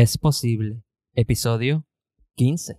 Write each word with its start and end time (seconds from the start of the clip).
Es 0.00 0.16
posible. 0.16 0.84
Episodio 1.16 1.84
15. 2.36 2.78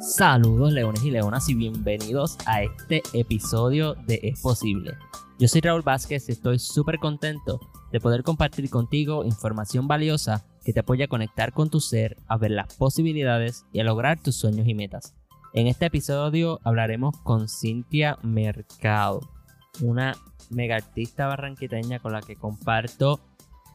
Saludos 0.00 0.72
leones 0.72 1.04
y 1.04 1.12
leonas 1.12 1.48
y 1.48 1.54
bienvenidos 1.54 2.36
a 2.46 2.64
este 2.64 3.00
episodio 3.12 3.94
de 4.08 4.18
Es 4.24 4.40
Posible. 4.40 4.94
Yo 5.38 5.46
soy 5.46 5.60
Raúl 5.60 5.82
Vázquez 5.82 6.28
y 6.28 6.32
estoy 6.32 6.58
súper 6.58 6.98
contento 6.98 7.60
de 7.92 8.00
poder 8.00 8.24
compartir 8.24 8.68
contigo 8.70 9.24
información 9.24 9.86
valiosa 9.86 10.44
que 10.64 10.72
te 10.72 10.80
apoya 10.80 11.04
a 11.04 11.08
conectar 11.08 11.52
con 11.52 11.70
tu 11.70 11.80
ser, 11.80 12.16
a 12.26 12.36
ver 12.36 12.50
las 12.50 12.74
posibilidades 12.74 13.66
y 13.72 13.80
a 13.80 13.84
lograr 13.84 14.20
tus 14.20 14.36
sueños 14.36 14.66
y 14.66 14.74
metas. 14.74 15.14
En 15.52 15.66
este 15.66 15.86
episodio 15.86 16.58
hablaremos 16.64 17.16
con 17.22 17.48
Cintia 17.48 18.18
Mercado, 18.22 19.20
una 19.80 20.16
mega 20.50 20.76
artista 20.76 21.26
barranquiteña 21.26 22.00
con 22.00 22.12
la 22.12 22.22
que 22.22 22.36
comparto 22.36 23.20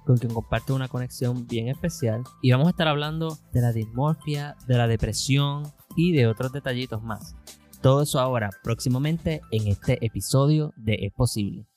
con 0.06 0.18
quien 0.18 0.34
comparto 0.34 0.74
una 0.74 0.88
conexión 0.88 1.46
bien 1.48 1.68
especial 1.68 2.24
y 2.42 2.52
vamos 2.52 2.68
a 2.68 2.72
estar 2.72 2.88
hablando 2.88 3.38
de 3.54 3.62
la 3.62 3.72
dismorfia, 3.72 4.56
de 4.68 4.78
la 4.78 4.88
depresión 4.88 5.64
y 5.96 6.14
de 6.14 6.28
otros 6.28 6.52
detallitos 6.52 7.04
más. 7.04 7.36
Todo 7.82 8.02
eso 8.02 8.20
ahora, 8.20 8.50
próximamente 8.64 9.42
en 9.52 9.68
este 9.68 10.04
episodio 10.06 10.74
de 10.76 10.96
Es 11.06 11.14
Posible. 11.14 11.69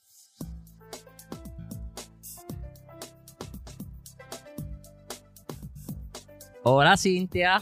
Hola 6.65 6.95
Cintia. 6.95 7.61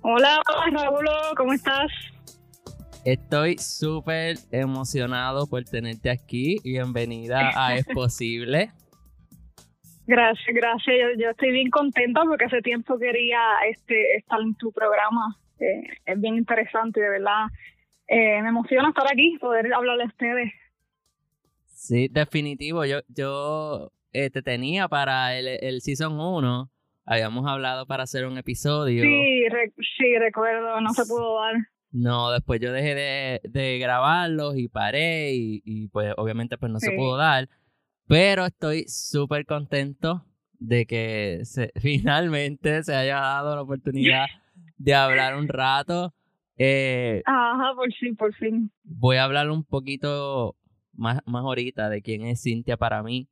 Hola, 0.00 0.42
Raúl, 0.72 1.06
¿cómo 1.36 1.52
estás? 1.52 1.88
Estoy 3.04 3.58
súper 3.58 4.38
emocionado 4.50 5.46
por 5.46 5.62
tenerte 5.62 6.10
aquí. 6.10 6.56
Bienvenida 6.64 7.52
a 7.54 7.76
Es 7.76 7.86
Posible. 7.94 8.72
Gracias, 10.08 10.48
gracias. 10.52 10.96
Yo, 11.16 11.30
estoy 11.30 11.52
bien 11.52 11.70
contenta 11.70 12.22
porque 12.24 12.46
hace 12.46 12.60
tiempo 12.60 12.98
quería 12.98 13.40
este, 13.70 14.16
estar 14.16 14.40
en 14.40 14.56
tu 14.56 14.72
programa. 14.72 15.38
Eh, 15.60 15.84
es 16.06 16.20
bien 16.20 16.36
interesante, 16.36 17.00
de 17.00 17.08
verdad. 17.08 17.46
Eh, 18.08 18.42
me 18.42 18.48
emociona 18.48 18.88
estar 18.88 19.06
aquí, 19.06 19.38
poder 19.38 19.72
hablarle 19.72 20.02
a 20.02 20.06
ustedes. 20.06 20.52
Sí, 21.66 22.08
definitivo. 22.10 22.84
Yo, 22.84 22.98
yo 23.06 23.92
eh, 24.12 24.30
te 24.30 24.42
tenía 24.42 24.88
para 24.88 25.38
el, 25.38 25.46
el 25.46 25.82
Season 25.82 26.18
1. 26.18 26.73
Habíamos 27.04 27.46
hablado 27.46 27.86
para 27.86 28.04
hacer 28.04 28.26
un 28.26 28.38
episodio. 28.38 29.02
Sí, 29.02 29.44
sí, 29.98 30.18
recuerdo. 30.18 30.80
No 30.80 30.92
se 30.94 31.04
pudo 31.06 31.40
dar. 31.40 31.54
No, 31.90 32.30
después 32.30 32.60
yo 32.60 32.72
dejé 32.72 32.94
de, 32.94 33.40
de 33.44 33.78
grabarlos 33.78 34.56
y 34.56 34.68
paré 34.68 35.32
y, 35.34 35.62
y, 35.64 35.88
pues 35.88 36.12
obviamente 36.16 36.58
pues 36.58 36.72
no 36.72 36.80
se 36.80 36.92
pudo 36.92 37.16
dar. 37.16 37.48
Pero 38.06 38.46
estoy 38.46 38.84
súper 38.88 39.46
contento 39.46 40.24
de 40.58 40.86
que 40.86 41.40
se, 41.44 41.70
finalmente 41.80 42.82
se 42.82 42.94
haya 42.94 43.20
dado 43.20 43.54
la 43.54 43.62
oportunidad 43.62 44.26
de 44.76 44.94
hablar 44.94 45.36
un 45.36 45.48
rato. 45.48 46.14
Eh, 46.56 47.22
Ajá, 47.26 47.74
por 47.74 47.92
fin, 47.92 48.16
por 48.16 48.34
fin. 48.34 48.70
Voy 48.82 49.16
a 49.16 49.24
hablar 49.24 49.50
un 49.50 49.64
poquito 49.64 50.56
más, 50.92 51.20
más 51.26 51.42
ahorita 51.42 51.88
de 51.88 52.02
quién 52.02 52.22
es 52.22 52.42
Cintia 52.42 52.76
para 52.76 53.02
mí. 53.02 53.28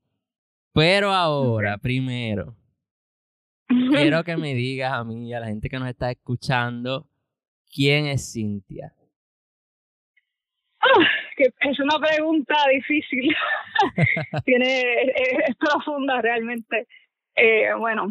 Pero 0.73 1.13
ahora, 1.13 1.79
primero, 1.79 2.57
quiero 3.91 4.25
que 4.25 4.37
me 4.37 4.55
digas 4.55 4.93
a 4.93 5.05
mí 5.05 5.29
y 5.29 5.35
a 5.35 5.41
la 5.41 5.47
gente 5.47 5.69
que 5.69 5.79
nos 5.79 5.89
está 5.89 6.11
escuchando, 6.11 7.09
¿quién 7.73 8.07
es 8.07 8.33
Cintia? 8.33 8.93
Ah, 10.81 11.07
que 11.37 11.45
es 11.61 11.81
una 11.81 11.99
pregunta 11.99 12.55
difícil. 12.73 13.35
Tiene, 14.45 14.81
es, 15.47 15.57
profunda 15.57 16.21
realmente. 16.21 16.87
Eh, 17.37 17.73
bueno, 17.79 18.11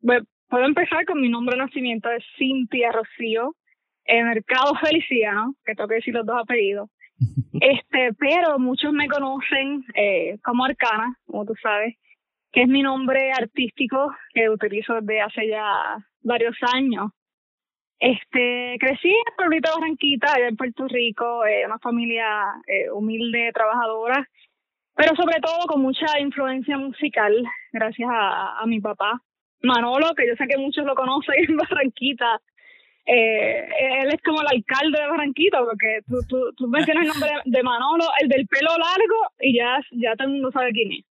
puedo 0.00 0.64
empezar 0.64 1.04
con 1.04 1.20
mi 1.20 1.28
nombre 1.28 1.56
de 1.56 1.62
nacimiento, 1.62 2.10
es 2.10 2.24
Cintia 2.38 2.90
Rocío, 2.92 3.54
Mercado 4.06 4.74
Feliciano, 4.76 5.54
que 5.64 5.74
tengo 5.74 5.88
que 5.88 5.96
decir 5.96 6.14
los 6.14 6.26
dos 6.26 6.40
apellidos. 6.42 6.90
Este, 7.60 8.12
pero 8.18 8.58
muchos 8.58 8.92
me 8.92 9.08
conocen 9.08 9.82
eh, 9.94 10.38
como 10.44 10.66
Arcana, 10.66 11.16
como 11.24 11.46
tú 11.46 11.54
sabes, 11.62 11.96
es 12.62 12.68
mi 12.68 12.82
nombre 12.82 13.32
artístico 13.32 14.14
que 14.32 14.48
utilizo 14.48 14.94
desde 14.94 15.20
hace 15.20 15.48
ya 15.48 15.98
varios 16.22 16.56
años. 16.72 17.10
Este, 17.98 18.76
crecí 18.78 19.08
en 19.08 19.36
pueblito 19.36 19.68
de 19.68 19.74
Barranquita, 19.80 20.32
allá 20.32 20.48
en 20.48 20.56
Puerto 20.56 20.86
Rico, 20.88 21.44
eh, 21.46 21.66
una 21.66 21.78
familia 21.78 22.26
eh, 22.66 22.90
humilde, 22.90 23.52
trabajadora, 23.52 24.26
pero 24.94 25.14
sobre 25.16 25.40
todo 25.40 25.66
con 25.66 25.82
mucha 25.82 26.18
influencia 26.18 26.78
musical, 26.78 27.32
gracias 27.72 28.08
a, 28.10 28.58
a 28.58 28.66
mi 28.66 28.80
papá, 28.80 29.20
Manolo, 29.62 30.14
que 30.14 30.26
yo 30.26 30.34
sé 30.36 30.46
que 30.46 30.58
muchos 30.58 30.84
lo 30.86 30.94
conocen 30.94 31.34
en 31.48 31.56
Barranquita. 31.56 32.40
Eh, 33.04 33.68
él 34.02 34.08
es 34.08 34.22
como 34.22 34.40
el 34.40 34.48
alcalde 34.48 34.98
de 34.98 35.08
Barranquita, 35.08 35.58
porque 35.62 36.00
tú, 36.06 36.16
tú, 36.28 36.52
tú 36.56 36.68
mencionas 36.68 37.04
el 37.04 37.08
nombre 37.08 37.30
de 37.44 37.62
Manolo, 37.62 38.04
el 38.20 38.28
del 38.28 38.46
pelo 38.46 38.70
largo, 38.70 39.30
y 39.40 39.56
ya, 39.56 39.78
ya 39.92 40.16
todo 40.16 40.28
el 40.28 40.34
mundo 40.34 40.50
sabe 40.52 40.72
quién 40.72 40.92
es. 40.92 41.04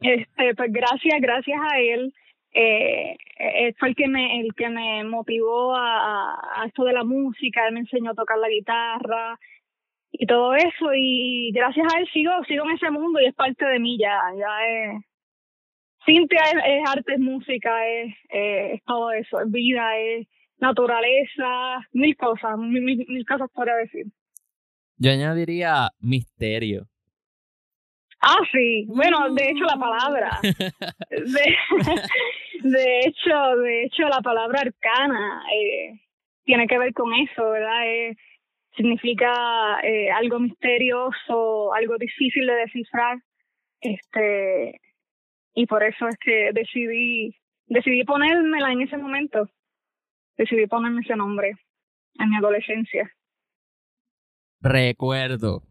Este, 0.00 0.54
pues 0.56 0.72
gracias, 0.72 1.20
gracias 1.20 1.60
a 1.72 1.78
él. 1.78 2.12
Eh, 2.52 3.16
fue 3.78 3.88
el 3.88 3.96
que 3.96 4.06
me 4.06 4.40
el 4.40 4.54
que 4.54 4.68
me 4.68 5.02
motivó 5.04 5.74
a, 5.74 6.64
esto 6.66 6.84
de 6.84 6.92
la 6.92 7.04
música. 7.04 7.66
Él 7.66 7.74
me 7.74 7.80
enseñó 7.80 8.12
a 8.12 8.14
tocar 8.14 8.38
la 8.38 8.48
guitarra 8.48 9.38
y 10.12 10.26
todo 10.26 10.54
eso. 10.54 10.90
Y 10.94 11.50
gracias 11.52 11.86
a 11.92 11.98
él 11.98 12.08
sigo 12.12 12.30
sigo 12.46 12.64
en 12.64 12.76
ese 12.76 12.90
mundo 12.90 13.20
y 13.20 13.26
es 13.26 13.34
parte 13.34 13.64
de 13.64 13.78
mí 13.78 13.98
ya 13.98 14.20
ya 14.38 14.66
es 14.66 15.04
Cintia 16.04 16.42
es, 16.66 16.82
arte 16.86 17.14
es 17.14 17.20
música 17.20 17.88
es, 17.88 18.14
es 18.28 18.84
todo 18.84 19.10
eso 19.10 19.40
es 19.40 19.50
vida 19.50 19.98
es 19.98 20.28
naturaleza 20.58 21.80
mil 21.92 22.16
cosas 22.16 22.56
mil, 22.58 22.82
mil 22.82 23.26
cosas 23.26 23.50
para 23.52 23.76
decir. 23.76 24.06
Yo 24.96 25.10
añadiría 25.10 25.90
misterio 25.98 26.86
Ah, 28.26 28.40
sí. 28.50 28.86
Bueno, 28.88 29.34
de 29.34 29.50
hecho 29.50 29.64
la 29.64 29.76
palabra. 29.76 30.40
De, 31.10 31.56
de 32.62 33.00
hecho, 33.00 33.56
de 33.62 33.84
hecho 33.84 34.08
la 34.08 34.20
palabra 34.22 34.62
arcana 34.62 35.42
eh, 35.54 36.00
tiene 36.44 36.66
que 36.66 36.78
ver 36.78 36.94
con 36.94 37.12
eso, 37.12 37.50
¿verdad? 37.50 37.86
Eh, 37.86 38.16
significa 38.76 39.78
eh, 39.82 40.10
algo 40.10 40.40
misterioso, 40.40 41.74
algo 41.74 41.98
difícil 41.98 42.46
de 42.46 42.54
descifrar. 42.54 43.18
Este 43.80 44.80
y 45.54 45.66
por 45.66 45.82
eso 45.82 46.08
es 46.08 46.16
que 46.18 46.50
decidí 46.54 47.36
decidí 47.66 48.04
ponérmela 48.04 48.72
en 48.72 48.80
ese 48.82 48.96
momento. 48.96 49.50
Decidí 50.38 50.66
ponerme 50.66 51.02
ese 51.02 51.16
nombre 51.16 51.52
en 52.18 52.30
mi 52.30 52.36
adolescencia. 52.36 53.10
Recuerdo. 54.60 55.62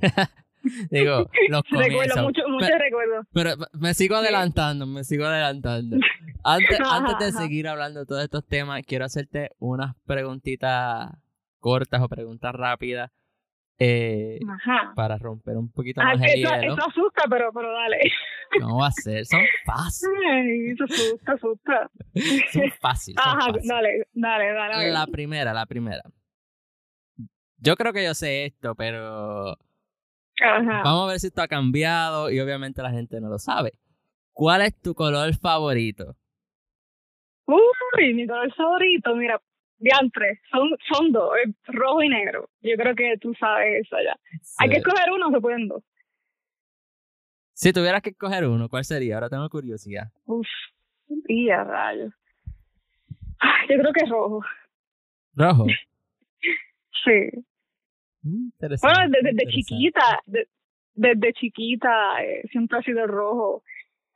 Digo, 0.90 1.30
los 1.48 1.62
Recuerdo, 1.70 2.22
mucho, 2.22 2.42
mucho 2.48 2.66
pero, 2.66 2.78
recuerdo. 2.78 3.22
Pero 3.32 3.50
me 3.72 3.94
sigo 3.94 4.16
adelantando, 4.16 4.86
me 4.86 5.04
sigo 5.04 5.24
adelantando. 5.24 5.96
Antes, 6.44 6.78
antes 6.90 7.18
de 7.18 7.32
seguir 7.32 7.68
hablando 7.68 8.00
de 8.00 8.06
todos 8.06 8.22
estos 8.22 8.46
temas, 8.46 8.82
quiero 8.86 9.04
hacerte 9.04 9.50
unas 9.58 9.94
preguntitas 10.06 11.10
cortas 11.58 12.00
o 12.02 12.08
preguntas 12.08 12.54
rápidas. 12.54 13.10
Eh, 13.82 14.38
para 14.94 15.16
romper 15.16 15.56
un 15.56 15.72
poquito 15.72 16.02
más 16.02 16.16
el 16.16 16.24
eso, 16.24 16.54
hielo. 16.54 16.74
Eso 16.74 16.86
asusta, 16.86 17.22
pero, 17.30 17.50
pero 17.50 17.72
dale. 17.72 17.98
¿Cómo 18.60 18.80
va 18.80 18.88
a 18.88 18.92
ser? 18.92 19.24
Son 19.24 19.40
fáciles. 19.64 20.74
eso 20.74 20.84
asusta, 20.84 21.32
asusta. 21.32 21.90
Son 22.52 22.70
fáciles. 22.78 23.24
Ajá, 23.24 23.40
son 23.40 23.54
fáciles. 23.54 23.68
dale, 23.68 24.06
dale, 24.12 24.52
dale. 24.52 24.90
La 24.90 25.06
primera, 25.06 25.54
la 25.54 25.64
primera. 25.64 26.02
Yo 27.56 27.74
creo 27.76 27.94
que 27.94 28.04
yo 28.04 28.12
sé 28.12 28.44
esto, 28.44 28.74
pero 28.74 29.56
Ajá. 30.40 30.82
Vamos 30.82 31.04
a 31.04 31.12
ver 31.12 31.20
si 31.20 31.26
esto 31.28 31.42
ha 31.42 31.48
cambiado 31.48 32.30
y 32.30 32.40
obviamente 32.40 32.82
la 32.82 32.90
gente 32.90 33.20
no 33.20 33.28
lo 33.28 33.38
sabe. 33.38 33.72
¿Cuál 34.32 34.62
es 34.62 34.80
tu 34.80 34.94
color 34.94 35.34
favorito? 35.36 36.16
Uy, 37.46 38.14
mi 38.14 38.26
color 38.26 38.54
favorito, 38.54 39.14
mira, 39.16 39.40
diantre, 39.78 40.40
son, 40.50 40.70
son 40.90 41.12
dos, 41.12 41.30
rojo 41.64 42.02
y 42.02 42.08
negro. 42.08 42.48
Yo 42.60 42.76
creo 42.76 42.94
que 42.94 43.16
tú 43.20 43.34
sabes 43.38 43.86
eso 43.86 43.96
ya. 44.02 44.16
Sí. 44.42 44.56
Hay 44.58 44.70
que 44.70 44.76
escoger 44.76 45.10
uno, 45.12 45.30
se 45.30 45.40
pueden 45.40 45.68
dos. 45.68 45.82
Si 47.52 47.72
tuvieras 47.72 48.00
que 48.00 48.10
escoger 48.10 48.46
uno, 48.46 48.68
¿cuál 48.68 48.84
sería? 48.84 49.16
Ahora 49.16 49.28
tengo 49.28 49.48
curiosidad. 49.50 50.10
Uf, 50.24 50.46
día, 51.08 51.64
rayos. 51.64 52.14
Yo 53.68 53.78
creo 53.78 53.92
que 53.92 54.04
es 54.04 54.10
rojo. 54.10 54.42
¿Rojo? 55.34 55.66
sí. 57.04 57.44
Bueno, 58.22 59.10
desde, 59.10 59.32
desde 59.32 59.50
chiquita, 59.50 60.20
de, 60.26 60.46
desde 60.94 61.32
chiquita 61.34 62.22
eh, 62.22 62.42
siempre 62.50 62.78
ha 62.78 62.82
sido 62.82 63.06
rojo. 63.06 63.62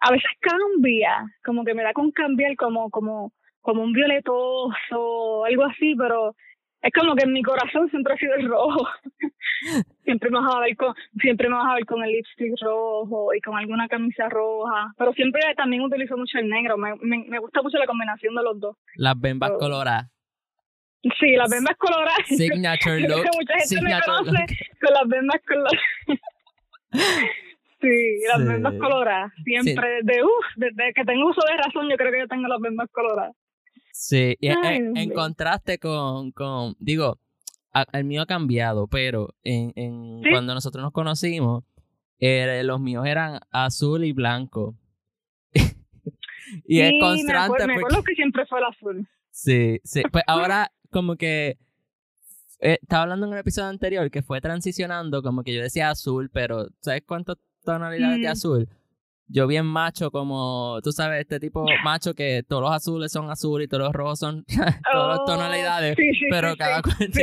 a 0.00 0.12
veces 0.12 0.30
cambia, 0.40 1.24
como 1.44 1.64
que 1.64 1.74
me 1.74 1.82
da 1.82 1.92
con 1.92 2.10
cambiar 2.10 2.56
como, 2.56 2.90
como, 2.90 3.32
como 3.60 3.82
un 3.82 3.92
violetoso, 3.92 5.44
algo 5.44 5.64
así, 5.64 5.94
pero 5.96 6.34
es 6.84 6.92
como 6.92 7.14
que 7.14 7.24
en 7.24 7.32
mi 7.32 7.42
corazón 7.42 7.88
siempre 7.88 8.12
ha 8.12 8.16
sido 8.18 8.34
el 8.34 8.46
rojo. 8.46 8.86
siempre 10.04 10.30
me 10.30 10.38
vas 10.38 10.54
a 10.54 10.60
ver 10.60 10.76
con, 10.76 10.94
siempre 11.18 11.48
me 11.48 11.54
vas 11.54 11.70
a 11.70 11.74
ver 11.76 11.86
con 11.86 12.04
el 12.04 12.10
lipstick 12.10 12.60
rojo 12.60 13.32
y 13.34 13.40
con 13.40 13.56
alguna 13.56 13.88
camisa 13.88 14.28
roja. 14.28 14.92
Pero 14.98 15.14
siempre 15.14 15.40
también 15.56 15.80
utilizo 15.80 16.14
mucho 16.18 16.38
el 16.38 16.48
negro. 16.50 16.76
Me, 16.76 16.94
me, 17.00 17.38
gusta 17.38 17.62
mucho 17.62 17.78
la 17.78 17.86
combinación 17.86 18.34
de 18.34 18.42
los 18.42 18.60
dos. 18.60 18.76
Las 18.96 19.18
bembas 19.18 19.52
coloradas. 19.58 20.13
Sí, 21.20 21.36
las 21.36 21.50
bembas 21.50 21.76
coloradas. 21.76 22.26
Signature 22.26 23.00
look. 23.08 23.26
mucha 23.34 23.54
gente 23.58 23.82
me 23.82 24.00
conoce 24.00 24.46
con 24.80 24.94
las 24.94 25.08
bembas 25.08 25.40
coloradas. 25.46 25.80
Sí, 27.80 28.20
las 28.28 28.72
sí. 28.72 28.78
coloradas. 28.78 29.32
Siempre, 29.44 29.88
desde, 30.02 30.22
desde 30.56 30.94
que 30.94 31.04
tengo 31.04 31.28
uso 31.28 31.40
de 31.46 31.56
razón, 31.62 31.88
yo 31.90 31.96
creo 31.96 32.12
que 32.12 32.20
yo 32.20 32.28
tengo 32.28 32.48
las 32.48 32.60
bembas 32.60 32.88
coloradas. 32.90 33.36
Sí, 33.92 34.36
y 34.40 34.48
en, 34.48 35.10
contraste 35.12 35.78
con, 35.78 36.32
con 36.32 36.74
digo, 36.78 37.18
el 37.92 38.04
mío 38.04 38.22
ha 38.22 38.26
cambiado, 38.26 38.86
pero 38.88 39.34
en, 39.44 39.72
en 39.76 40.22
cuando 40.30 40.54
nosotros 40.54 40.82
nos 40.82 40.92
conocimos, 40.92 41.64
los 42.18 42.80
míos 42.80 43.06
eran 43.06 43.40
azul 43.50 44.04
y 44.04 44.12
blanco. 44.12 44.74
y 46.66 46.80
es 46.80 46.92
constante. 47.00 47.66
Me 47.66 47.74
acuerdo, 47.74 48.02
que 48.02 48.14
siempre 48.14 48.46
fue 48.46 48.58
el 48.60 48.64
azul. 48.64 49.08
Sí, 49.30 49.80
sí. 49.84 50.02
Pues 50.10 50.24
ahora 50.28 50.72
como 50.94 51.16
que 51.16 51.58
eh, 52.60 52.78
estaba 52.80 53.02
hablando 53.02 53.26
en 53.26 53.32
un 53.32 53.38
episodio 53.38 53.68
anterior 53.68 54.10
que 54.10 54.22
fue 54.22 54.40
transicionando, 54.40 55.22
como 55.22 55.42
que 55.42 55.52
yo 55.52 55.60
decía 55.60 55.90
azul, 55.90 56.30
pero 56.32 56.68
¿sabes 56.80 57.02
cuántas 57.06 57.36
tonalidades 57.64 58.20
de 58.20 58.28
mm. 58.28 58.32
azul? 58.32 58.68
yo 59.26 59.46
bien 59.46 59.66
macho 59.66 60.10
como, 60.10 60.78
tú 60.82 60.92
sabes, 60.92 61.22
este 61.22 61.40
tipo 61.40 61.64
macho 61.84 62.14
que 62.14 62.42
todos 62.46 62.62
los 62.62 62.72
azules 62.72 63.10
son 63.10 63.30
azul 63.30 63.62
y 63.62 63.68
todos 63.68 63.84
los 63.84 63.92
rojos 63.92 64.18
son 64.18 64.44
todas 64.92 65.08
las 65.08 65.20
oh, 65.20 65.24
tonalidades, 65.24 65.96
pero 66.30 66.56
cada 66.56 66.82
cuenta, 66.82 67.20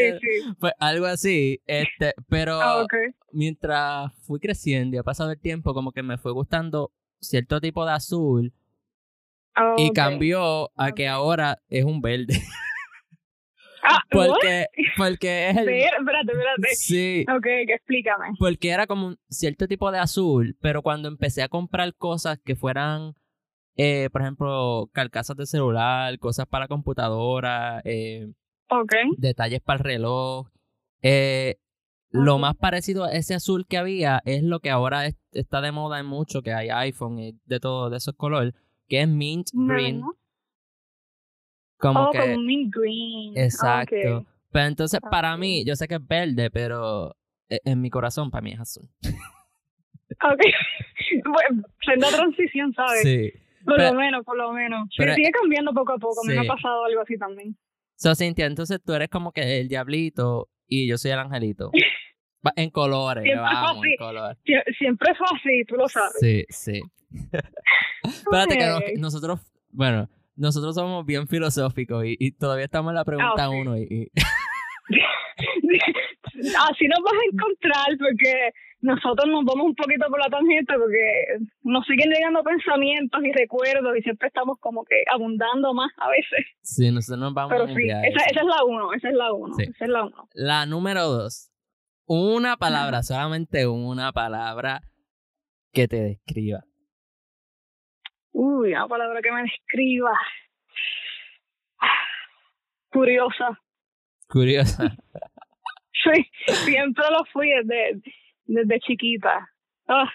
pues 0.59 0.73
algo 0.79 1.05
así, 1.05 1.61
este, 1.65 2.13
pero 2.27 2.59
ah, 2.61 2.85
mientras 3.31 4.11
fui 4.23 4.39
creciendo 4.39 4.95
y 4.95 4.99
ha 4.99 5.03
pasado 5.03 5.31
el 5.31 5.39
tiempo, 5.39 5.73
como 5.73 5.91
que 5.91 6.03
me 6.03 6.17
fue 6.17 6.31
gustando 6.31 6.91
cierto 7.19 7.61
tipo 7.61 7.85
de 7.85 7.91
azul 7.91 8.53
ah, 9.55 9.75
y 9.77 9.91
cambió 9.91 10.71
a 10.75 10.91
que 10.91 11.07
ahora 11.07 11.59
es 11.69 11.85
un 11.85 12.01
verde. 12.01 12.33
Ah, 13.83 14.01
porque, 14.09 14.67
porque 14.97 15.49
es 15.49 15.57
el... 15.57 15.69
Espérate, 15.69 16.31
espérate. 16.31 16.75
Sí. 16.75 17.25
Ok, 17.35 17.45
explícame. 17.67 18.27
Porque 18.39 18.69
era 18.69 18.87
como 18.87 19.07
un 19.07 19.17
cierto 19.29 19.67
tipo 19.67 19.91
de 19.91 19.99
azul, 19.99 20.57
pero 20.61 20.81
cuando 20.81 21.07
empecé 21.07 21.43
a 21.43 21.49
comprar 21.49 21.93
cosas 21.95 22.39
que 22.43 22.55
fueran, 22.55 23.13
eh, 23.75 24.09
por 24.11 24.21
ejemplo, 24.21 24.89
carcasas 24.93 25.37
de 25.37 25.45
celular, 25.45 26.17
cosas 26.19 26.45
para 26.47 26.67
computadora, 26.67 27.81
eh, 27.85 28.31
detalles 29.17 29.61
para 29.61 29.77
el 29.77 29.83
reloj, 29.83 30.47
eh, 31.01 31.57
lo 32.11 32.39
más 32.39 32.55
parecido 32.55 33.05
a 33.05 33.13
ese 33.13 33.33
azul 33.33 33.65
que 33.67 33.77
había 33.77 34.21
es 34.25 34.43
lo 34.43 34.59
que 34.59 34.69
ahora 34.69 35.07
está 35.31 35.61
de 35.61 35.71
moda 35.71 35.99
en 35.99 36.05
mucho, 36.05 36.41
que 36.41 36.53
hay 36.53 36.69
iPhone 36.69 37.19
y 37.19 37.39
de 37.45 37.59
todo 37.59 37.89
de 37.89 37.97
esos 37.97 38.15
colores, 38.15 38.53
que 38.87 39.01
es 39.01 39.07
mint 39.07 39.47
green. 39.53 40.03
Como 41.81 42.03
oh, 42.03 42.11
que, 42.11 42.19
como 42.19 42.37
mint 42.37 42.73
green. 42.73 43.33
Exacto. 43.35 44.25
Pero 44.51 44.65
entonces, 44.65 44.99
para 45.09 45.35
mí, 45.37 45.65
yo 45.65 45.75
sé 45.75 45.87
que 45.87 45.95
es 45.95 46.07
verde, 46.07 46.51
pero 46.51 47.15
e, 47.49 47.59
en 47.65 47.81
mi 47.81 47.89
corazón, 47.89 48.29
para 48.29 48.41
mí 48.41 48.51
es 48.51 48.59
azul. 48.59 48.87
Ok. 49.03 50.41
bueno, 51.25 51.63
senda 51.81 52.09
transición, 52.09 52.73
¿sabes? 52.73 53.01
Sí. 53.01 53.31
Por 53.65 53.79
lo 53.79 53.93
menos, 53.93 54.25
por 54.25 54.37
lo 54.37 54.51
menos. 54.53 54.89
Pero, 54.97 55.13
sigue 55.13 55.31
cambiando 55.31 55.73
poco 55.73 55.93
a 55.93 55.97
poco. 55.97 56.21
Me 56.25 56.37
ha 56.37 56.43
pasado 56.43 56.85
algo 56.85 57.01
así 57.01 57.17
también. 57.17 57.55
So, 57.95 58.15
Cintia, 58.15 58.45
entonces 58.45 58.79
tú 58.83 58.93
eres 58.93 59.09
como 59.09 59.31
que 59.31 59.59
el 59.59 59.67
diablito 59.67 60.49
y 60.67 60.87
yo 60.87 60.97
soy 60.97 61.11
el 61.11 61.19
angelito. 61.19 61.71
en 62.55 62.69
colores, 62.71 63.23
siempre 63.23 63.43
vamos, 63.43 63.85
en 63.85 63.97
colores. 63.97 64.37
siempre 64.77 65.13
fue 65.15 65.27
así, 65.35 65.63
tú 65.65 65.75
lo 65.75 65.87
sabes. 65.87 66.15
Sí, 66.19 66.45
sí. 66.49 66.81
Espérate 68.03 68.57
que 68.57 68.93
nosotros, 68.97 69.41
bueno, 69.69 70.09
nosotros 70.35 70.75
somos 70.75 71.05
bien 71.05 71.27
filosóficos 71.27 72.03
y, 72.05 72.31
todavía 72.31 72.65
estamos 72.65 72.91
en 72.91 72.95
la 72.95 73.05
pregunta 73.05 73.45
ah, 73.45 73.49
uno. 73.49 73.77
Y, 73.77 74.11
Así 76.41 76.87
nos 76.87 76.99
vas 77.03 77.13
a 77.13 77.25
encontrar 77.31 77.97
porque 77.99 78.51
nosotros 78.81 79.27
nos 79.29 79.45
vamos 79.45 79.67
un 79.67 79.75
poquito 79.75 80.07
por 80.09 80.19
la 80.19 80.29
tangente 80.29 80.73
porque 80.73 81.45
nos 81.63 81.85
siguen 81.85 82.09
llegando 82.09 82.43
pensamientos 82.43 83.21
y 83.23 83.31
recuerdos 83.31 83.97
y 83.97 84.01
siempre 84.01 84.27
estamos 84.27 84.57
como 84.59 84.83
que 84.83 85.03
abundando 85.11 85.73
más 85.73 85.91
a 85.97 86.09
veces. 86.09 86.45
Sí, 86.61 86.91
nosotros 86.91 87.19
nos 87.19 87.33
vamos 87.33 87.53
Pero 87.53 87.67
sí, 87.67 87.87
esa, 87.87 88.25
esa, 88.25 88.41
es 88.41 88.45
la 88.45 88.63
uno, 88.65 88.93
esa 88.93 89.09
es 89.09 89.15
la 89.15 89.33
uno, 89.33 89.55
esa 89.59 89.85
es 89.85 89.89
la 89.89 90.03
uno. 90.03 90.29
La 90.33 90.65
número 90.65 91.03
dos, 91.07 91.51
una 92.05 92.57
palabra, 92.57 93.03
solamente 93.03 93.67
una 93.67 94.11
palabra 94.11 94.81
que 95.71 95.87
te 95.87 96.01
describa. 96.01 96.63
Uy, 98.31 98.71
una 98.71 98.87
palabra 98.87 99.21
que 99.21 99.31
me 99.31 99.43
describa. 99.43 100.13
Curiosa. 102.91 103.59
Curiosa. 104.27 104.95
sí, 106.03 106.29
siempre 106.65 107.03
lo 107.11 107.23
fui 107.31 107.49
desde, 107.49 108.01
desde 108.45 108.79
chiquita. 108.79 109.49
Ah, 109.87 110.09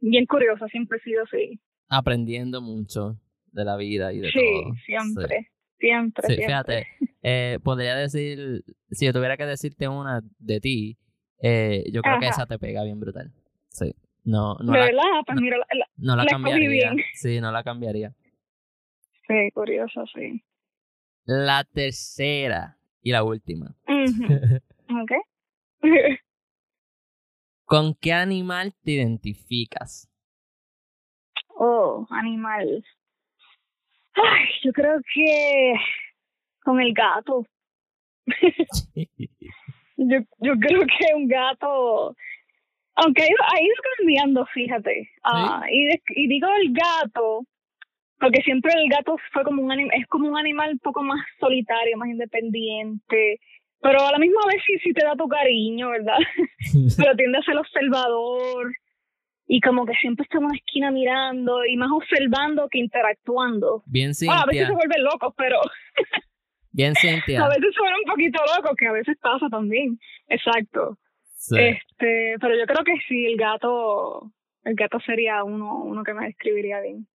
bien 0.00 0.26
curiosa, 0.26 0.66
siempre 0.68 0.98
he 0.98 1.02
sido 1.02 1.22
así. 1.24 1.60
Aprendiendo 1.88 2.60
mucho 2.60 3.18
de 3.52 3.64
la 3.64 3.76
vida 3.76 4.12
y 4.12 4.20
de 4.20 4.30
sí, 4.30 4.38
todo. 4.38 4.74
Siempre, 4.86 5.50
siempre, 5.78 6.26
sí, 6.26 6.36
Fíjate, 6.36 6.86
eh, 7.22 7.58
podría 7.62 7.96
decir, 7.96 8.64
si 8.90 9.06
yo 9.06 9.12
tuviera 9.12 9.36
que 9.36 9.46
decirte 9.46 9.88
una 9.88 10.20
de 10.38 10.60
ti, 10.60 10.98
eh, 11.42 11.84
yo 11.92 12.02
creo 12.02 12.18
que 12.18 12.28
esa 12.28 12.46
te 12.46 12.58
pega 12.58 12.84
bien 12.84 13.00
brutal. 13.00 13.30
Sí. 13.68 13.94
No, 14.24 14.54
no. 14.62 14.72
De 14.72 14.78
la, 14.78 14.84
verdad, 14.86 15.02
pues 15.26 15.40
mira, 15.40 15.56
la, 15.58 15.86
no 15.96 16.16
la, 16.16 16.24
cambiaría. 16.26 16.92
Sí, 17.14 17.40
no 17.40 17.50
la 17.50 17.64
cambiaría. 17.64 18.14
Sí, 19.26 19.50
curioso, 19.52 20.04
sí. 20.14 20.42
La 21.24 21.64
tercera 21.64 22.76
y 23.02 23.10
la 23.10 23.24
última. 23.24 23.74
ok. 23.86 25.12
¿Con 27.64 27.94
qué 27.94 28.12
animal 28.12 28.74
te 28.84 28.92
identificas? 28.92 30.08
Oh, 31.56 32.06
animal. 32.10 32.84
Ay, 34.14 34.48
yo 34.62 34.72
creo 34.72 35.00
que 35.14 35.74
con 36.64 36.80
el 36.80 36.92
gato. 36.92 37.46
yo, 39.96 40.18
yo 40.38 40.54
creo 40.60 40.80
que 40.80 41.14
un 41.14 41.28
gato 41.28 42.14
aunque 42.94 43.22
ha 43.22 43.62
ido, 43.62 43.74
cambiando, 43.96 44.46
fíjate. 44.46 45.08
Ah, 45.24 45.64
y, 45.70 45.88
y 46.14 46.28
digo 46.28 46.48
el 46.60 46.72
gato, 46.72 47.46
porque 48.18 48.42
siempre 48.42 48.72
el 48.74 48.88
gato 48.88 49.16
fue 49.32 49.44
como 49.44 49.62
un 49.62 49.72
es 49.72 50.06
como 50.08 50.28
un 50.28 50.36
animal 50.38 50.72
un 50.72 50.78
poco 50.78 51.02
más 51.02 51.20
solitario, 51.40 51.96
más 51.96 52.08
independiente, 52.08 53.40
pero 53.80 54.00
a 54.00 54.12
la 54.12 54.18
misma 54.18 54.40
vez 54.46 54.62
sí, 54.64 54.78
sí 54.78 54.92
te 54.92 55.04
da 55.04 55.16
tu 55.16 55.26
cariño, 55.26 55.90
¿verdad? 55.90 56.18
pero 56.96 57.16
tiende 57.16 57.38
a 57.38 57.42
ser 57.42 57.56
observador 57.58 58.72
y 59.48 59.60
como 59.60 59.84
que 59.84 59.94
siempre 59.94 60.22
está 60.22 60.38
en 60.38 60.44
una 60.44 60.56
esquina 60.56 60.90
mirando 60.92 61.64
y 61.64 61.76
más 61.76 61.90
observando 61.90 62.68
que 62.70 62.78
interactuando. 62.78 63.82
Bien. 63.86 64.12
Ah, 64.30 64.42
a 64.42 64.46
veces 64.46 64.68
se 64.68 64.72
vuelven 64.72 65.02
locos, 65.02 65.34
pero... 65.36 65.58
Bien 66.70 66.94
Cintia. 66.94 67.40
A 67.44 67.48
veces 67.48 67.74
se 67.74 67.80
vuelven 67.80 68.00
un 68.06 68.10
poquito 68.10 68.40
locos, 68.56 68.76
que 68.78 68.86
a 68.86 68.92
veces 68.92 69.18
pasa 69.20 69.48
también. 69.50 69.98
Exacto. 70.28 70.96
Este, 71.50 72.36
pero 72.40 72.56
yo 72.56 72.66
creo 72.66 72.84
que 72.84 72.94
sí, 73.08 73.26
el 73.26 73.36
gato, 73.36 74.32
el 74.62 74.74
gato 74.74 75.00
sería 75.00 75.42
uno, 75.42 75.82
uno 75.82 76.04
que 76.04 76.14
me 76.14 76.26
describiría 76.26 76.80
bien. 76.80 77.06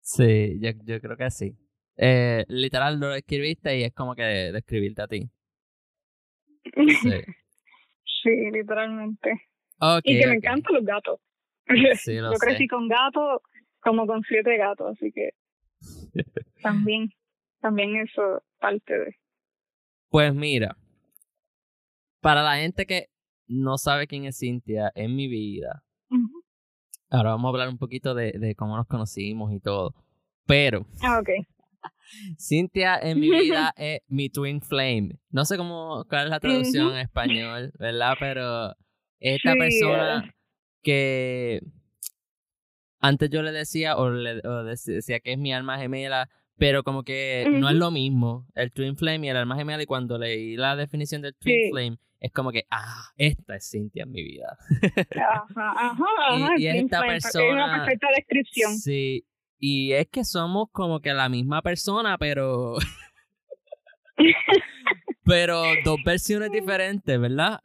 Sí, 0.00 0.58
yo, 0.60 0.70
yo 0.84 1.00
creo 1.00 1.16
que 1.16 1.30
sí. 1.30 1.56
Eh, 1.96 2.44
literal 2.48 2.98
lo 2.98 3.14
escribiste 3.14 3.78
y 3.78 3.84
es 3.84 3.92
como 3.92 4.14
que 4.14 4.22
describirte 4.22 5.02
a 5.02 5.06
ti. 5.06 5.30
Sí, 6.64 6.72
sí 8.22 8.50
literalmente. 8.52 9.42
y 10.02 10.18
que 10.20 10.26
me 10.26 10.34
encantan 10.34 10.74
los 10.74 10.84
gatos. 10.84 11.20
Sí, 11.96 12.16
yo 12.16 12.32
crecí 12.40 12.66
con 12.66 12.88
gatos 12.88 13.42
como 13.80 14.06
con 14.06 14.22
siete 14.22 14.56
gatos, 14.56 14.96
así 14.96 15.12
que 15.12 15.30
también, 16.62 17.10
también 17.60 17.96
eso 17.96 18.42
parte 18.58 18.98
de. 18.98 19.16
Pues 20.08 20.34
mira, 20.34 20.76
para 22.20 22.42
la 22.42 22.56
gente 22.56 22.86
que 22.86 23.08
no 23.46 23.78
sabe 23.78 24.06
quién 24.06 24.24
es 24.24 24.38
Cintia 24.38 24.90
en 24.94 25.14
mi 25.14 25.28
vida. 25.28 25.82
Ahora 27.10 27.30
vamos 27.30 27.48
a 27.48 27.50
hablar 27.50 27.68
un 27.68 27.78
poquito 27.78 28.14
de, 28.14 28.32
de, 28.32 28.54
cómo 28.54 28.76
nos 28.76 28.86
conocimos 28.86 29.52
y 29.52 29.60
todo. 29.60 29.94
Pero. 30.46 30.86
Ah, 31.02 31.20
ok. 31.20 31.28
Cintia 32.38 32.98
en 32.98 33.20
mi 33.20 33.30
vida 33.30 33.72
es 33.76 34.00
mi 34.08 34.30
twin 34.30 34.60
flame. 34.60 35.18
No 35.30 35.44
sé 35.44 35.56
cómo, 35.56 36.04
cuál 36.08 36.24
es 36.24 36.30
la 36.30 36.40
traducción 36.40 36.92
en 36.92 36.98
español, 36.98 37.72
¿verdad? 37.78 38.14
Pero 38.18 38.74
esta 39.20 39.54
persona 39.54 40.34
que 40.82 41.60
antes 43.00 43.30
yo 43.30 43.42
le 43.42 43.52
decía 43.52 43.96
o, 43.96 44.10
le, 44.10 44.40
decía 44.86 45.20
que 45.20 45.32
es 45.32 45.38
mi 45.38 45.52
alma 45.52 45.78
gemela, 45.78 46.28
pero 46.56 46.82
como 46.84 47.02
que 47.02 47.46
no 47.50 47.68
es 47.68 47.74
lo 47.74 47.90
mismo 47.90 48.46
el 48.54 48.72
Twin 48.72 48.96
Flame 48.96 49.26
y 49.26 49.30
el 49.30 49.36
alma 49.36 49.56
gemela 49.56 49.82
y 49.82 49.86
cuando 49.86 50.18
leí 50.18 50.56
la 50.56 50.76
definición 50.76 51.22
del 51.22 51.34
Twin 51.34 51.70
Flame 51.70 51.98
es 52.24 52.32
como 52.32 52.50
que, 52.52 52.64
ah, 52.70 53.10
esta 53.18 53.56
es 53.56 53.68
Cintia 53.70 54.04
en 54.04 54.10
mi 54.10 54.22
vida. 54.22 54.56
Ajá, 55.30 55.74
ajá, 55.76 56.54
y, 56.56 56.68
es 56.68 56.76
esta 56.76 57.02
persona. 57.02 57.44
Es 57.44 57.52
una 57.52 57.76
perfecta 57.76 58.06
descripción. 58.16 58.78
Sí, 58.78 59.26
y 59.58 59.92
es 59.92 60.08
que 60.08 60.24
somos 60.24 60.70
como 60.72 61.00
que 61.00 61.12
la 61.12 61.28
misma 61.28 61.60
persona, 61.60 62.16
pero. 62.16 62.76
pero 65.26 65.64
dos 65.84 65.98
versiones 66.02 66.50
diferentes, 66.52 67.20
¿verdad? 67.20 67.60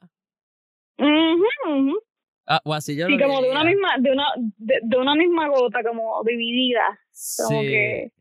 Ah, 2.46 2.60
o 2.66 2.74
así 2.74 2.98
yo 2.98 3.08
sí, 3.08 3.18
como 3.18 3.42
de 3.42 3.52
una 3.52 3.64
misma, 3.64 3.96
de 3.98 4.12
una, 4.12 4.28
de, 4.58 4.98
una 4.98 5.16
misma 5.16 5.48
gota, 5.48 5.82
como 5.84 6.22
dividida. 6.26 7.00
Como 7.48 7.62
que 7.62 8.12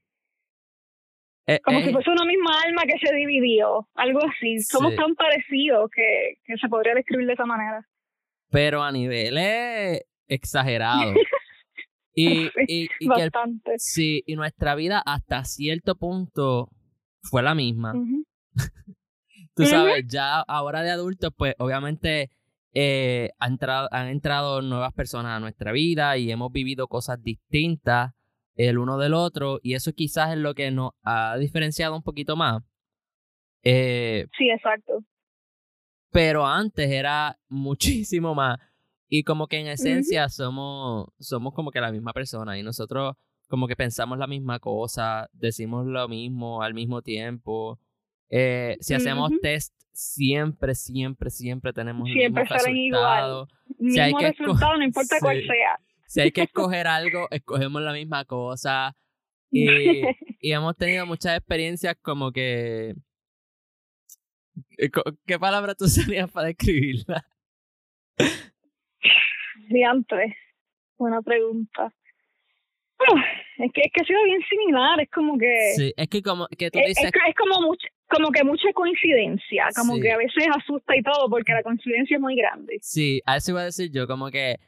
eh, 1.48 1.60
como 1.64 1.80
si 1.80 1.88
eh. 1.88 1.92
fuese 1.92 2.10
una 2.10 2.26
misma 2.26 2.60
alma 2.62 2.82
que 2.82 2.98
se 2.98 3.14
dividió, 3.14 3.88
algo 3.94 4.20
así. 4.26 4.58
Somos 4.60 4.94
tan 4.96 5.14
parecidos 5.14 5.90
que, 5.90 6.34
que 6.44 6.58
se 6.58 6.68
podría 6.68 6.94
describir 6.94 7.26
de 7.26 7.32
esa 7.32 7.46
manera. 7.46 7.86
Pero 8.50 8.82
a 8.82 8.92
niveles 8.92 10.02
exagerados. 10.26 11.14
y, 12.14 12.50
y, 12.66 12.88
y 13.00 13.08
Bastante. 13.08 13.72
sí, 13.78 14.22
y 14.26 14.36
nuestra 14.36 14.74
vida 14.74 15.02
hasta 15.04 15.42
cierto 15.44 15.96
punto 15.96 16.68
fue 17.22 17.42
la 17.42 17.54
misma. 17.54 17.94
Tú 19.54 19.64
sabes, 19.64 20.04
ya 20.06 20.40
ahora 20.40 20.82
de 20.82 20.90
adultos, 20.90 21.32
pues 21.34 21.54
obviamente 21.58 22.30
eh, 22.74 23.30
han, 23.38 23.52
entrado, 23.52 23.88
han 23.90 24.08
entrado 24.08 24.60
nuevas 24.60 24.92
personas 24.92 25.38
a 25.38 25.40
nuestra 25.40 25.72
vida 25.72 26.18
y 26.18 26.30
hemos 26.30 26.52
vivido 26.52 26.88
cosas 26.88 27.22
distintas 27.22 28.12
el 28.58 28.76
uno 28.78 28.98
del 28.98 29.14
otro 29.14 29.60
y 29.62 29.74
eso 29.74 29.92
quizás 29.92 30.32
es 30.32 30.38
lo 30.38 30.54
que 30.54 30.70
nos 30.70 30.90
ha 31.04 31.36
diferenciado 31.38 31.94
un 31.94 32.02
poquito 32.02 32.36
más. 32.36 32.62
Eh, 33.62 34.26
sí, 34.36 34.50
exacto. 34.50 35.04
Pero 36.10 36.44
antes 36.44 36.90
era 36.90 37.38
muchísimo 37.48 38.34
más 38.34 38.58
y 39.08 39.22
como 39.22 39.46
que 39.46 39.60
en 39.60 39.68
esencia 39.68 40.28
somos, 40.28 41.06
somos 41.20 41.54
como 41.54 41.70
que 41.70 41.80
la 41.80 41.92
misma 41.92 42.12
persona 42.12 42.58
y 42.58 42.62
nosotros 42.62 43.14
como 43.46 43.68
que 43.68 43.76
pensamos 43.76 44.18
la 44.18 44.26
misma 44.26 44.58
cosa, 44.58 45.30
decimos 45.32 45.86
lo 45.86 46.06
mismo 46.08 46.60
al 46.60 46.74
mismo 46.74 47.00
tiempo. 47.00 47.78
Eh, 48.28 48.76
si 48.80 48.92
hacemos 48.92 49.30
test, 49.40 49.72
siempre, 49.92 50.74
siempre, 50.74 51.30
siempre 51.30 51.72
tenemos 51.72 52.08
siempre 52.08 52.42
el 52.42 52.72
mismo 52.74 52.98
resultado. 52.98 53.48
Igual. 53.78 53.92
Si 53.92 54.00
hay 54.00 54.12
que 54.14 54.32
resultado, 54.36 54.76
no 54.76 54.84
importa 54.84 55.16
cuál 55.20 55.40
sea 55.46 55.78
si 56.08 56.22
hay 56.22 56.32
que 56.32 56.42
escoger 56.42 56.86
algo, 56.86 57.28
escogemos 57.30 57.82
la 57.82 57.92
misma 57.92 58.24
cosa. 58.24 58.96
Y, 59.50 59.66
y 60.40 60.52
hemos 60.52 60.74
tenido 60.76 61.04
muchas 61.04 61.36
experiencias 61.36 61.96
como 62.00 62.32
que... 62.32 62.94
Eh, 64.78 64.90
¿Qué 65.26 65.38
palabra 65.38 65.74
tú 65.74 65.84
usarías 65.84 66.30
para 66.30 66.48
describirla? 66.48 67.24
Siempre. 69.68 70.34
Buena 70.96 71.20
pregunta. 71.20 71.92
es 73.58 73.70
que 73.72 73.82
es 73.82 73.92
que 73.92 74.00
ha 74.00 74.04
sido 74.04 74.24
bien 74.24 74.40
similar, 74.48 74.98
es 75.02 75.10
como 75.10 75.36
que... 75.36 75.72
Sí, 75.76 75.92
es 75.94 76.08
que 76.08 76.22
como 76.22 76.48
que 76.48 76.70
tú 76.70 76.78
dices... 76.78 77.04
Es, 77.04 77.34
como, 77.36 77.66
mucho, 77.66 77.86
como 78.08 78.30
que 78.30 78.42
mucha 78.44 78.72
coincidencia, 78.72 79.66
como 79.76 80.00
que 80.00 80.10
a 80.10 80.16
veces 80.16 80.46
asusta 80.56 80.96
y 80.96 81.02
todo 81.02 81.28
porque 81.28 81.52
la 81.52 81.62
coincidencia 81.62 82.16
es 82.16 82.20
muy 82.20 82.34
grande. 82.34 82.78
Sí, 82.80 83.20
a 83.26 83.36
eso 83.36 83.50
iba 83.50 83.60
a 83.60 83.64
decir 83.64 83.90
yo, 83.92 84.06
como 84.06 84.30
que 84.30 84.58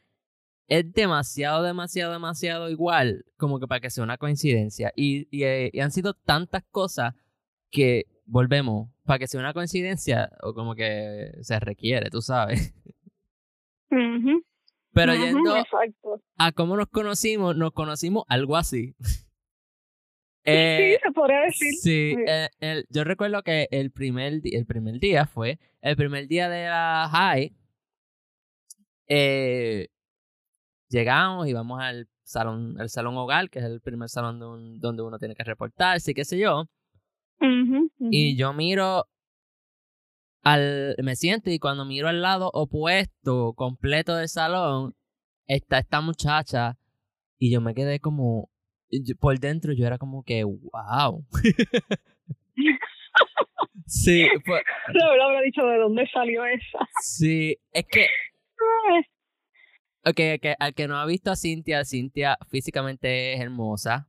es 0.70 0.92
demasiado, 0.92 1.64
demasiado, 1.64 2.12
demasiado 2.12 2.70
igual 2.70 3.26
como 3.36 3.58
que 3.58 3.66
para 3.66 3.80
que 3.80 3.90
sea 3.90 4.04
una 4.04 4.18
coincidencia. 4.18 4.92
Y, 4.94 5.26
y, 5.36 5.42
eh, 5.42 5.72
han 5.82 5.90
sido 5.90 6.14
tantas 6.14 6.62
cosas 6.70 7.14
que 7.70 8.06
volvemos, 8.24 8.88
para 9.04 9.18
que 9.18 9.26
sea 9.26 9.40
una 9.40 9.52
coincidencia, 9.52 10.30
o 10.42 10.54
como 10.54 10.76
que 10.76 11.32
se 11.40 11.58
requiere, 11.58 12.08
tú 12.08 12.22
sabes. 12.22 12.72
Pero 14.92 15.14
yendo 15.14 15.54
a 16.36 16.52
cómo 16.52 16.76
nos 16.76 16.86
conocimos, 16.86 17.56
nos 17.56 17.72
conocimos 17.72 18.24
algo 18.28 18.56
así. 18.56 18.94
Eh, 20.42 20.96
sí, 20.96 21.02
se 21.06 21.12
podría 21.12 21.40
decir. 21.42 21.74
Sí, 21.74 22.16
eh, 22.26 22.84
yo 22.88 23.04
recuerdo 23.04 23.42
que 23.42 23.68
el 23.70 23.90
primer, 23.90 24.40
el 24.42 24.64
primer 24.64 24.98
día 24.98 25.26
fue, 25.26 25.58
el 25.82 25.96
primer 25.96 26.28
día 26.28 26.48
de 26.48 26.64
la 26.64 27.10
high, 27.12 27.54
eh, 29.06 29.88
llegamos 30.90 31.48
y 31.48 31.52
vamos 31.52 31.80
al 31.80 32.08
salón, 32.22 32.76
el 32.78 32.90
salón 32.90 33.16
hogar, 33.16 33.48
que 33.48 33.60
es 33.60 33.64
el 33.64 33.80
primer 33.80 34.08
salón 34.08 34.38
donde 34.80 35.02
uno 35.02 35.18
tiene 35.18 35.34
que 35.34 35.44
reportarse, 35.44 36.14
qué 36.14 36.24
sé 36.24 36.38
yo. 36.38 36.66
Y 38.10 38.36
yo 38.36 38.52
miro 38.52 39.06
al, 40.42 40.94
me 41.02 41.16
siento 41.16 41.50
y 41.50 41.58
cuando 41.58 41.84
miro 41.86 42.08
al 42.08 42.20
lado 42.20 42.50
opuesto, 42.52 43.54
completo 43.54 44.14
del 44.16 44.28
salón, 44.28 44.94
está 45.46 45.78
esta 45.78 46.02
muchacha 46.02 46.76
y 47.38 47.50
yo 47.50 47.60
me 47.62 47.74
quedé 47.74 48.00
como, 48.00 48.50
por 49.18 49.38
dentro 49.38 49.72
yo 49.72 49.86
era 49.86 49.96
como 49.96 50.22
que, 50.22 50.44
wow. 50.44 51.24
sí. 53.86 54.28
Pues, 54.44 54.62
no, 54.94 55.24
habrá 55.24 55.40
dicho 55.40 55.64
de 55.64 55.78
dónde 55.78 56.06
salió 56.12 56.44
esa. 56.44 56.86
Sí, 57.00 57.56
es 57.72 57.86
que 57.90 58.06
Ok, 60.02 60.18
okay, 60.36 60.54
al 60.58 60.74
que 60.74 60.88
no 60.88 60.96
ha 60.96 61.04
visto 61.04 61.30
a 61.30 61.36
Cintia, 61.36 61.84
Cintia 61.84 62.38
físicamente 62.48 63.34
es 63.34 63.40
hermosa, 63.40 64.08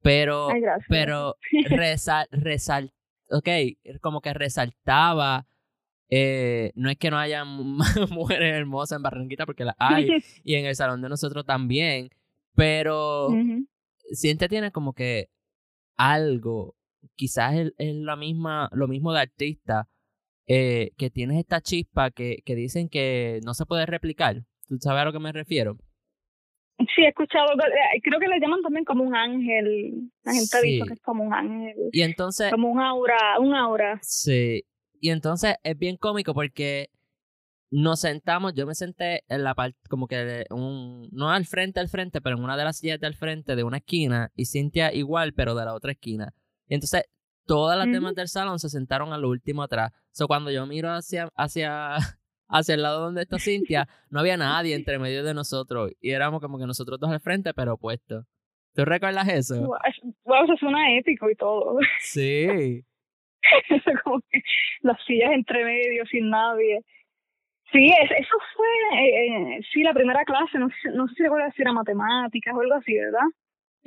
pero, 0.00 0.48
pero 0.88 1.36
resal, 1.68 2.28
resal, 2.30 2.92
ok, 3.30 3.48
como 4.00 4.20
que 4.20 4.32
resaltaba, 4.34 5.48
eh, 6.10 6.70
no 6.76 6.90
es 6.90 6.96
que 6.96 7.10
no 7.10 7.18
haya 7.18 7.44
mujeres 8.10 8.54
hermosas 8.54 8.98
en 8.98 9.02
Barranquita, 9.02 9.46
porque 9.46 9.64
las 9.64 9.74
hay, 9.78 10.08
y 10.44 10.54
en 10.54 10.66
el 10.66 10.76
salón 10.76 11.02
de 11.02 11.08
nosotros 11.08 11.44
también, 11.44 12.10
pero 12.54 13.30
Cintia 14.14 14.48
tiene 14.48 14.70
como 14.70 14.92
que 14.92 15.28
algo, 15.96 16.76
quizás 17.16 17.54
es, 17.54 17.72
es 17.78 17.96
la 17.96 18.14
misma, 18.14 18.68
lo 18.72 18.86
mismo 18.86 19.12
de 19.12 19.20
artista, 19.20 19.88
eh, 20.46 20.92
que 20.96 21.10
tienes 21.10 21.38
esta 21.38 21.60
chispa 21.60 22.12
que, 22.12 22.42
que 22.44 22.54
dicen 22.54 22.88
que 22.88 23.40
no 23.44 23.54
se 23.54 23.66
puede 23.66 23.86
replicar. 23.86 24.44
¿Tú 24.68 24.76
sabes 24.80 25.02
a 25.02 25.04
lo 25.04 25.12
que 25.12 25.18
me 25.18 25.32
refiero? 25.32 25.76
Sí, 26.78 27.02
he 27.02 27.08
escuchado, 27.08 27.46
eh, 27.54 28.00
creo 28.02 28.20
que 28.20 28.28
le 28.28 28.38
llaman 28.38 28.60
también 28.60 28.84
como 28.84 29.02
un 29.02 29.14
ángel. 29.14 30.10
La 30.24 30.32
gente 30.32 30.56
ha 30.56 30.60
dicho 30.60 30.84
que 30.84 30.92
es 30.94 31.00
como 31.00 31.24
un 31.24 31.32
ángel. 31.32 31.74
Y 31.92 32.02
entonces. 32.02 32.50
Como 32.50 32.70
un 32.70 32.80
aura, 32.80 33.38
un 33.40 33.54
aura. 33.54 33.98
Sí. 34.02 34.62
Y 35.00 35.10
entonces 35.10 35.54
es 35.62 35.78
bien 35.78 35.96
cómico 35.96 36.34
porque 36.34 36.90
nos 37.70 38.00
sentamos, 38.00 38.54
yo 38.54 38.66
me 38.66 38.74
senté 38.74 39.24
en 39.28 39.42
la 39.42 39.54
parte, 39.54 39.78
como 39.88 40.06
que 40.06 40.44
un, 40.50 41.08
no 41.12 41.30
al 41.30 41.46
frente, 41.46 41.80
al 41.80 41.88
frente, 41.88 42.20
pero 42.20 42.36
en 42.36 42.44
una 42.44 42.56
de 42.56 42.64
las 42.64 42.78
sillas 42.78 43.00
del 43.00 43.14
frente 43.14 43.56
de 43.56 43.64
una 43.64 43.78
esquina 43.78 44.30
y 44.34 44.46
Cintia 44.46 44.92
igual, 44.92 45.32
pero 45.32 45.54
de 45.54 45.64
la 45.64 45.74
otra 45.74 45.92
esquina. 45.92 46.32
Y 46.68 46.74
entonces 46.74 47.04
todas 47.46 47.78
las 47.78 47.90
demás 47.90 48.14
del 48.14 48.28
salón 48.28 48.58
se 48.58 48.68
sentaron 48.68 49.12
al 49.12 49.24
último 49.24 49.62
atrás. 49.62 49.92
So, 50.10 50.26
cuando 50.26 50.50
yo 50.50 50.66
miro 50.66 50.90
hacia, 50.90 51.28
hacia 51.36 51.96
hacia 52.48 52.74
el 52.74 52.82
lado 52.82 53.00
donde 53.00 53.22
está 53.22 53.38
Cintia, 53.38 53.88
no 54.10 54.20
había 54.20 54.36
nadie 54.36 54.74
entre 54.74 54.98
medio 54.98 55.24
de 55.24 55.34
nosotros. 55.34 55.92
Y 56.00 56.10
éramos 56.10 56.40
como 56.40 56.58
que 56.58 56.66
nosotros 56.66 56.98
dos 57.00 57.10
al 57.10 57.20
frente, 57.20 57.52
pero 57.54 57.74
opuestos. 57.74 58.24
¿Tú 58.74 58.84
recuerdas 58.84 59.28
eso? 59.28 59.66
Wow, 60.24 60.44
eso 60.44 60.56
suena 60.58 60.96
épico 60.96 61.30
y 61.30 61.34
todo. 61.34 61.78
Sí. 62.00 62.84
eso 63.70 63.90
como 64.04 64.20
que 64.30 64.42
las 64.82 64.98
sillas 65.06 65.32
entre 65.32 65.64
medio, 65.64 66.04
sin 66.06 66.28
nadie. 66.30 66.80
Sí, 67.72 67.90
eso 67.90 68.36
fue, 68.54 69.00
eh, 69.00 69.56
eh, 69.56 69.60
sí, 69.72 69.82
la 69.82 69.92
primera 69.92 70.24
clase, 70.24 70.58
no, 70.58 70.68
no 70.94 71.08
sé 71.08 71.14
si 71.54 71.62
era 71.62 71.72
matemáticas 71.72 72.54
o 72.54 72.60
algo 72.60 72.74
así, 72.74 72.94
¿verdad? 72.96 73.26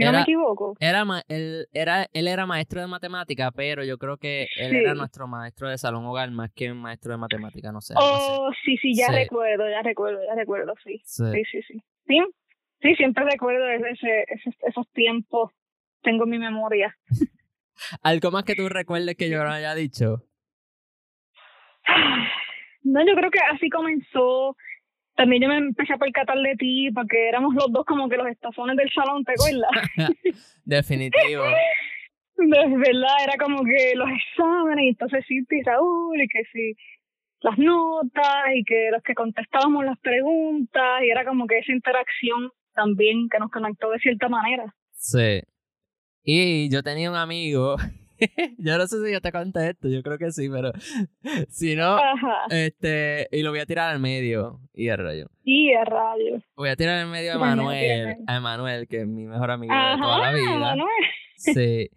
No 0.05 0.11
me 0.13 0.21
equivoco. 0.21 0.75
Era, 0.79 1.05
él, 1.27 1.67
era, 1.73 2.07
él 2.13 2.27
era 2.27 2.45
maestro 2.45 2.81
de 2.81 2.87
matemática, 2.87 3.51
pero 3.51 3.83
yo 3.83 3.97
creo 3.97 4.17
que 4.17 4.47
él 4.57 4.75
era 4.75 4.93
nuestro 4.93 5.27
maestro 5.27 5.69
de 5.69 5.77
salón 5.77 6.05
hogar 6.05 6.31
más 6.31 6.51
que 6.51 6.73
maestro 6.73 7.11
de 7.11 7.17
matemática, 7.17 7.71
no 7.71 7.81
sé. 7.81 7.93
Oh, 7.97 8.49
sí, 8.63 8.77
sí, 8.77 8.95
ya 8.95 9.11
recuerdo, 9.11 9.69
ya 9.69 9.81
recuerdo, 9.81 10.19
ya 10.25 10.35
recuerdo, 10.35 10.73
sí. 10.83 11.01
Sí, 11.03 11.43
sí, 11.51 11.61
sí. 11.67 11.83
Sí, 12.07 12.19
sí, 12.81 12.95
siempre 12.95 13.25
recuerdo 13.25 13.67
ese, 13.69 14.25
esos 14.67 14.87
tiempos. 14.93 15.51
Tengo 16.01 16.25
mi 16.25 16.39
memoria. 16.39 16.97
¿Algo 18.03 18.31
más 18.31 18.43
que 18.43 18.55
tú 18.55 18.69
recuerdes 18.69 19.15
que 19.15 19.29
yo 19.29 19.43
no 19.43 19.51
haya 19.51 19.75
dicho? 19.75 20.23
No, 22.81 23.05
yo 23.05 23.13
creo 23.13 23.29
que 23.29 23.39
así 23.53 23.69
comenzó 23.69 24.55
también 25.19 25.41
yo 25.41 25.49
me 25.49 25.57
empecé 25.57 25.91
a 25.91 25.97
percatar 25.97 26.37
de 26.37 26.55
ti 26.55 26.89
porque 26.95 27.27
éramos 27.27 27.53
los 27.53 27.69
dos 27.73 27.85
como 27.85 28.07
que 28.07 28.15
los 28.15 28.27
estafones 28.27 28.77
del 28.77 28.89
salón, 28.93 29.25
¿te 29.25 29.33
acuerdas? 29.33 29.69
Definitivo. 30.63 31.43
De 32.37 32.67
verdad, 32.69 33.17
era 33.25 33.35
como 33.37 33.65
que 33.65 33.95
los 33.95 34.07
exámenes, 34.09 34.85
y 34.85 34.87
entonces 34.87 35.25
sí, 35.27 35.41
y 35.49 35.61
Raúl, 35.63 36.21
y 36.21 36.27
que 36.29 36.43
sí, 36.53 36.73
las 37.41 37.57
notas, 37.57 38.45
y 38.55 38.63
que 38.63 38.91
los 38.93 39.03
que 39.03 39.13
contestábamos 39.13 39.83
las 39.83 39.99
preguntas, 39.99 41.03
y 41.03 41.09
era 41.09 41.25
como 41.25 41.47
que 41.47 41.57
esa 41.57 41.73
interacción 41.73 42.51
también 42.73 43.27
que 43.27 43.39
nos 43.39 43.51
conectó 43.51 43.89
de 43.89 43.99
cierta 43.99 44.29
manera. 44.29 44.73
Sí. 44.93 45.41
Y 46.23 46.71
yo 46.71 46.81
tenía 46.81 47.11
un 47.11 47.17
amigo, 47.17 47.75
yo 48.57 48.77
no 48.77 48.87
sé 48.87 49.03
si 49.05 49.11
yo 49.11 49.21
te 49.21 49.31
conté 49.31 49.69
esto, 49.69 49.87
yo 49.89 50.01
creo 50.03 50.17
que 50.17 50.31
sí, 50.31 50.49
pero 50.49 50.71
si 51.49 51.75
no, 51.75 51.95
Ajá. 51.97 52.45
este, 52.49 53.27
y 53.31 53.41
lo 53.43 53.51
voy 53.51 53.59
a 53.59 53.65
tirar 53.65 53.91
al 53.91 53.99
medio, 53.99 54.59
y 54.73 54.87
el 54.87 54.97
rayo. 54.97 55.29
Y 55.43 55.73
a 55.73 55.83
radio. 55.85 56.41
Voy 56.55 56.69
a 56.69 56.75
tirar 56.75 56.99
al 56.99 57.07
medio 57.09 57.31
a 57.31 57.35
Emanuel, 57.35 58.17
a 58.27 58.37
Emanuel, 58.37 58.87
que 58.87 59.01
es 59.01 59.07
mi 59.07 59.25
mejor 59.25 59.51
amigo 59.51 59.73
de 59.73 59.97
toda 60.01 60.19
la 60.19 60.31
vida. 60.33 60.55
Emanuel. 60.55 60.89
Sí. 61.35 61.89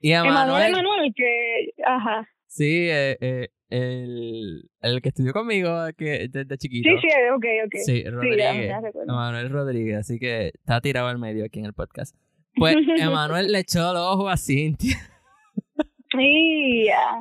Y 0.00 0.12
a 0.12 0.20
Emanuel, 0.20 0.68
Emanuel, 0.68 1.12
que, 1.14 1.72
ajá. 1.84 2.28
sí, 2.46 2.88
eh, 2.88 3.16
eh, 3.20 3.48
el, 3.70 4.70
el 4.80 5.02
que 5.02 5.08
estudió 5.10 5.32
conmigo 5.32 5.70
que 5.96 6.28
desde 6.28 6.56
chiquito. 6.56 6.88
Sí, 6.88 6.96
sí, 7.00 7.08
ok, 7.34 7.44
ok. 7.66 7.74
Sí, 7.84 8.04
Rodríguez. 8.04 8.72
recuerdo. 8.82 9.12
Emanuel 9.12 9.50
Rodríguez, 9.50 9.96
así 9.98 10.18
que 10.18 10.52
está 10.54 10.80
tirado 10.80 11.08
al 11.08 11.18
medio 11.18 11.44
aquí 11.44 11.58
en 11.58 11.66
el 11.66 11.74
podcast. 11.74 12.14
Pues 12.54 12.76
Emanuel 12.98 13.52
le 13.52 13.60
echó 13.60 13.92
los 13.92 14.02
ojos 14.02 14.32
a 14.32 14.36
Cintia. 14.36 14.96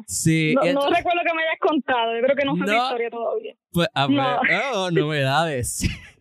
Sí, 0.08 0.54
No, 0.56 0.62
no 0.62 0.68
entonces- 0.68 0.98
recuerdo 0.98 1.22
que 1.26 1.34
me 1.36 1.44
hayas 1.44 1.60
contado, 1.60 2.16
yo 2.16 2.22
creo 2.24 2.36
que 2.36 2.46
no 2.46 2.56
sé 2.56 2.60
No. 2.72 2.84
historia 2.84 3.10
todavía. 3.10 3.56
pues, 3.72 3.88
a 3.94 4.08
No. 4.08 4.42
ver, 4.42 4.62
oh, 4.74 4.92
novedades. 4.92 5.80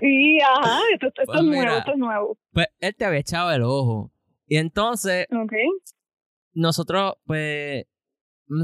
Sí, 0.00 0.38
ajá, 0.40 0.78
esto, 0.94 1.08
esto 1.08 1.22
Pues 1.26 1.40
es 1.40 1.44
mira. 1.44 1.62
nuevo, 1.64 1.78
esto 1.78 1.92
es 1.92 1.98
nuevo. 1.98 2.38
Pues 2.52 2.68
él 2.78 2.94
te 2.96 3.04
había 3.04 3.18
echado 3.18 3.50
el 3.52 3.62
ojo. 3.64 4.10
Y 4.46 4.56
entonces 4.56 5.26
Ok. 5.30 5.52
nosotros, 6.54 7.14
pues, 7.26 7.84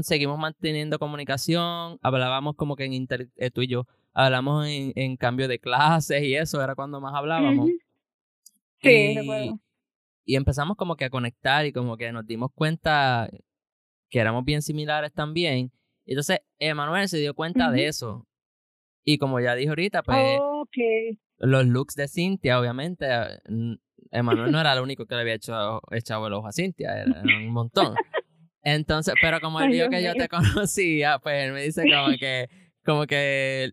seguimos 0.01 0.39
manteniendo 0.39 0.97
comunicación. 0.97 1.99
Hablábamos 2.01 2.55
como 2.55 2.75
que 2.75 2.85
en 2.85 2.93
inter, 2.93 3.27
eh, 3.35 3.51
tú 3.51 3.61
y 3.61 3.67
yo, 3.67 3.83
hablamos 4.13 4.67
en, 4.67 4.93
en 4.95 5.15
cambio 5.17 5.47
de 5.47 5.59
clases 5.59 6.23
y 6.23 6.33
eso 6.35 6.63
era 6.63 6.73
cuando 6.75 7.01
más 7.01 7.13
hablábamos. 7.13 7.67
Sí, 8.81 8.89
y, 8.89 9.15
recuerdo. 9.17 9.59
y 10.25 10.35
empezamos 10.37 10.75
como 10.77 10.95
que 10.95 11.05
a 11.05 11.09
conectar 11.09 11.65
y 11.65 11.73
como 11.73 11.97
que 11.97 12.11
nos 12.11 12.25
dimos 12.25 12.51
cuenta 12.55 13.29
que 14.09 14.19
éramos 14.19 14.43
bien 14.45 14.61
similares 14.61 15.13
también. 15.13 15.71
Entonces, 16.05 16.39
Emanuel 16.59 17.09
se 17.09 17.17
dio 17.17 17.33
cuenta 17.33 17.69
de 17.71 17.87
eso. 17.87 18.25
Y 19.03 19.17
como 19.17 19.39
ya 19.39 19.55
dije 19.55 19.69
ahorita, 19.69 20.03
pues 20.03 20.39
Ok. 20.41 20.77
los 21.39 21.65
looks 21.65 21.95
de 21.95 22.07
Cintia, 22.07 22.59
obviamente, 22.59 23.05
eh, 23.09 23.77
Emanuel 24.11 24.51
no 24.51 24.59
era 24.59 24.73
el 24.73 24.81
único 24.81 25.05
que 25.05 25.15
le 25.15 25.21
había 25.21 25.33
hecho, 25.35 25.81
echado 25.91 26.27
el 26.27 26.33
ojo 26.33 26.47
a 26.47 26.51
Cintia, 26.53 26.97
era, 27.01 27.05
un 27.23 27.49
montón. 27.53 27.95
Entonces, 28.63 29.13
pero 29.21 29.39
como 29.39 29.61
él 29.61 29.69
vio 29.69 29.89
que 29.89 30.03
yo 30.03 30.13
te 30.13 30.27
conocía, 30.29 31.19
pues 31.19 31.45
él 31.45 31.53
me 31.53 31.63
dice 31.63 31.83
como 31.89 32.17
que, 32.17 32.49
como 32.85 33.05
que, 33.05 33.71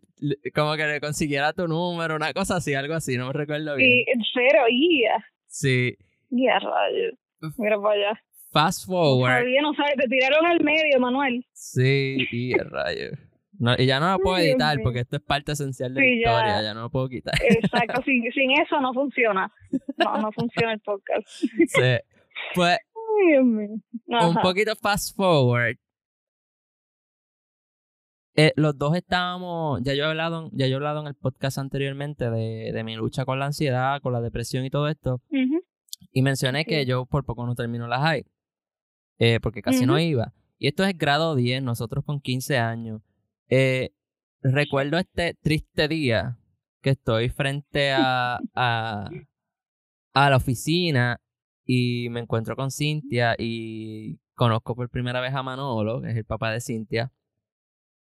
como 0.55 0.75
que 0.77 0.87
le 0.87 1.01
consiguiera 1.01 1.53
tu 1.53 1.67
número, 1.67 2.17
una 2.17 2.33
cosa 2.33 2.57
así, 2.57 2.75
algo 2.75 2.95
así, 2.95 3.17
no 3.17 3.29
me 3.29 3.33
recuerdo 3.33 3.77
bien. 3.77 4.05
En 4.07 4.21
cero, 4.33 4.63
ya. 4.69 5.25
Sí. 5.47 5.97
Ya, 6.31 6.59
rayos. 6.59 7.15
Mira 7.59 7.81
para 7.81 7.95
allá. 7.95 8.23
Fast 8.55 8.87
forward. 8.87 9.33
Todavía 9.33 9.61
no 9.63 9.75
sabes, 9.75 9.95
te 9.97 10.07
tiraron 10.09 10.47
al 10.47 10.61
medio, 10.65 10.99
Manuel. 11.01 11.45
Sí, 11.53 12.17
y 12.33 12.53
el 12.53 12.71
rayo. 12.71 13.11
No, 13.59 13.75
y 13.77 13.87
ya 13.87 14.01
no 14.01 14.13
lo 14.13 14.19
puedo 14.21 14.39
editar 14.39 14.79
porque 14.83 15.01
esto 15.01 15.17
es 15.17 15.23
parte 15.23 15.53
esencial 15.53 15.93
de 15.93 16.01
la 16.01 16.07
Sí, 16.07 16.21
ya. 16.25 16.31
historia, 16.31 16.63
ya 16.63 16.75
no 16.75 16.83
lo 16.83 16.91
puedo 16.91 17.09
quitar. 17.09 17.35
Exacto, 17.43 18.03
sin, 18.07 18.23
sin 18.33 18.51
eso 18.53 18.81
no 18.81 18.93
funciona. 18.95 19.53
No, 19.99 20.17
no 20.23 20.33
funciona 20.33 20.73
el 20.73 20.81
podcast. 20.81 21.27
Sí. 21.29 21.99
Pues 22.55 22.79
Ay, 22.79 23.33
Dios 23.33 23.45
mío. 23.45 23.69
un 24.07 24.35
poquito 24.43 24.75
fast 24.77 25.15
forward. 25.17 25.77
Eh, 28.37 28.53
los 28.57 28.77
dos 28.77 28.97
estábamos, 28.97 29.81
ya 29.85 29.95
yo 29.95 30.05
he 30.05 30.07
hablado, 30.09 30.51
ya 30.53 30.67
yo 30.67 30.73
he 30.73 30.77
hablado 30.77 31.01
en 31.01 31.07
el 31.07 31.15
podcast 31.15 31.59
anteriormente 31.59 32.31
de, 32.31 32.73
de 32.73 32.85
mi 32.85 32.97
lucha 32.97 33.25
con 33.25 33.39
la 33.39 33.47
ansiedad, 33.47 34.01
con 34.01 34.13
la 34.13 34.21
depresión 34.21 34.65
y 34.65 34.71
todo 34.71 34.89
esto. 34.89 35.21
Y 36.11 36.23
mencioné 36.23 36.65
que 36.65 36.85
yo 36.87 37.07
por 37.07 37.25
poco 37.25 37.47
no 37.47 37.55
termino 37.55 37.87
la 37.87 38.01
high. 38.01 38.25
Eh, 39.19 39.39
porque 39.41 39.63
casi 39.63 39.87
no 39.87 39.99
iba. 39.99 40.33
Y 40.59 40.69
esto 40.69 40.85
es 40.85 40.97
grado 40.97 41.35
10, 41.35 41.63
nosotros 41.63 42.05
con 42.05 42.21
15 42.21 42.59
años. 42.59 43.03
Eh, 43.49 43.91
recuerdo 44.43 44.99
este 44.99 45.35
triste 45.35 45.89
día 45.89 46.39
que 46.81 46.91
estoy 46.91 47.29
frente 47.29 47.93
a, 47.93 48.39
a, 48.55 49.11
a 50.15 50.31
la 50.31 50.37
oficina 50.37 51.21
y 51.65 52.09
me 52.11 52.21
encuentro 52.21 52.57
con 52.57 52.71
Cintia 52.71 53.35
y 53.39 54.19
conozco 54.35 54.75
por 54.75 54.89
primera 54.91 55.21
vez 55.21 55.35
a 55.35 55.43
Manolo, 55.43 56.01
que 56.03 56.11
es 56.11 56.17
el 56.17 56.25
papá 56.25 56.51
de 56.53 56.61
Cintia. 56.61 57.13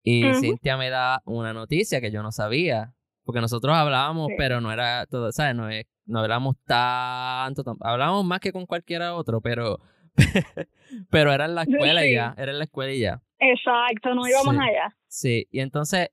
Y 0.02 0.30
Ujú. 0.30 0.40
Cintia 0.40 0.76
me 0.76 0.90
da 0.90 1.22
una 1.24 1.52
noticia 1.52 2.00
que 2.00 2.10
yo 2.10 2.22
no 2.22 2.32
sabía. 2.32 2.94
Porque 3.24 3.40
nosotros 3.42 3.76
hablábamos, 3.76 4.28
Sí. 4.28 4.34
pero 4.38 4.60
no 4.62 4.72
era 4.72 5.04
todo, 5.06 5.30
¿sabes? 5.32 5.54
No, 5.54 5.68
es- 5.68 5.84
no 6.06 6.20
hablamos 6.20 6.56
tanto, 6.64 7.62
hablábamos 7.80 8.24
más 8.24 8.40
que 8.40 8.52
con 8.52 8.64
cualquiera 8.64 9.14
otro, 9.14 9.42
pero, 9.42 9.80
pero 11.10 11.32
era 11.32 11.44
en 11.46 11.54
la 11.54 11.62
escuela 11.62 12.02
Sí. 12.02 12.12
ya, 12.14 12.34
era 12.36 12.52
en 12.52 12.58
la 12.58 12.64
escuela 12.64 12.92
y 12.92 13.00
ya. 13.00 13.20
Exacto, 13.38 14.14
no 14.14 14.26
íbamos 14.26 14.54
Sí. 14.54 14.60
allá. 14.60 14.96
Sí, 15.06 15.46
y 15.50 15.60
entonces 15.60 16.10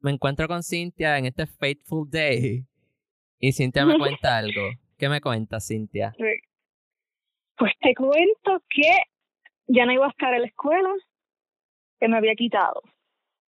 me 0.00 0.10
encuentro 0.12 0.46
con 0.48 0.62
Cintia 0.62 1.18
en 1.18 1.26
este 1.26 1.46
Fateful 1.46 2.08
Day 2.10 2.64
y 3.40 3.52
Cintia 3.52 3.84
me 3.84 3.96
cuenta 3.98 4.36
algo. 4.38 4.70
¿Qué 4.98 5.08
me 5.08 5.20
cuenta 5.20 5.60
Cintia? 5.60 6.12
Sí. 6.16 6.24
Pues 7.56 7.72
te 7.80 7.94
cuento 7.94 8.62
que 8.68 8.90
ya 9.66 9.84
no 9.86 9.92
iba 9.92 10.06
a 10.06 10.10
estar 10.10 10.32
en 10.34 10.42
la 10.42 10.46
escuela, 10.48 10.90
que 11.98 12.08
me 12.08 12.16
había 12.16 12.34
quitado. 12.34 12.82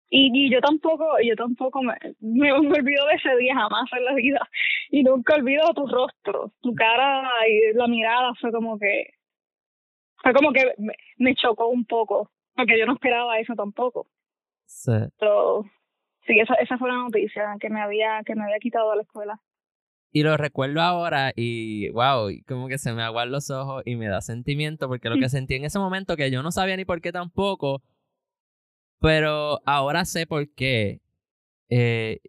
Y, 0.09 0.29
y 0.33 0.51
yo 0.51 0.59
tampoco, 0.61 1.07
yo 1.23 1.35
tampoco 1.35 1.81
me, 1.81 1.93
me, 2.19 2.51
me 2.51 2.77
olvido 2.79 3.05
de 3.07 3.15
ese 3.15 3.35
día 3.37 3.55
jamás 3.55 3.89
en 3.97 4.05
la 4.05 4.13
vida. 4.13 4.47
Y 4.91 5.03
nunca 5.03 5.35
olvido 5.35 5.63
tu 5.73 5.87
rostro, 5.87 6.51
tu 6.61 6.73
cara 6.75 7.23
y 7.49 7.73
la 7.75 7.87
mirada 7.87 8.33
fue 8.39 8.51
como 8.51 8.77
que, 8.77 9.12
fue 10.23 10.33
como 10.33 10.51
que 10.53 10.73
me, 10.79 10.93
me 11.17 11.35
chocó 11.35 11.67
un 11.67 11.85
poco, 11.85 12.31
porque 12.55 12.79
yo 12.79 12.85
no 12.87 12.93
esperaba 12.93 13.37
eso 13.39 13.53
tampoco. 13.55 14.07
Sí. 14.65 14.91
So, 15.19 15.65
sí, 16.25 16.39
esa, 16.39 16.55
esa 16.55 16.77
fue 16.79 16.89
la 16.89 16.95
noticia, 16.97 17.55
que 17.59 17.69
me 17.69 17.81
había, 17.81 18.21
que 18.25 18.33
me 18.35 18.43
había 18.43 18.57
quitado 18.59 18.89
de 18.91 18.95
la 18.97 19.01
escuela. 19.03 19.39
Y 20.15 20.21
lo 20.23 20.37
recuerdo 20.37 20.81
ahora 20.81 21.31
y 21.35 21.89
wow, 21.89 22.29
como 22.47 22.67
que 22.67 22.77
se 22.77 22.93
me 22.93 23.01
aguan 23.01 23.31
los 23.31 23.49
ojos 23.49 23.81
y 23.85 23.95
me 23.95 24.07
da 24.07 24.21
sentimiento 24.21 24.87
porque 24.87 25.09
lo 25.09 25.17
que 25.17 25.27
sentí 25.27 25.55
en 25.55 25.65
ese 25.65 25.79
momento 25.79 26.15
que 26.15 26.29
yo 26.29 26.43
no 26.43 26.51
sabía 26.51 26.77
ni 26.77 26.85
por 26.85 27.01
qué 27.01 27.11
tampoco, 27.11 27.81
pero 28.99 29.59
ahora 29.65 30.05
sé 30.05 30.25
por 30.27 30.53
qué. 30.53 30.99
Eh, 31.69 32.19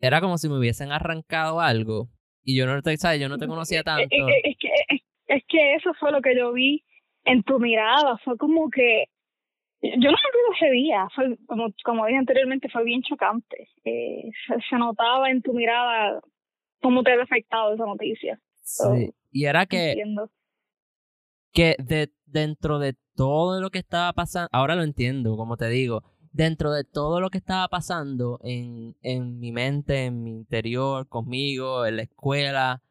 era 0.00 0.20
como 0.20 0.36
si 0.36 0.48
me 0.48 0.58
hubiesen 0.58 0.92
arrancado 0.92 1.60
algo 1.60 2.08
y 2.44 2.56
yo 2.58 2.66
no 2.66 2.80
te, 2.82 2.96
¿sabes? 2.96 3.20
Yo 3.20 3.28
no 3.28 3.38
te 3.38 3.46
conocía 3.46 3.78
Es, 3.80 3.84
tanto. 3.84 4.04
es- 4.10 4.44
es 4.44 4.56
que, 4.58 4.68
es, 4.88 5.00
es 5.28 5.42
que 5.48 5.74
eso 5.74 5.94
fue 5.94 6.12
lo 6.12 6.20
que 6.20 6.36
yo 6.36 6.52
vi 6.52 6.84
en 7.24 7.42
tu 7.42 7.58
mirada, 7.58 8.18
fue 8.24 8.36
como 8.36 8.68
que 8.70 9.04
yo 9.82 10.10
no 10.10 10.16
olvido 10.16 10.52
ese 10.56 10.70
día, 10.70 11.08
fue 11.14 11.36
como 11.46 11.68
como 11.84 12.06
dije 12.06 12.18
anteriormente, 12.18 12.68
fue 12.68 12.84
bien 12.84 13.02
chocante. 13.02 13.68
Eh, 13.84 14.30
se, 14.46 14.54
se 14.68 14.76
notaba 14.76 15.30
en 15.30 15.42
tu 15.42 15.52
mirada 15.52 16.20
cómo 16.80 17.02
te 17.02 17.12
había 17.12 17.24
afectado 17.24 17.74
esa 17.74 17.84
noticia. 17.86 18.38
Sí. 18.60 19.12
Y 19.30 19.46
era 19.46 19.66
que 19.66 19.90
Entiendo. 19.90 20.30
que 21.52 21.76
de, 21.78 22.10
dentro 22.26 22.78
de 22.78 22.94
todo 23.16 23.60
lo 23.60 23.70
que 23.70 23.78
estaba 23.78 24.12
pasando, 24.12 24.48
ahora 24.52 24.76
lo 24.76 24.82
entiendo, 24.82 25.36
como 25.36 25.56
te 25.56 25.68
digo, 25.68 26.02
dentro 26.32 26.72
de 26.72 26.84
todo 26.84 27.20
lo 27.20 27.30
que 27.30 27.38
estaba 27.38 27.66
pasando 27.68 28.38
en, 28.42 28.94
en 29.02 29.38
mi 29.38 29.52
mente, 29.52 30.04
en 30.04 30.22
mi 30.22 30.30
interior, 30.30 31.08
conmigo, 31.08 31.84
en 31.86 31.96
la 31.96 32.02
escuela, 32.02 32.82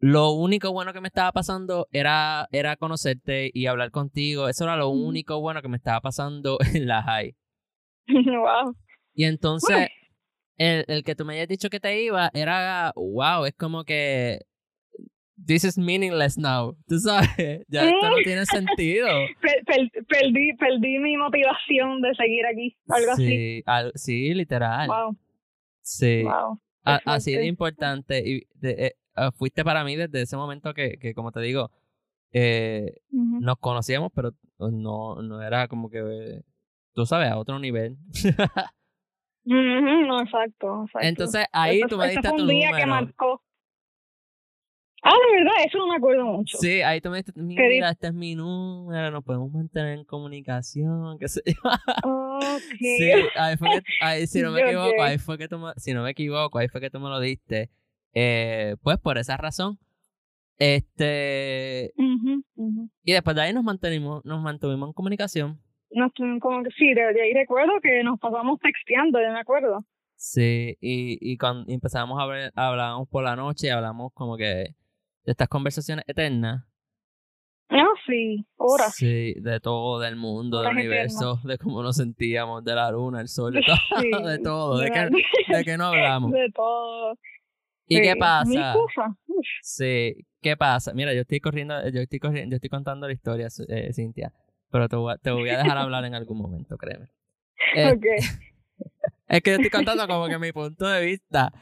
lo 0.00 0.32
único 0.32 0.72
bueno 0.72 0.92
que 0.92 1.00
me 1.00 1.08
estaba 1.08 1.30
pasando 1.32 1.86
era, 1.92 2.48
era 2.52 2.76
conocerte 2.76 3.50
y 3.52 3.66
hablar 3.66 3.90
contigo. 3.90 4.48
Eso 4.48 4.64
era 4.64 4.76
lo 4.76 4.88
único 4.88 5.40
bueno 5.40 5.60
que 5.62 5.68
me 5.68 5.76
estaba 5.76 6.00
pasando 6.00 6.58
en 6.74 6.86
la 6.86 7.02
high. 7.02 7.36
wow. 8.08 8.74
Y 9.14 9.24
entonces, 9.24 9.88
el, 10.56 10.84
el 10.88 11.04
que 11.04 11.14
tú 11.14 11.24
me 11.24 11.34
hayas 11.34 11.48
dicho 11.48 11.68
que 11.68 11.80
te 11.80 12.02
iba 12.02 12.30
era, 12.32 12.92
wow, 12.96 13.44
es 13.44 13.54
como 13.54 13.84
que, 13.84 14.40
this 15.46 15.64
is 15.64 15.76
meaningless 15.78 16.36
now, 16.38 16.76
tú 16.88 16.98
sabes, 16.98 17.28
ya 17.68 17.84
esto 17.88 18.08
no 18.10 18.16
tiene 18.24 18.46
sentido. 18.46 19.06
Per- 19.40 19.64
per- 19.64 20.04
perdí 20.06 20.52
perdí 20.54 20.98
mi 20.98 21.16
motivación 21.16 22.00
de 22.02 22.14
seguir 22.14 22.46
aquí, 22.46 22.76
algo 22.88 23.12
así. 23.12 23.26
sí, 23.26 23.62
al- 23.66 23.92
sí, 23.94 24.34
literal. 24.34 24.88
Wow, 24.88 25.16
Sí, 25.82 26.22
wow. 26.22 26.58
A- 26.84 27.00
así 27.06 27.34
de 27.34 27.46
importante. 27.46 28.22
Y 28.24 28.46
de- 28.54 28.86
eh, 28.86 28.92
ah, 29.14 29.30
fuiste 29.32 29.64
para 29.64 29.84
mí 29.84 29.96
desde 29.96 30.22
ese 30.22 30.36
momento 30.36 30.72
que, 30.74 30.98
que 30.98 31.14
como 31.14 31.32
te 31.32 31.40
digo, 31.40 31.70
eh, 32.32 32.94
nos 33.10 33.56
conocíamos, 33.58 34.10
pero 34.14 34.32
no, 34.58 35.20
no 35.22 35.42
era 35.42 35.66
como 35.68 35.90
que, 35.90 36.42
tú 36.94 37.06
sabes, 37.06 37.30
a 37.30 37.38
otro 37.38 37.58
nivel. 37.58 37.96
No, 39.44 40.20
exacto, 40.20 40.84
exacto. 40.84 40.98
Entonces 41.08 41.46
ahí 41.52 41.78
Ese 41.80 41.88
tú 41.88 41.96
me 41.96 42.10
diste 42.10 42.28
fue 42.28 42.38
tu 42.38 42.46
día 42.46 42.68
que 42.68 42.86
número. 42.86 42.86
marcó. 42.88 43.42
Ah, 45.02 45.12
de 45.12 45.36
verdad, 45.38 45.52
eso 45.66 45.78
no 45.78 45.86
me 45.88 45.96
acuerdo 45.96 46.24
mucho. 46.26 46.58
Sí, 46.58 46.82
ahí 46.82 47.00
tú 47.00 47.08
me 47.10 47.16
diste, 47.22 47.32
di- 47.34 47.56
mira, 47.56 47.88
este 47.90 48.08
es 48.08 48.12
mi 48.14 48.34
número, 48.34 49.10
nos 49.10 49.24
podemos 49.24 49.50
mantener 49.50 49.98
en 49.98 50.04
comunicación, 50.04 51.18
qué 51.18 51.26
sé 51.28 51.40
yo. 51.46 51.54
Sí, 52.80 53.10
ahí 53.34 53.56
fue 53.56 53.68
que, 53.70 53.80
ahí, 53.98 54.26
si 54.26 54.42
no 54.42 54.50
me 54.52 54.60
Ok. 54.62 54.66
equivoco, 54.66 55.02
ahí 55.02 55.16
fue 55.18 55.38
que 55.38 55.48
tú 55.48 55.58
me, 55.58 55.72
si 55.78 55.94
no 55.94 56.02
me 56.02 56.10
equivoco, 56.10 56.58
ahí 56.58 56.68
fue 56.68 56.82
que 56.82 56.90
tú 56.90 57.00
me 57.00 57.08
lo 57.08 57.18
diste. 57.18 57.70
Eh, 58.14 58.76
pues 58.82 58.98
por 58.98 59.18
esa 59.18 59.36
razón. 59.36 59.78
Este. 60.58 61.92
Y 63.04 63.12
después 63.12 63.34
de 63.34 63.42
ahí 63.42 63.52
nos 63.52 63.64
mantuvimos, 63.64 64.24
nos 64.24 64.42
mantuvimos 64.42 64.88
en 64.88 64.92
comunicación. 64.92 65.60
Nos 65.90 66.12
como 66.40 66.62
que 66.62 66.70
sí, 66.76 66.94
de, 66.94 67.12
de 67.12 67.22
ahí 67.22 67.32
recuerdo 67.34 67.72
que 67.82 68.04
nos 68.04 68.18
pasamos 68.20 68.60
texteando, 68.60 69.20
yo 69.20 69.32
me 69.32 69.40
acuerdo. 69.40 69.84
Sí, 70.14 70.76
y, 70.80 71.18
y 71.20 71.38
cuando 71.38 71.72
empezamos 71.72 72.18
a 72.20 72.24
hablar, 72.24 72.52
hablábamos 72.54 73.08
por 73.08 73.24
la 73.24 73.36
noche, 73.36 73.72
hablamos 73.72 74.12
como 74.12 74.36
que 74.36 74.44
de 74.44 74.74
estas 75.24 75.48
conversaciones 75.48 76.04
eternas. 76.06 76.64
Ah, 77.70 77.86
sí, 78.06 78.44
horas. 78.56 78.94
Sí, 78.94 79.34
de 79.40 79.60
todo, 79.60 80.00
del 80.00 80.16
mundo, 80.16 80.58
del 80.58 80.66
Horas 80.70 80.78
universo, 80.78 81.40
de 81.44 81.56
cómo 81.56 81.82
nos 81.82 81.96
sentíamos, 81.96 82.64
de 82.64 82.74
la 82.74 82.90
luna, 82.90 83.20
el 83.20 83.28
sol, 83.28 83.54
de 83.54 83.62
todo, 83.66 84.00
Sí, 84.00 84.10
de 84.10 84.38
todo, 84.40 84.78
de 84.78 84.84
de 84.86 84.90
que, 84.90 85.56
de 85.56 85.64
que 85.64 85.76
no 85.76 85.84
hablamos. 85.86 86.32
De 86.32 86.50
todo. 86.52 87.16
¿Y 87.90 87.96
Sí, 87.96 88.02
qué 88.02 88.14
pasa? 88.16 88.74
Sí, 89.62 90.26
¿qué 90.40 90.56
pasa? 90.56 90.92
Mira, 90.94 91.12
yo 91.12 91.22
estoy 91.22 91.40
corriendo, 91.40 91.74
yo 91.90 92.00
estoy 92.00 92.20
corriendo, 92.20 92.52
yo 92.52 92.56
estoy 92.56 92.70
contando 92.70 93.08
la 93.08 93.12
historia, 93.12 93.48
eh, 93.68 93.92
Cintia, 93.92 94.32
pero 94.70 94.88
te 94.88 94.94
voy, 94.94 95.12
a, 95.12 95.16
te 95.18 95.32
voy 95.32 95.48
a 95.50 95.58
dejar 95.58 95.76
hablar 95.76 96.04
en 96.04 96.14
algún 96.14 96.38
momento, 96.38 96.78
créeme. 96.78 97.08
Eh, 97.74 97.92
Ok. 97.92 98.04
Es 99.28 99.42
que 99.42 99.50
yo 99.50 99.56
estoy 99.56 99.70
contando 99.70 100.08
como 100.08 100.26
que 100.26 100.38
mi 100.38 100.50
punto 100.52 100.88
de 100.88 101.04
vista. 101.04 101.52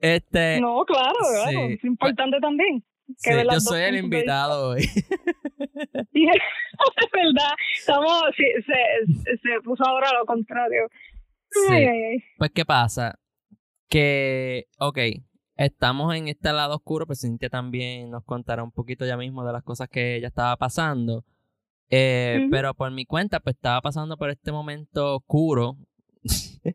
Este, 0.00 0.60
No, 0.60 0.84
claro. 0.84 1.14
Es 1.68 1.84
importante 1.84 2.38
también. 2.40 2.82
sí, 3.16 3.30
yo 3.30 3.60
soy 3.60 3.82
el 3.82 3.96
invitado 3.96 4.70
hoy. 4.70 4.82
Y 6.12 6.24
es 6.28 7.10
verdad, 7.12 7.52
estamos, 7.78 8.22
sí, 8.36 8.44
se, 8.66 9.36
se 9.36 9.60
puso 9.62 9.84
ahora 9.86 10.12
lo 10.18 10.24
contrario. 10.24 10.88
Ay, 11.70 11.84
ay, 11.84 12.02
ay. 12.12 12.24
Pues, 12.38 12.50
¿qué 12.52 12.64
pasa? 12.64 13.18
Que, 13.88 14.66
ok, 14.78 14.98
estamos 15.56 16.14
en 16.14 16.28
este 16.28 16.52
lado 16.52 16.74
oscuro, 16.76 17.06
pero 17.06 17.16
Cintia 17.16 17.48
también 17.50 18.10
nos 18.10 18.24
contará 18.24 18.62
un 18.62 18.72
poquito 18.72 19.04
ya 19.06 19.16
mismo 19.16 19.44
de 19.44 19.52
las 19.52 19.62
cosas 19.62 19.88
que 19.88 20.16
ella 20.16 20.28
estaba 20.28 20.56
pasando. 20.56 21.24
Eh. 21.90 22.48
Pero 22.50 22.74
por 22.74 22.90
mi 22.90 23.04
cuenta, 23.06 23.40
pues 23.40 23.56
estaba 23.56 23.80
pasando 23.80 24.16
por 24.16 24.30
este 24.30 24.50
momento 24.52 25.16
oscuro. 25.16 25.76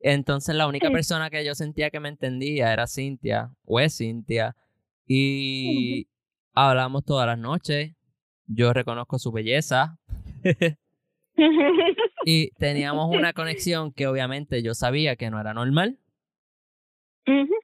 Entonces, 0.00 0.54
la 0.54 0.66
única 0.66 0.88
Sí. 0.88 0.92
persona 0.92 1.30
que 1.30 1.44
yo 1.44 1.54
sentía 1.54 1.90
que 1.90 2.00
me 2.00 2.08
entendía 2.08 2.72
era 2.72 2.86
Cintia, 2.86 3.52
o 3.64 3.80
es 3.80 3.96
Cintia. 3.98 4.56
Y 5.06 6.08
hablamos 6.52 7.04
todas 7.04 7.26
las 7.26 7.38
noches. 7.38 7.94
Yo 8.46 8.72
reconozco 8.72 9.18
su 9.18 9.32
belleza. 9.32 9.98
y 12.24 12.50
teníamos 12.52 13.14
una 13.14 13.32
conexión 13.32 13.92
que 13.92 14.06
obviamente 14.06 14.62
yo 14.62 14.74
sabía 14.74 15.16
que 15.16 15.30
no 15.30 15.40
era 15.40 15.52
normal. 15.52 15.98
Ujú. 17.26 17.54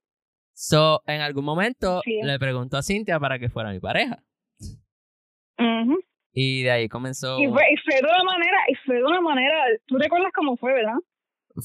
So, 0.54 1.02
en 1.06 1.20
algún 1.20 1.44
momento 1.44 2.00
Sí. 2.04 2.18
le 2.22 2.38
preguntó 2.38 2.76
a 2.76 2.82
Cintia 2.82 3.18
para 3.18 3.38
que 3.38 3.48
fuera 3.48 3.70
mi 3.70 3.80
pareja. 3.80 4.22
Y 6.34 6.62
de 6.62 6.70
ahí 6.70 6.88
comenzó. 6.88 7.38
Y 7.40 7.46
fue, 7.46 7.62
y 7.72 7.76
fue 7.84 7.94
de 7.96 8.04
una 8.08 8.24
manera, 8.24 8.56
y 8.68 8.74
fue 8.86 8.96
de 8.96 9.04
una 9.04 9.20
manera, 9.20 9.54
tú 9.86 9.98
recuerdas 9.98 10.32
cómo 10.34 10.56
fue, 10.56 10.72
¿verdad? 10.72 10.94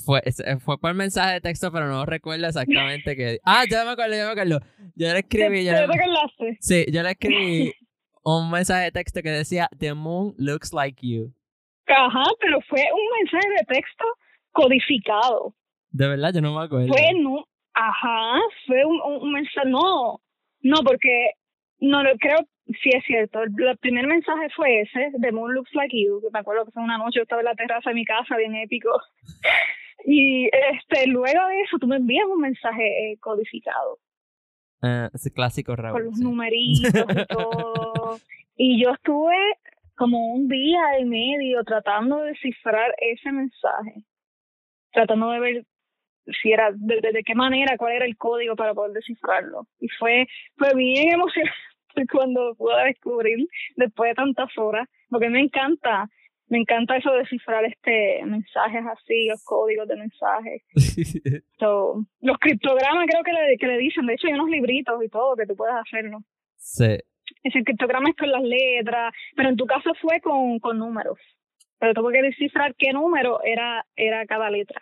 Fue, 0.06 0.22
eh, 0.26 0.58
fue 0.60 0.78
por 0.78 0.94
mensaje 0.94 1.36
de 1.36 1.42
texto, 1.42 1.72
pero 1.72 1.88
no 1.88 2.06
recuerdo 2.06 2.46
exactamente 2.48 3.16
qué. 3.16 3.40
Ah, 3.46 3.64
ya 3.70 3.86
me 3.86 3.92
acuerdo, 3.92 4.14
ya 4.16 4.26
me 4.26 4.32
acuerdo. 4.32 4.60
Yo 4.96 5.08
le 5.14 5.20
escribí, 5.20 5.64
yo 5.64 5.74
¿Te, 5.74 5.88
le- 5.88 5.94
te 6.38 6.58
sí, 6.60 6.86
yo 6.92 7.02
le 7.04 7.12
escribí 7.12 7.74
un 8.26 8.52
mensaje 8.52 8.84
de 8.86 8.92
texto 8.92 9.22
que 9.22 9.30
decía: 9.30 9.70
The 9.80 9.94
moon 9.94 10.34
looks 10.38 10.74
like 10.74 11.00
you. 11.02 11.34
Ajá, 11.88 12.24
pero 12.42 12.60
fue 12.68 12.82
un 12.82 13.18
mensaje 13.24 13.48
de 13.60 13.74
texto 13.74 14.04
codificado. 14.52 15.56
De 15.92 16.10
verdad, 16.10 16.34
yo 16.34 16.42
no 16.42 16.54
me 16.60 16.66
acuerdo. 16.66 16.88
Fue, 16.90 17.14
no, 17.22 17.46
ajá, 17.78 18.40
fue 18.66 18.84
un, 18.86 19.00
un, 19.22 19.32
mensaje, 19.32 19.70
no, 19.70 20.20
no, 20.62 20.78
porque, 20.84 21.32
no, 21.80 22.02
lo 22.04 22.18
creo, 22.18 22.40
sí 22.66 22.90
es 22.92 23.04
cierto, 23.06 23.44
el, 23.44 23.52
el 23.58 23.78
primer 23.78 24.08
mensaje 24.08 24.50
fue 24.56 24.82
ese, 24.82 25.12
The 25.22 25.32
Moon 25.32 25.54
Looks 25.54 25.74
Like 25.76 25.96
You, 25.96 26.20
que 26.22 26.30
me 26.34 26.40
acuerdo 26.40 26.66
que 26.66 26.72
fue 26.72 26.84
una 26.84 26.98
noche, 26.98 27.18
yo 27.18 27.22
estaba 27.24 27.42
en 27.42 27.46
la 27.46 27.56
terraza 27.56 27.92
de 27.92 27.96
mi 27.96 28.04
casa, 28.06 28.36
bien 28.36 28.56
épico, 28.56 28.90
y 30.06 30.46
este, 30.46 31.08
luego 31.08 31.48
de 31.48 31.62
eso 31.62 31.78
tú 31.80 31.86
me 31.88 31.98
envías 31.98 32.26
un 32.26 32.42
mensaje 32.42 33.12
eh, 33.12 33.18
codificado, 33.20 34.00
Eh, 34.82 35.10
ese 35.14 35.32
clásico 35.32 35.76
Raúl. 35.76 35.94
con 35.94 36.06
los 36.06 36.18
sí. 36.18 36.24
numeritos 36.24 36.92
y 36.92 37.26
todo, 37.28 38.18
y 38.58 38.84
yo 38.84 38.92
estuve 38.92 39.36
como 39.96 40.34
un 40.34 40.48
día 40.48 41.00
y 41.00 41.06
medio 41.06 41.64
tratando 41.64 42.18
de 42.18 42.32
descifrar 42.32 42.94
ese 43.00 43.32
mensaje, 43.32 44.04
tratando 44.92 45.30
de 45.32 45.40
ver 45.40 45.66
si 46.42 46.52
era 46.52 46.72
de, 46.74 47.02
de, 47.02 47.12
de 47.12 47.24
qué 47.24 47.36
manera, 47.36 47.78
cuál 47.78 47.94
era 47.94 48.06
el 48.06 48.18
código 48.18 48.56
para 48.56 48.74
poder 48.74 48.92
descifrarlo. 48.92 49.68
Y 49.80 49.88
fue, 49.90 50.28
fue 50.58 50.74
bien 50.76 51.14
emocionante 51.14 51.54
cuando 52.12 52.56
pude 52.56 52.86
descubrir 52.86 53.48
después 53.76 54.12
de 54.12 54.16
tantas 54.16 54.50
horas, 54.58 54.88
porque 55.10 55.30
me 55.30 55.40
encanta, 55.40 56.10
me 56.50 56.60
encanta 56.60 56.98
eso 56.98 57.12
de 57.12 57.20
descifrar 57.20 57.66
este 57.66 58.24
mensajes 58.26 58.84
así, 58.86 59.28
los 59.28 59.44
códigos 59.44 59.88
de 59.88 59.96
mensajes. 59.96 60.64
So, 61.60 62.06
los 62.22 62.38
criptogramas 62.38 63.08
creo 63.10 63.24
que 63.24 63.34
le, 63.34 63.58
que 63.58 63.68
le 63.68 63.78
dicen, 63.80 64.06
de 64.06 64.14
hecho 64.14 64.28
hay 64.28 64.34
unos 64.34 64.50
libritos 64.50 65.04
y 65.04 65.10
todo 65.10 65.36
que 65.36 65.48
tú 65.48 65.56
puedes 65.56 65.76
hacerlo. 65.76 66.20
sí. 66.58 66.98
Es 67.44 67.54
el 67.56 67.66
criptograma 67.66 68.10
es 68.10 68.16
con 68.16 68.32
las 68.32 68.42
letras, 68.42 69.14
pero 69.36 69.50
en 69.50 69.58
tu 69.58 69.66
caso 69.66 69.92
fue 70.02 70.22
con, 70.22 70.60
con 70.60 70.78
números. 70.80 71.18
Pero 71.78 71.94
tuve 71.94 72.14
que 72.14 72.22
descifrar 72.22 72.74
qué 72.76 72.94
número 72.94 73.42
era, 73.44 73.86
era 73.96 74.26
cada 74.26 74.50
letra. 74.50 74.80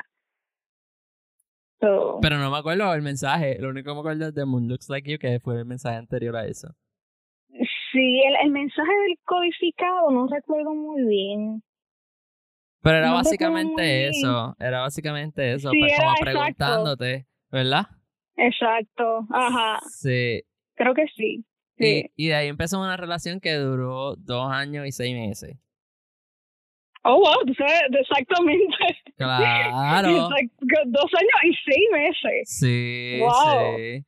So, 1.82 2.20
Pero 2.22 2.38
no 2.38 2.50
me 2.52 2.58
acuerdo 2.58 2.94
el 2.94 3.02
mensaje. 3.02 3.58
Lo 3.60 3.70
único 3.70 3.90
que 3.92 3.94
me 3.96 4.00
acuerdo 4.00 4.28
es 4.28 4.34
The 4.34 4.46
moon 4.46 4.68
looks 4.68 4.90
like 4.90 5.10
you, 5.12 5.18
que 5.20 5.40
fue 5.40 5.58
el 5.60 5.66
mensaje 5.66 5.98
anterior 5.98 6.36
a 6.36 6.46
eso. 6.48 6.70
sí, 7.92 8.22
el, 8.26 8.36
el 8.46 8.52
mensaje 8.52 8.92
del 9.08 9.18
codificado 9.26 10.10
no 10.12 10.28
recuerdo 10.28 10.74
muy 10.74 11.04
bien. 11.06 11.64
Pero 12.82 12.98
era 12.98 13.08
No 13.08 13.16
básicamente 13.16 14.08
eso. 14.10 14.56
Era 14.60 14.82
básicamente 14.82 15.54
eso. 15.54 15.70
Sí, 15.72 15.80
pues, 15.80 15.92
era 15.94 16.02
como 16.02 16.12
exacto. 16.12 16.26
preguntándote, 16.26 17.28
¿verdad? 17.52 17.88
Exacto, 18.38 19.26
ajá, 19.32 19.80
Sí. 19.90 20.44
creo 20.76 20.94
que 20.94 21.06
sí. 21.16 21.46
sí. 21.78 22.12
Y, 22.16 22.26
y 22.26 22.28
de 22.30 22.36
ahí 22.36 22.48
empezó 22.48 22.80
una 22.80 22.98
relación 22.98 23.40
que 23.40 23.54
duró 23.56 24.16
dos 24.18 24.52
años 24.52 24.86
y 24.86 24.92
seis 24.92 25.16
meses. 25.16 25.58
Oh, 27.08 27.20
wow, 27.20 27.46
tú 27.46 27.54
sabes 27.54 27.82
exactamente. 28.00 28.76
Claro. 29.16 30.08
Exact- 30.28 30.52
dos 30.88 31.12
años 31.14 31.40
y 31.44 31.72
seis 31.72 31.88
meses. 31.92 32.50
Sí, 32.50 33.20
Wow. 33.22 33.78
sí. 33.78 34.06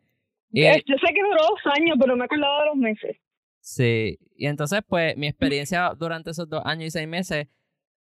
Y, 0.51 0.63
Eh, 0.63 0.81
Yo 0.86 0.95
sé 0.95 1.13
que 1.13 1.21
duró 1.21 1.38
dos 1.49 1.73
años, 1.77 1.97
pero 1.99 2.15
me 2.15 2.25
acordaba 2.25 2.62
de 2.62 2.65
los 2.67 2.75
meses. 2.75 3.15
sí. 3.60 4.17
Y 4.36 4.47
entonces, 4.47 4.81
pues, 4.88 5.15
mi 5.17 5.27
experiencia 5.27 5.91
durante 5.97 6.31
esos 6.31 6.47
dos 6.49 6.62
años 6.65 6.86
y 6.88 6.91
seis 6.91 7.07
meses, 7.07 7.47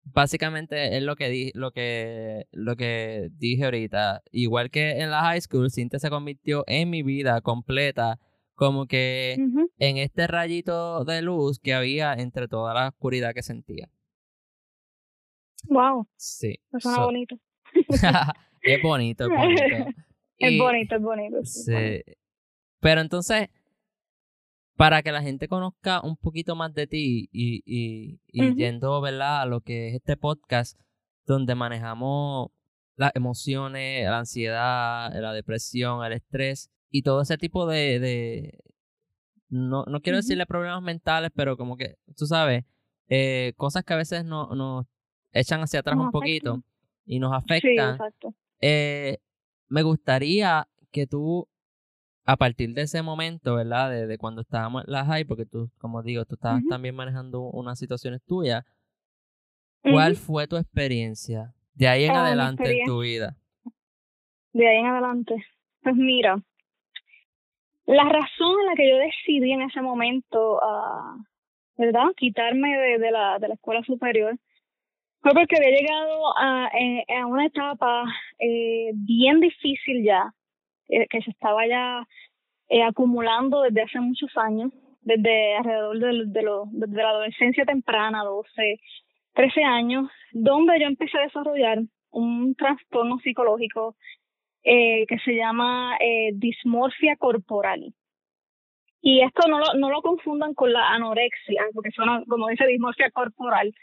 básicamente 0.04 0.96
es 0.96 1.02
lo 1.02 1.16
que 1.16 1.28
di, 1.28 1.50
lo 1.54 1.70
que, 1.72 2.46
lo 2.52 2.76
que 2.76 3.28
dije 3.32 3.64
ahorita. 3.64 4.22
Igual 4.32 4.70
que 4.70 5.00
en 5.00 5.10
la 5.10 5.20
high 5.22 5.40
school, 5.40 5.70
Cintia 5.70 5.98
se 5.98 6.10
convirtió 6.10 6.64
en 6.66 6.90
mi 6.90 7.02
vida 7.02 7.40
completa, 7.40 8.18
como 8.54 8.86
que 8.86 9.34
en 9.78 9.96
este 9.98 10.26
rayito 10.26 11.04
de 11.04 11.22
luz 11.22 11.58
que 11.58 11.74
había 11.74 12.14
entre 12.14 12.48
toda 12.48 12.72
la 12.74 12.88
oscuridad 12.88 13.34
que 13.34 13.42
sentía. 13.42 13.88
Wow, 15.64 16.06
Sí. 16.16 16.58
eso 16.70 16.80
suena 16.80 16.96
So- 16.98 17.04
bonito. 17.04 17.36
es 18.62 18.82
bonito, 18.82 19.24
es 19.24 19.30
bonito. 19.30 19.62
Es 20.38 20.58
bonito, 20.58 20.96
es 20.96 21.02
bonito. 21.02 21.38
sí, 21.44 21.60
es 21.60 21.66
bonito. 21.74 22.02
Sí. 22.06 22.12
Pero 22.80 23.00
entonces, 23.00 23.48
para 24.76 25.02
que 25.02 25.10
la 25.12 25.22
gente 25.22 25.48
conozca 25.48 26.02
un 26.02 26.16
poquito 26.18 26.54
más 26.54 26.74
de 26.74 26.86
ti 26.86 27.30
y, 27.32 27.62
y, 27.64 28.20
y 28.28 28.54
yendo, 28.54 29.00
¿verdad? 29.00 29.40
A 29.40 29.46
lo 29.46 29.62
que 29.62 29.88
es 29.88 29.94
este 29.94 30.18
podcast, 30.18 30.78
donde 31.24 31.54
manejamos 31.54 32.50
las 32.96 33.12
emociones, 33.14 34.04
la 34.04 34.18
ansiedad, 34.18 35.10
la 35.14 35.32
depresión, 35.32 36.04
el 36.04 36.12
estrés 36.12 36.70
y 36.90 37.00
todo 37.02 37.22
ese 37.22 37.38
tipo 37.38 37.66
de... 37.66 37.98
de 37.98 38.58
no, 39.48 39.84
no 39.86 40.00
quiero 40.02 40.18
decirle 40.18 40.44
problemas 40.44 40.82
mentales, 40.82 41.30
pero 41.34 41.56
como 41.56 41.76
que, 41.78 41.96
tú 42.16 42.26
sabes, 42.26 42.64
eh, 43.08 43.54
cosas 43.56 43.84
que 43.84 43.94
a 43.94 43.96
veces 43.96 44.24
no- 44.26 44.54
nos 44.54 44.84
echan 45.38 45.60
hacia 45.60 45.80
atrás 45.80 45.96
Nos 45.96 46.06
un 46.06 46.12
poquito 46.12 46.52
afectan. 46.52 46.70
y 47.06 47.18
nos 47.18 47.30
Sí, 47.30 47.36
afectan. 47.54 47.90
exacto. 47.94 48.34
Eh, 48.60 49.18
me 49.68 49.82
gustaría 49.82 50.66
que 50.92 51.06
tú, 51.06 51.48
a 52.24 52.36
partir 52.36 52.72
de 52.74 52.82
ese 52.82 53.02
momento, 53.02 53.54
¿verdad? 53.56 53.90
De, 53.90 54.06
de 54.06 54.18
cuando 54.18 54.40
estábamos 54.42 54.84
en 54.86 54.92
la 54.92 55.04
high, 55.04 55.24
porque 55.24 55.46
tú, 55.46 55.70
como 55.78 56.02
digo, 56.02 56.24
tú 56.24 56.34
estabas 56.36 56.62
también 56.68 56.94
manejando 56.94 57.42
unas 57.42 57.78
situaciones 57.78 58.22
tuyas, 58.24 58.64
¿cuál 59.82 60.16
fue 60.16 60.46
tu 60.48 60.56
experiencia 60.56 61.52
de 61.74 61.88
ahí 61.88 62.04
en 62.04 62.12
Ah, 62.16 62.26
adelante 62.26 62.80
en 62.80 62.86
tu 62.86 63.00
vida? 63.00 63.36
De 64.52 64.66
ahí 64.68 64.78
en 64.78 64.86
adelante. 64.86 65.34
Pues 65.82 65.94
mira, 65.96 66.42
la 67.86 68.04
razón 68.04 68.60
en 68.60 68.66
la 68.66 68.74
que 68.74 68.88
yo 68.90 68.96
decidí 68.96 69.52
en 69.52 69.62
ese 69.62 69.80
momento, 69.82 70.60
ah, 70.62 71.16
¿verdad? 71.76 72.06
Quitarme 72.16 72.76
de, 72.76 72.98
de, 72.98 73.10
la, 73.10 73.38
de 73.38 73.48
la 73.48 73.54
escuela 73.54 73.82
superior 73.84 74.36
fue 75.26 75.34
porque 75.34 75.56
había 75.56 75.76
llegado 75.76 76.38
a, 76.38 76.70
en- 76.72 77.02
a 77.20 77.26
una 77.26 77.46
etapa 77.46 78.04
eh, 78.38 78.92
bien 78.94 79.40
difícil 79.40 80.04
ya 80.04 80.32
eh, 80.88 81.08
que 81.10 81.20
se 81.22 81.30
estaba 81.32 81.66
ya 81.66 82.06
eh, 82.68 82.84
acumulando 82.84 83.62
desde 83.62 83.82
hace 83.82 83.98
muchos 83.98 84.30
años, 84.36 84.70
desde 85.00 85.56
alrededor 85.56 85.98
de, 85.98 86.24
de, 86.26 86.42
lo, 86.42 86.64
de 86.70 87.02
la 87.02 87.08
adolescencia 87.10 87.64
temprana, 87.64 88.22
12, 88.22 88.78
13 89.34 89.64
años, 89.64 90.08
donde 90.30 90.78
yo 90.78 90.86
empecé 90.86 91.18
a 91.18 91.22
desarrollar 91.22 91.78
un 92.12 92.54
trastorno 92.54 93.18
psicológico 93.18 93.96
eh, 94.62 95.06
que 95.08 95.18
se 95.24 95.34
llama 95.34 95.96
eh, 95.98 96.30
dismorfia 96.34 97.16
corporal. 97.16 97.92
Y 99.02 99.22
esto 99.22 99.48
no 99.48 99.58
lo, 99.58 99.74
no 99.74 99.90
lo 99.90 100.02
confundan 100.02 100.54
con 100.54 100.72
la 100.72 100.90
anorexia, 100.90 101.64
porque 101.74 101.90
suena, 101.90 102.22
como 102.28 102.46
dice 102.46 102.64
dismorfia 102.66 103.10
corporal, 103.10 103.74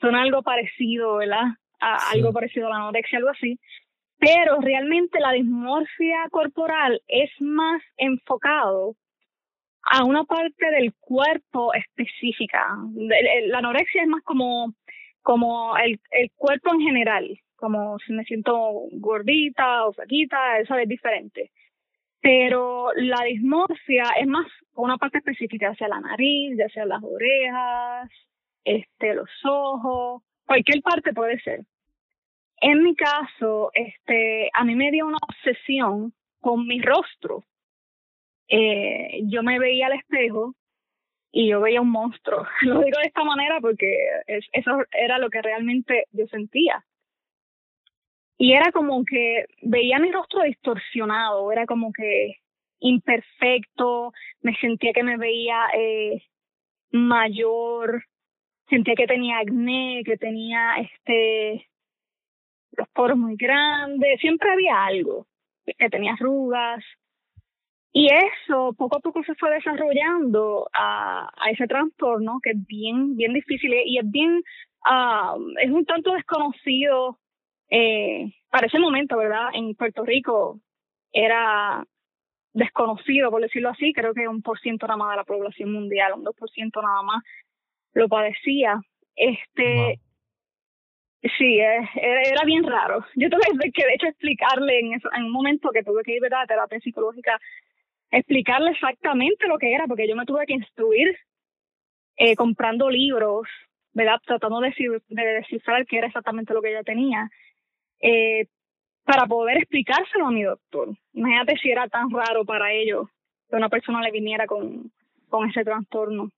suena 0.00 0.22
algo 0.22 0.42
parecido, 0.42 1.16
¿verdad? 1.16 1.44
A, 1.80 2.12
Algo 2.12 2.32
parecido 2.32 2.66
a 2.66 2.70
la 2.70 2.76
anorexia, 2.76 3.18
algo 3.18 3.30
así. 3.30 3.58
Pero 4.18 4.60
realmente 4.60 5.20
la 5.20 5.32
dismorfia 5.32 6.28
corporal 6.30 7.02
es 7.08 7.30
más 7.40 7.82
enfocado 7.96 8.96
a 9.82 10.04
una 10.04 10.24
parte 10.24 10.70
del 10.70 10.94
cuerpo 10.94 11.74
específica. 11.74 12.64
La 12.94 13.58
anorexia 13.58 14.02
es 14.02 14.08
más 14.08 14.22
como, 14.22 14.72
como 15.22 15.76
el, 15.76 16.00
el 16.12 16.30
cuerpo 16.36 16.72
en 16.72 16.80
general, 16.80 17.38
como 17.56 17.98
si 17.98 18.12
me 18.12 18.24
siento 18.24 18.54
gordita 18.92 19.86
o 19.86 19.92
flaquita, 19.92 20.58
eso 20.58 20.76
es 20.76 20.88
diferente. 20.88 21.50
Pero 22.20 22.92
la 22.94 23.22
dismorfia 23.24 24.04
es 24.18 24.26
más 24.26 24.46
una 24.74 24.96
parte 24.96 25.18
específica, 25.18 25.70
hacia 25.70 25.88
la 25.88 26.00
nariz, 26.00 26.56
ya 26.56 26.68
sea 26.70 26.86
las 26.86 27.02
orejas, 27.02 28.08
este, 28.64 29.14
los 29.14 29.30
ojos, 29.44 30.22
cualquier 30.46 30.82
parte 30.82 31.12
puede 31.12 31.38
ser. 31.40 31.64
En 32.58 32.82
mi 32.82 32.94
caso, 32.94 33.70
este, 33.74 34.50
a 34.52 34.64
mí 34.64 34.74
me 34.74 34.90
dio 34.90 35.06
una 35.06 35.18
obsesión 35.22 36.12
con 36.40 36.66
mi 36.66 36.80
rostro. 36.80 37.44
Eh, 38.48 39.20
yo 39.24 39.42
me 39.42 39.58
veía 39.58 39.86
al 39.86 39.94
espejo 39.94 40.54
y 41.32 41.48
yo 41.48 41.60
veía 41.60 41.80
un 41.80 41.90
monstruo. 41.90 42.46
Lo 42.62 42.80
digo 42.80 42.98
de 43.00 43.08
esta 43.08 43.24
manera 43.24 43.60
porque 43.60 43.96
eso 44.26 44.70
era 44.92 45.18
lo 45.18 45.30
que 45.30 45.42
realmente 45.42 46.06
yo 46.12 46.26
sentía. 46.28 46.84
Y 48.36 48.52
era 48.52 48.72
como 48.72 49.04
que 49.04 49.46
veía 49.62 49.98
mi 49.98 50.10
rostro 50.10 50.42
distorsionado, 50.42 51.52
era 51.52 51.66
como 51.66 51.92
que 51.92 52.38
imperfecto, 52.80 54.12
me 54.42 54.54
sentía 54.56 54.92
que 54.92 55.02
me 55.02 55.16
veía 55.16 55.66
eh, 55.76 56.22
mayor, 56.90 58.04
sentía 58.68 58.94
que 58.94 59.06
tenía 59.06 59.38
acné, 59.38 60.02
que 60.04 60.16
tenía 60.16 60.76
este 60.78 61.68
los 62.76 62.88
poros 62.88 63.16
muy 63.16 63.36
grandes, 63.36 64.20
siempre 64.20 64.50
había 64.50 64.84
algo, 64.84 65.26
que 65.64 65.88
tenía 65.88 66.14
arrugas. 66.14 66.84
Y 67.92 68.08
eso 68.08 68.72
poco 68.76 68.96
a 68.96 69.00
poco 69.00 69.22
se 69.22 69.36
fue 69.36 69.54
desarrollando 69.54 70.68
a, 70.74 71.30
ese 71.52 71.68
trastorno 71.68 72.40
que 72.42 72.50
es 72.50 72.66
bien, 72.66 73.16
bien 73.16 73.32
difícil 73.32 73.72
y 73.72 73.98
es 73.98 74.10
bien, 74.10 74.42
uh, 74.84 75.38
es 75.62 75.70
un 75.70 75.84
tanto 75.86 76.12
desconocido 76.12 77.20
eh, 77.70 78.32
para 78.50 78.66
ese 78.66 78.80
momento, 78.80 79.16
¿verdad? 79.16 79.50
En 79.52 79.76
Puerto 79.76 80.04
Rico 80.04 80.60
era 81.12 81.86
desconocido, 82.52 83.30
por 83.30 83.42
decirlo 83.42 83.70
así, 83.70 83.92
creo 83.92 84.12
que 84.12 84.26
un 84.26 84.42
por 84.42 84.58
ciento 84.58 84.86
nada 84.88 84.96
más 84.96 85.10
de 85.10 85.16
la 85.16 85.24
población 85.24 85.72
mundial, 85.72 86.14
un 86.14 86.24
dos 86.24 86.34
por 86.34 86.50
ciento 86.50 86.82
nada 86.82 87.02
más 87.02 87.22
lo 87.94 88.08
padecía. 88.08 88.80
Este, 89.16 90.00
sí, 91.38 91.58
era, 91.58 92.44
bien 92.44 92.64
raro. 92.64 93.04
Yo 93.14 93.30
tuve 93.30 93.72
que, 93.72 93.86
de 93.86 93.94
hecho, 93.94 94.06
explicarle 94.06 94.80
en, 94.80 94.94
eso, 94.94 95.08
en 95.16 95.24
un 95.24 95.32
momento 95.32 95.70
que 95.70 95.82
tuve 95.82 96.02
que 96.02 96.16
ir 96.16 96.20
¿verdad? 96.20 96.42
a 96.42 96.46
terapia 96.46 96.80
psicológica, 96.80 97.40
explicarle 98.10 98.70
exactamente 98.70 99.48
lo 99.48 99.58
que 99.58 99.72
era, 99.72 99.86
porque 99.86 100.08
yo 100.08 100.16
me 100.16 100.26
tuve 100.26 100.46
que 100.46 100.54
instruir 100.54 101.16
eh, 102.16 102.36
comprando 102.36 102.90
libros, 102.90 103.48
¿verdad? 103.92 104.20
Tratando 104.24 104.60
de, 104.60 104.72
de 105.08 105.24
descifrar 105.24 105.86
qué 105.86 105.98
era 105.98 106.06
exactamente 106.08 106.52
lo 106.52 106.62
que 106.62 106.70
ella 106.70 106.82
tenía 106.82 107.30
eh, 108.00 108.46
para 109.04 109.26
poder 109.26 109.58
explicárselo 109.58 110.26
a 110.26 110.30
mi 110.30 110.42
doctor. 110.42 110.96
Imagínate 111.12 111.56
si 111.58 111.70
era 111.70 111.88
tan 111.88 112.10
raro 112.10 112.44
para 112.44 112.72
ellos 112.72 113.08
que 113.48 113.56
una 113.56 113.68
persona 113.68 114.00
le 114.00 114.10
viniera 114.10 114.46
con, 114.46 114.92
con 115.28 115.48
ese 115.48 115.64
trastorno. 115.64 116.30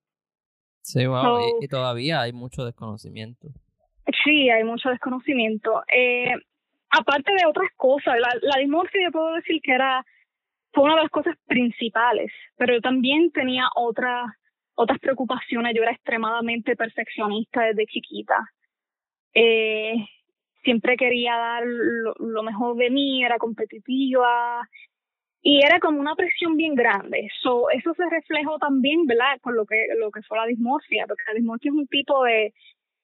Sí, 0.86 1.04
wow, 1.04 1.58
y, 1.60 1.66
todavía 1.66 2.20
hay 2.20 2.32
mucho 2.32 2.64
desconocimiento. 2.64 3.48
Sí, 4.24 4.48
hay 4.50 4.62
mucho 4.62 4.88
desconocimiento. 4.88 5.82
Eh, 5.92 6.32
aparte 6.90 7.32
de 7.32 7.44
otras 7.44 7.70
cosas, 7.76 8.14
la, 8.20 8.28
la 8.40 8.60
dimorfia 8.60 9.00
yo 9.02 9.10
puedo 9.10 9.34
decir 9.34 9.60
que 9.62 9.72
era 9.72 10.04
fue 10.72 10.84
una 10.84 10.94
de 10.94 11.02
las 11.02 11.10
cosas 11.10 11.34
principales, 11.46 12.30
pero 12.56 12.74
yo 12.74 12.80
también 12.80 13.32
tenía 13.32 13.68
otras 13.74 14.26
otras 14.76 15.00
preocupaciones. 15.00 15.74
Yo 15.74 15.82
era 15.82 15.92
extremadamente 15.92 16.76
perfeccionista 16.76 17.62
desde 17.62 17.86
chiquita. 17.86 18.36
Eh, 19.34 19.94
siempre 20.62 20.96
quería 20.96 21.34
dar 21.34 21.64
lo, 21.66 22.42
mejor 22.44 22.76
de 22.76 22.90
mí, 22.90 23.24
era 23.24 23.38
competitiva 23.38 24.68
y 25.48 25.64
era 25.64 25.78
como 25.78 26.00
una 26.00 26.16
presión 26.16 26.56
bien 26.56 26.74
grande. 26.74 27.28
So, 27.40 27.70
eso 27.70 27.94
se 27.94 28.10
reflejó 28.10 28.58
también, 28.58 29.06
¿verdad? 29.06 29.38
Con 29.40 29.54
lo 29.54 29.64
que, 29.64 29.86
lo 29.96 30.10
que 30.10 30.20
fue 30.22 30.36
la 30.36 30.44
dismorfia, 30.44 31.06
porque 31.06 31.22
la 31.28 31.34
dismorfia 31.34 31.68
es 31.68 31.76
un 31.76 31.86
tipo 31.86 32.24
de, 32.24 32.52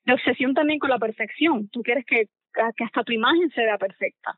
de 0.05 0.13
obsesión 0.13 0.53
también 0.53 0.81
con 0.81 0.91
la 0.91 0.99
perfección. 0.99 1.69
Tú 1.69 1.83
quieres 1.85 2.05
que, 2.05 2.25
que 2.77 2.85
hasta 2.85 3.05
tu 3.05 3.13
imagen 3.13 3.49
se 3.51 3.61
vea 3.61 3.79
perfecta. 3.79 4.37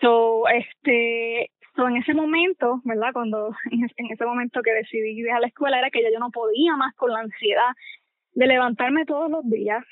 So, 0.00 0.48
este, 0.48 1.52
so 1.76 1.86
en 1.86 1.98
ese 1.98 2.14
momento, 2.14 2.80
¿verdad? 2.82 3.12
Cuando, 3.12 3.54
en 3.70 4.10
ese 4.10 4.24
momento 4.24 4.60
que 4.60 4.72
decidí 4.72 5.22
dejar 5.22 5.40
la 5.40 5.46
escuela, 5.46 5.78
era 5.78 5.90
que 5.90 6.02
ya 6.02 6.10
yo 6.12 6.18
no 6.18 6.32
podía 6.32 6.74
más 6.74 6.96
con 6.96 7.12
la 7.12 7.20
ansiedad 7.20 7.70
de 8.32 8.48
levantarme 8.48 9.06
todos 9.06 9.30
los 9.30 9.48
días, 9.48 9.84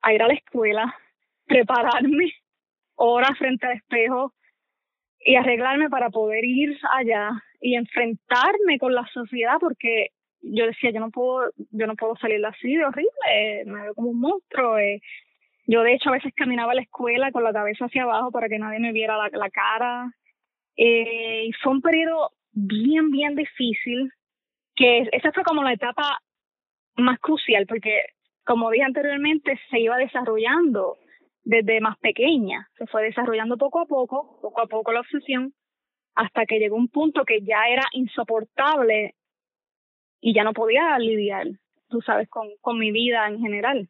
a 0.00 0.14
ir 0.14 0.22
a 0.22 0.28
la 0.28 0.32
escuela, 0.32 0.96
prepararme 1.44 2.32
horas 2.94 3.36
frente 3.36 3.66
al 3.66 3.76
espejo 3.76 4.32
y 5.28 5.36
arreglarme 5.36 5.90
para 5.90 6.08
poder 6.08 6.42
ir 6.42 6.78
allá 6.90 7.30
y 7.60 7.74
enfrentarme 7.74 8.78
con 8.78 8.94
la 8.94 9.06
sociedad 9.12 9.56
porque 9.60 10.08
yo 10.40 10.64
decía 10.64 10.90
yo 10.90 11.00
no 11.00 11.10
puedo 11.10 11.50
yo 11.70 11.86
no 11.86 11.96
puedo 11.96 12.16
salir 12.16 12.44
así 12.46 12.74
de 12.74 12.86
horrible 12.86 13.64
me 13.66 13.82
veo 13.82 13.94
como 13.94 14.08
un 14.08 14.20
monstruo 14.20 14.78
eh. 14.78 15.02
yo 15.66 15.82
de 15.82 15.92
hecho 15.92 16.08
a 16.08 16.12
veces 16.12 16.32
caminaba 16.34 16.72
a 16.72 16.76
la 16.76 16.80
escuela 16.80 17.30
con 17.30 17.44
la 17.44 17.52
cabeza 17.52 17.84
hacia 17.84 18.04
abajo 18.04 18.30
para 18.30 18.48
que 18.48 18.58
nadie 18.58 18.78
me 18.78 18.92
viera 18.92 19.18
la, 19.18 19.50
cara 19.50 20.10
eh, 20.78 21.44
y 21.44 21.52
fue 21.62 21.72
un 21.72 21.82
periodo 21.82 22.30
bien 22.52 23.10
bien 23.10 23.34
difícil 23.34 24.10
que 24.76 25.10
esa 25.12 25.30
fue 25.32 25.44
como 25.44 25.62
la 25.62 25.74
etapa 25.74 26.20
más 26.96 27.18
crucial 27.18 27.66
porque 27.66 28.00
como 28.48 28.70
dije 28.70 28.84
anteriormente, 28.84 29.60
se 29.68 29.78
iba 29.78 29.98
desarrollando 29.98 30.96
desde 31.48 31.80
más 31.80 31.96
pequeña. 31.98 32.68
Se 32.76 32.86
fue 32.86 33.04
desarrollando 33.04 33.56
poco 33.56 33.80
a 33.80 33.86
poco, 33.86 34.38
poco 34.42 34.60
a 34.60 34.66
poco 34.66 34.92
la 34.92 35.00
obsesión, 35.00 35.54
hasta 36.14 36.44
que 36.44 36.58
llegó 36.58 36.76
un 36.76 36.88
punto 36.88 37.24
que 37.24 37.40
ya 37.40 37.66
era 37.70 37.84
insoportable 37.92 39.14
y 40.20 40.34
ya 40.34 40.44
no 40.44 40.52
podía 40.52 40.98
lidiar, 40.98 41.46
tú 41.88 42.02
sabes, 42.02 42.28
con, 42.28 42.48
con 42.60 42.78
mi 42.78 42.92
vida 42.92 43.26
en 43.26 43.40
general. 43.40 43.88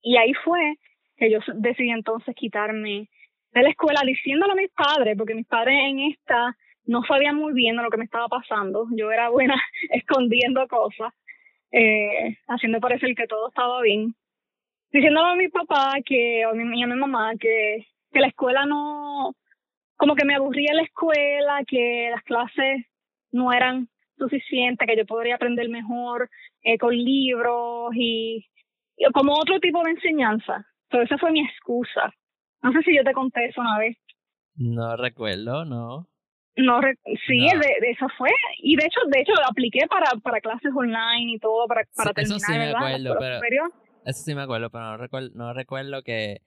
Y 0.00 0.16
ahí 0.16 0.32
fue 0.44 0.76
que 1.16 1.28
yo 1.28 1.40
decidí 1.56 1.90
entonces 1.90 2.36
quitarme 2.36 3.08
de 3.50 3.62
la 3.62 3.70
escuela 3.70 4.02
diciéndole 4.06 4.52
a 4.52 4.56
mis 4.56 4.70
padres, 4.70 5.16
porque 5.18 5.34
mis 5.34 5.48
padres 5.48 5.74
en 5.88 5.98
esta 5.98 6.56
no 6.84 7.02
sabían 7.02 7.34
muy 7.34 7.52
bien 7.52 7.74
lo 7.74 7.90
que 7.90 7.96
me 7.96 8.04
estaba 8.04 8.28
pasando. 8.28 8.86
Yo 8.92 9.10
era 9.10 9.28
buena 9.28 9.60
escondiendo 9.90 10.68
cosas 10.68 11.12
eh, 11.72 12.38
haciendo 12.46 12.78
parecer 12.78 13.12
que 13.16 13.26
todo 13.26 13.48
estaba 13.48 13.82
bien. 13.82 14.14
Diciéndole 14.94 15.32
a 15.32 15.34
mi 15.34 15.48
papá 15.48 15.94
que, 16.06 16.46
o 16.46 16.50
a 16.50 16.54
mi, 16.54 16.80
a 16.80 16.86
mi 16.86 16.94
mamá 16.94 17.32
que, 17.36 17.84
que 18.12 18.20
la 18.20 18.28
escuela 18.28 18.64
no, 18.64 19.34
como 19.96 20.14
que 20.14 20.24
me 20.24 20.36
aburría 20.36 20.72
la 20.72 20.84
escuela, 20.84 21.64
que 21.66 22.10
las 22.12 22.22
clases 22.22 22.86
no 23.32 23.52
eran 23.52 23.88
suficientes, 24.16 24.86
que 24.86 24.96
yo 24.96 25.04
podría 25.04 25.34
aprender 25.34 25.68
mejor 25.68 26.30
eh, 26.62 26.78
con 26.78 26.94
libros 26.94 27.90
y, 27.96 28.46
como 29.12 29.32
otro 29.32 29.58
tipo 29.58 29.82
de 29.82 29.90
enseñanza. 29.90 30.64
Pero 30.88 31.02
esa 31.02 31.18
fue 31.18 31.32
mi 31.32 31.40
excusa. 31.40 32.14
No 32.62 32.70
sé 32.70 32.82
si 32.82 32.96
yo 32.96 33.02
te 33.02 33.14
conté 33.14 33.46
eso 33.46 33.62
una 33.62 33.76
vez. 33.80 33.96
No 34.54 34.96
recuerdo, 34.96 35.64
no. 35.64 36.06
No, 36.56 36.80
sí, 37.26 37.40
De, 37.40 37.90
eso 37.90 38.06
fue. 38.16 38.30
Y 38.58 38.76
de 38.76 38.86
hecho, 38.86 39.00
de 39.08 39.22
hecho, 39.22 39.32
lo 39.32 39.48
apliqué 39.50 39.88
para, 39.88 40.12
para 40.22 40.40
clases 40.40 40.70
online 40.72 41.32
y 41.32 41.38
todo, 41.40 41.66
para, 41.66 41.82
para 41.96 42.12
terminar, 42.12 42.36
eso 42.36 42.46
sí 42.46 42.58
me 42.58 42.70
acuerdo, 42.70 43.16
pero, 43.40 43.64
Eso 44.04 44.22
sí 44.22 44.34
me 44.34 44.42
acuerdo, 44.42 44.70
pero 44.70 44.84
no 44.84 44.96
recuerdo, 44.96 45.30
no 45.34 45.52
recuerdo 45.54 46.02
que 46.02 46.42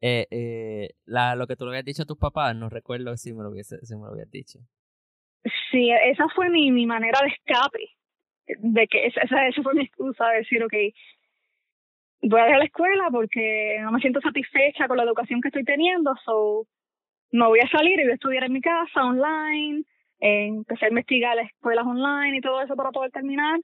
eh, 0.00 0.26
eh, 0.30 0.90
la, 1.04 1.36
lo 1.36 1.46
que 1.46 1.56
tú 1.56 1.64
le 1.64 1.70
habías 1.70 1.84
dicho 1.84 2.02
a 2.02 2.06
tus 2.06 2.18
papás, 2.18 2.56
no 2.56 2.68
recuerdo 2.68 3.16
si 3.16 3.32
me 3.32 3.42
lo, 3.42 3.50
hubiese, 3.50 3.78
si 3.84 3.94
me 3.94 4.02
lo 4.02 4.12
habías 4.12 4.30
dicho. 4.30 4.58
Sí, 5.70 5.90
esa 5.90 6.28
fue 6.34 6.48
mi, 6.48 6.70
mi 6.70 6.86
manera 6.86 7.20
de 7.22 7.28
escape. 7.28 7.90
De 8.58 8.86
que 8.88 9.06
esa, 9.06 9.22
esa 9.46 9.62
fue 9.62 9.74
mi 9.74 9.84
excusa 9.84 10.28
de 10.28 10.38
decir, 10.38 10.62
ok, 10.64 10.74
voy 12.22 12.40
a 12.40 12.44
dejar 12.44 12.58
la 12.58 12.64
escuela 12.64 13.08
porque 13.10 13.78
no 13.82 13.92
me 13.92 14.00
siento 14.00 14.20
satisfecha 14.20 14.88
con 14.88 14.96
la 14.96 15.04
educación 15.04 15.40
que 15.40 15.48
estoy 15.48 15.64
teniendo, 15.64 16.14
so 16.24 16.66
me 17.30 17.46
voy 17.46 17.60
a 17.60 17.68
salir 17.68 17.98
y 17.98 18.02
voy 18.02 18.12
a 18.12 18.14
estudiar 18.14 18.44
en 18.44 18.52
mi 18.52 18.60
casa 18.60 19.04
online, 19.04 19.84
empecé 20.20 20.86
a 20.86 20.88
investigar 20.90 21.36
las 21.36 21.46
escuelas 21.46 21.86
online 21.86 22.36
y 22.36 22.40
todo 22.40 22.60
eso 22.62 22.76
para 22.76 22.90
poder 22.90 23.10
terminar. 23.10 23.60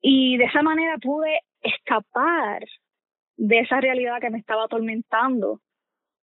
Y 0.00 0.36
de 0.36 0.44
esa 0.44 0.62
manera 0.62 0.98
pude 0.98 1.40
escapar 1.62 2.64
de 3.36 3.58
esa 3.60 3.80
realidad 3.80 4.20
que 4.20 4.30
me 4.30 4.38
estaba 4.38 4.64
atormentando. 4.64 5.60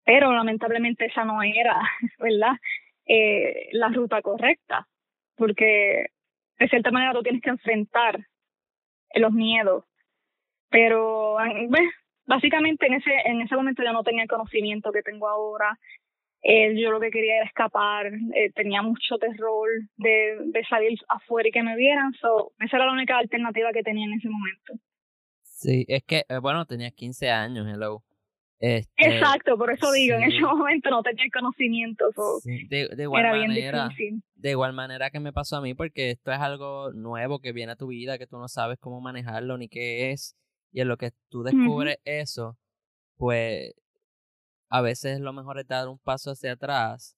Pero 0.03 0.33
lamentablemente 0.33 1.05
esa 1.05 1.25
no 1.25 1.41
era, 1.41 1.79
¿verdad? 2.19 2.53
Eh, 3.07 3.69
la 3.73 3.89
ruta 3.89 4.21
correcta, 4.21 4.87
porque 5.35 6.07
de 6.59 6.67
cierta 6.69 6.91
manera 6.91 7.13
tú 7.13 7.23
tienes 7.23 7.41
que 7.41 7.49
enfrentar 7.49 8.19
los 9.15 9.31
miedos. 9.31 9.85
Pero 10.69 11.37
básicamente 12.25 12.87
en 12.87 12.95
ese, 12.95 13.11
en 13.25 13.41
ese 13.41 13.55
momento 13.55 13.83
yo 13.83 13.93
no 13.93 14.03
tenía 14.03 14.23
el 14.23 14.29
conocimiento 14.29 14.91
que 14.91 15.03
tengo 15.03 15.27
ahora. 15.27 15.77
Eh, 16.43 16.79
yo 16.79 16.91
lo 16.91 16.99
que 16.99 17.09
quería 17.09 17.37
era 17.37 17.45
escapar, 17.45 18.07
eh, 18.07 18.51
tenía 18.53 18.83
mucho 18.83 19.17
terror 19.17 19.67
de, 19.97 20.37
de 20.45 20.65
salir 20.65 20.99
afuera 21.07 21.49
y 21.49 21.51
que 21.51 21.63
me 21.63 21.75
vieran, 21.75 22.13
so, 22.13 22.51
esa 22.59 22.77
era 22.77 22.85
la 22.85 22.91
única 22.91 23.17
alternativa 23.17 23.71
que 23.73 23.81
tenía 23.81 24.05
en 24.05 24.13
ese 24.13 24.29
momento. 24.29 24.73
Sí, 25.65 25.85
es 25.87 26.03
que, 26.03 26.25
eh, 26.29 26.37
bueno, 26.37 26.65
tenías 26.65 26.93
15 26.93 27.29
años, 27.29 27.67
hello. 27.67 28.03
Este, 28.59 29.17
Exacto, 29.17 29.57
por 29.57 29.71
eso 29.71 29.91
digo, 29.91 30.15
en 30.15 30.23
ese 30.23 30.39
momento 30.41 30.89
no 30.89 31.03
tenía 31.03 31.25
el 31.25 31.31
conocimiento. 31.31 32.05
de, 32.43 33.03
igual 33.03 33.23
manera, 33.31 33.89
De 34.35 34.51
igual 34.51 34.73
manera 34.73 35.09
que 35.09 35.19
me 35.19 35.33
pasó 35.33 35.57
a 35.57 35.61
mí, 35.61 35.73
porque 35.73 36.11
esto 36.11 36.31
es 36.31 36.39
algo 36.39 36.91
nuevo 36.93 37.39
que 37.39 37.51
viene 37.51 37.73
a 37.73 37.75
tu 37.75 37.87
vida, 37.87 38.17
que 38.17 38.27
tú 38.27 38.37
no 38.37 38.47
sabes 38.47 38.77
cómo 38.79 39.01
manejarlo 39.01 39.57
ni 39.57 39.67
qué 39.67 40.11
es, 40.11 40.35
y 40.71 40.81
en 40.81 40.87
lo 40.87 40.97
que 40.97 41.11
tú 41.29 41.43
descubres 41.43 41.97
eso, 42.05 42.57
pues 43.17 43.73
a 44.69 44.81
veces 44.81 45.19
lo 45.19 45.33
mejor 45.33 45.59
es 45.59 45.67
dar 45.67 45.87
un 45.87 45.99
paso 45.99 46.31
hacia 46.31 46.53
atrás, 46.53 47.17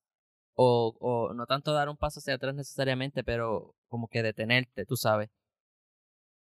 o, 0.54 0.96
o 1.00 1.34
no 1.34 1.46
tanto 1.46 1.74
dar 1.74 1.90
un 1.90 1.98
paso 1.98 2.20
hacia 2.20 2.34
atrás 2.36 2.56
necesariamente, 2.56 3.24
pero 3.24 3.76
como 3.88 4.08
que 4.08 4.24
detenerte, 4.24 4.86
tú 4.86 4.96
sabes. 4.96 5.30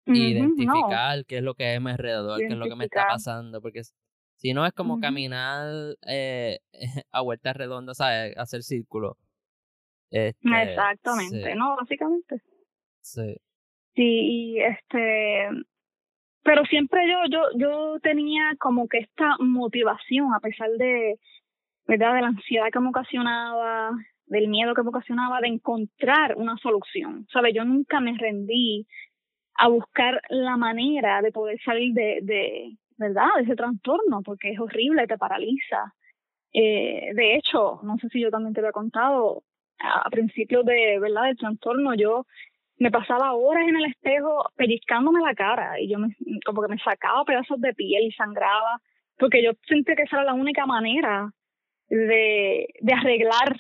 Identificar 0.06 1.26
qué 1.26 1.38
es 1.38 1.44
lo 1.44 1.56
que 1.56 1.66
hay 1.66 1.76
a 1.76 1.80
mi 1.80 1.92
alrededor, 1.92 2.40
qué 2.40 2.48
es 2.48 2.58
lo 2.58 2.66
que 2.66 2.76
me 2.76 2.86
está 2.86 3.06
pasando, 3.08 3.62
porque 3.62 3.82
si 4.36 4.54
no 4.54 4.66
es 4.66 4.74
como 4.74 5.00
caminar 5.00 5.96
eh, 6.08 6.60
a 7.12 7.22
vueltas 7.22 7.56
redondas, 7.56 7.98
¿sabes? 7.98 8.38
Hacer 8.38 8.64
círculo. 8.64 9.18
Este, 10.12 10.64
Exactamente, 10.64 11.56
no, 11.56 11.76
básicamente. 11.76 12.42
Sí. 13.02 13.36
Sí, 13.96 14.04
y 14.04 14.60
este, 14.60 15.48
pero 16.44 16.66
siempre 16.66 17.02
yo, 17.10 17.18
yo, 17.30 17.42
yo 17.58 18.00
tenía 18.02 18.56
como 18.60 18.88
que 18.88 19.00
esta 19.00 19.38
motivación, 19.40 20.34
a 20.34 20.40
pesar 20.40 20.70
de, 20.78 21.20
¿verdad? 21.88 22.16
De 22.16 22.22
la 22.22 22.28
ansiedad 22.28 22.70
que 22.72 22.80
me 22.80 22.90
ocasionaba, 22.90 23.92
del 24.26 24.50
miedo 24.50 24.74
que 24.74 24.84
me 24.84 24.90
ocasionaba, 24.90 25.40
de 25.42 25.48
encontrar 25.48 26.36
una 26.36 26.58
solución. 26.58 27.28
¿Sabes? 27.32 27.54
Yo 27.56 27.64
nunca 27.64 28.00
me 28.00 28.18
rendí 28.18 28.86
a 29.56 29.68
buscar 29.68 30.22
la 30.30 30.58
manera 30.58 31.22
de 31.22 31.32
poder 31.32 31.60
salir 31.64 31.94
de, 31.94 32.20
de 32.22 32.78
¿verdad? 32.98 33.28
De 33.38 33.44
ese 33.44 33.56
trastorno, 33.56 34.22
porque 34.24 34.52
es 34.52 34.60
horrible, 34.60 35.08
te 35.08 35.18
paraliza. 35.18 35.94
Eh, 36.54 37.12
de 37.14 37.36
hecho, 37.36 37.80
no 37.84 37.98
sé 37.98 38.08
si 38.10 38.22
yo 38.22 38.30
también 38.30 38.54
te 38.54 38.62
había 38.62 38.72
contado, 38.72 39.44
a, 39.80 40.10
principios 40.10 40.66
de, 40.66 41.00
¿verdad? 41.00 41.24
Del 41.24 41.38
trastorno, 41.38 41.94
yo 41.96 42.26
me 42.78 42.92
pasaba 42.92 43.34
horas 43.34 43.68
en 43.68 43.76
el 43.76 43.86
espejo 43.86 44.50
pellizcándome 44.56 45.22
la 45.22 45.36
cara 45.36 45.80
y 45.80 45.90
yo 45.90 46.00
me, 46.00 46.16
como 46.46 46.62
que 46.62 46.70
me 46.70 46.80
sacaba 46.80 47.24
pedazos 47.26 47.60
de 47.62 47.74
piel 47.74 48.04
y 48.06 48.12
sangraba, 48.12 48.82
porque 49.18 49.44
yo 49.44 49.52
sentía 49.68 49.96
que 49.96 50.04
esa 50.04 50.18
era 50.18 50.26
la 50.26 50.34
única 50.34 50.66
manera 50.66 51.32
de, 51.90 52.68
de 52.80 52.94
arreglar 52.94 53.58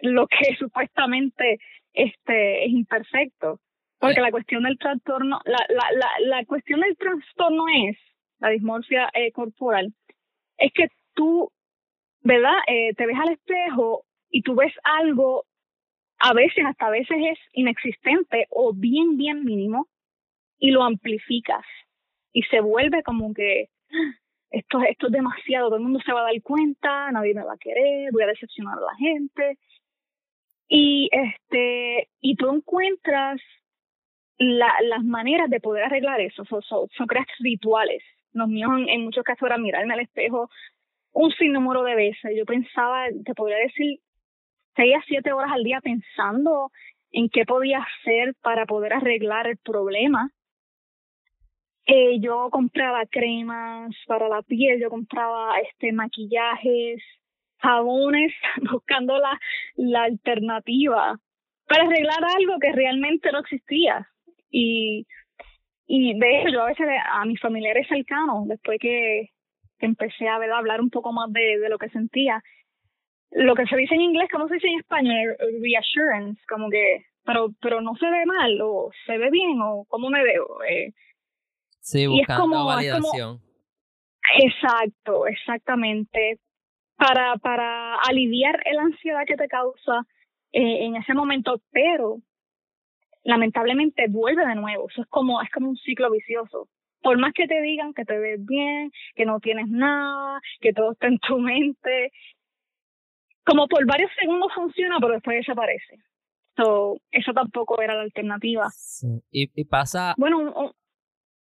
lo 0.00 0.26
que 0.26 0.54
supuestamente 0.58 1.58
este 1.92 2.64
es 2.64 2.70
imperfecto. 2.70 3.60
Porque 4.06 4.20
la 4.20 4.30
cuestión 4.30 4.62
del 4.64 4.78
trastorno, 4.78 5.40
la, 5.44 5.58
la, 5.68 5.84
la, 5.92 6.08
la 6.20 6.44
cuestión 6.44 6.80
del 6.80 6.96
trastorno 6.96 7.64
es, 7.88 7.96
la 8.38 8.50
dismorfia 8.50 9.10
eh, 9.14 9.32
corporal, 9.32 9.92
es 10.58 10.72
que 10.72 10.88
tú, 11.14 11.50
¿verdad? 12.22 12.56
Eh, 12.66 12.94
te 12.94 13.06
ves 13.06 13.16
al 13.18 13.32
espejo 13.32 14.04
y 14.30 14.42
tú 14.42 14.54
ves 14.54 14.72
algo 14.82 15.44
a 16.18 16.32
veces, 16.32 16.64
hasta 16.64 16.86
a 16.86 16.90
veces 16.90 17.16
es 17.18 17.38
inexistente 17.52 18.46
o 18.50 18.72
bien, 18.72 19.16
bien 19.16 19.44
mínimo, 19.44 19.88
y 20.58 20.70
lo 20.70 20.82
amplificas 20.82 21.64
y 22.32 22.42
se 22.44 22.60
vuelve 22.60 23.02
como 23.02 23.32
que 23.32 23.68
esto, 24.50 24.80
esto 24.82 25.06
es 25.06 25.12
demasiado, 25.12 25.68
todo 25.68 25.76
el 25.76 25.82
mundo 25.82 26.00
se 26.04 26.12
va 26.12 26.20
a 26.20 26.32
dar 26.32 26.42
cuenta, 26.42 27.10
nadie 27.12 27.34
me 27.34 27.44
va 27.44 27.54
a 27.54 27.58
querer, 27.58 28.10
voy 28.12 28.22
a 28.22 28.28
decepcionar 28.28 28.78
a 28.78 28.80
la 28.80 28.94
gente. 28.96 29.58
Y 30.68 31.08
este, 31.12 32.08
y 32.20 32.36
tú 32.36 32.50
encuentras 32.50 33.40
la, 34.38 34.72
las 34.82 35.04
maneras 35.04 35.48
de 35.50 35.60
poder 35.60 35.84
arreglar 35.84 36.20
eso, 36.20 36.44
son, 36.44 36.62
son, 36.62 37.06
creas 37.06 37.26
rituales. 37.38 38.02
Los 38.32 38.48
míos 38.48 38.70
en, 38.78 38.88
en, 38.88 39.04
muchos 39.04 39.24
casos 39.24 39.46
era 39.46 39.58
mirarme 39.58 39.94
al 39.94 40.00
espejo 40.00 40.50
un 41.12 41.30
sinnúmero 41.32 41.82
de 41.84 41.94
veces. 41.94 42.32
Yo 42.36 42.44
pensaba, 42.44 43.06
te 43.24 43.34
podría 43.34 43.58
decir 43.58 44.00
seis 44.76 44.94
a 44.96 45.02
siete 45.06 45.32
horas 45.32 45.52
al 45.52 45.62
día 45.62 45.80
pensando 45.80 46.70
en 47.12 47.28
qué 47.28 47.44
podía 47.44 47.78
hacer 47.78 48.34
para 48.42 48.66
poder 48.66 48.92
arreglar 48.92 49.46
el 49.46 49.56
problema. 49.58 50.30
Eh, 51.86 52.18
yo 52.18 52.48
compraba 52.50 53.04
cremas 53.06 53.94
para 54.06 54.28
la 54.28 54.42
piel, 54.42 54.80
yo 54.80 54.90
compraba 54.90 55.58
este 55.60 55.92
maquillajes, 55.92 57.02
jabones, 57.58 58.32
buscando 58.72 59.18
la, 59.18 59.38
la 59.76 60.04
alternativa 60.04 61.18
para 61.68 61.84
arreglar 61.84 62.24
algo 62.36 62.58
que 62.58 62.72
realmente 62.72 63.30
no 63.32 63.40
existía. 63.40 64.08
Y, 64.56 65.04
y 65.86 66.16
de 66.16 66.38
hecho, 66.38 66.50
yo 66.50 66.62
a 66.62 66.66
veces 66.66 66.86
a 67.10 67.24
mis 67.24 67.40
familiares 67.40 67.88
cercanos, 67.88 68.46
después 68.46 68.78
que, 68.80 69.30
que 69.78 69.86
empecé 69.86 70.28
a, 70.28 70.36
hablar 70.36 70.80
un 70.80 70.90
poco 70.90 71.12
más 71.12 71.32
de, 71.32 71.58
de 71.58 71.68
lo 71.68 71.76
que 71.76 71.88
sentía, 71.88 72.40
lo 73.32 73.56
que 73.56 73.66
se 73.66 73.76
dice 73.76 73.96
en 73.96 74.02
inglés, 74.02 74.28
¿cómo 74.30 74.46
se 74.46 74.54
dice 74.54 74.68
en 74.68 74.78
español? 74.78 75.36
Reassurance, 75.60 76.40
como 76.48 76.70
que, 76.70 77.04
pero, 77.24 77.48
pero 77.60 77.80
no 77.80 77.96
se 77.96 78.08
ve 78.08 78.24
mal, 78.26 78.60
o 78.62 78.90
se 79.06 79.18
ve 79.18 79.28
bien, 79.30 79.60
o 79.60 79.84
cómo 79.88 80.08
me 80.08 80.22
veo. 80.22 80.62
Eh. 80.68 80.92
Sí, 81.80 82.06
buscando 82.06 82.64
validación. 82.64 83.40
exacto, 84.38 85.26
exactamente. 85.26 86.38
Para, 86.96 87.34
para 87.38 87.96
aliviar 88.08 88.62
la 88.72 88.82
ansiedad 88.82 89.24
que 89.26 89.34
te 89.34 89.48
causa 89.48 90.06
eh, 90.52 90.84
en 90.84 90.94
ese 90.94 91.12
momento, 91.12 91.60
pero 91.72 92.18
lamentablemente 93.24 94.06
vuelve 94.08 94.46
de 94.46 94.54
nuevo. 94.54 94.88
Eso 94.88 95.02
es 95.02 95.08
como, 95.08 95.42
es 95.42 95.50
como 95.50 95.70
un 95.70 95.76
ciclo 95.76 96.10
vicioso. 96.10 96.68
Por 97.02 97.18
más 97.18 97.32
que 97.34 97.46
te 97.46 97.60
digan 97.60 97.92
que 97.92 98.04
te 98.04 98.18
ves 98.18 98.44
bien, 98.44 98.90
que 99.14 99.26
no 99.26 99.40
tienes 99.40 99.68
nada, 99.68 100.40
que 100.60 100.72
todo 100.72 100.92
está 100.92 101.08
en 101.08 101.18
tu 101.18 101.38
mente, 101.38 102.12
como 103.44 103.66
por 103.68 103.84
varios 103.86 104.10
segundos 104.18 104.52
funciona, 104.54 104.96
pero 105.00 105.14
después 105.14 105.36
desaparece. 105.38 105.98
So, 106.56 106.98
eso 107.10 107.32
tampoco 107.32 107.80
era 107.82 107.94
la 107.94 108.02
alternativa. 108.02 108.68
Y, 109.30 109.50
y 109.54 109.64
pasa... 109.64 110.14
Bueno, 110.16 110.72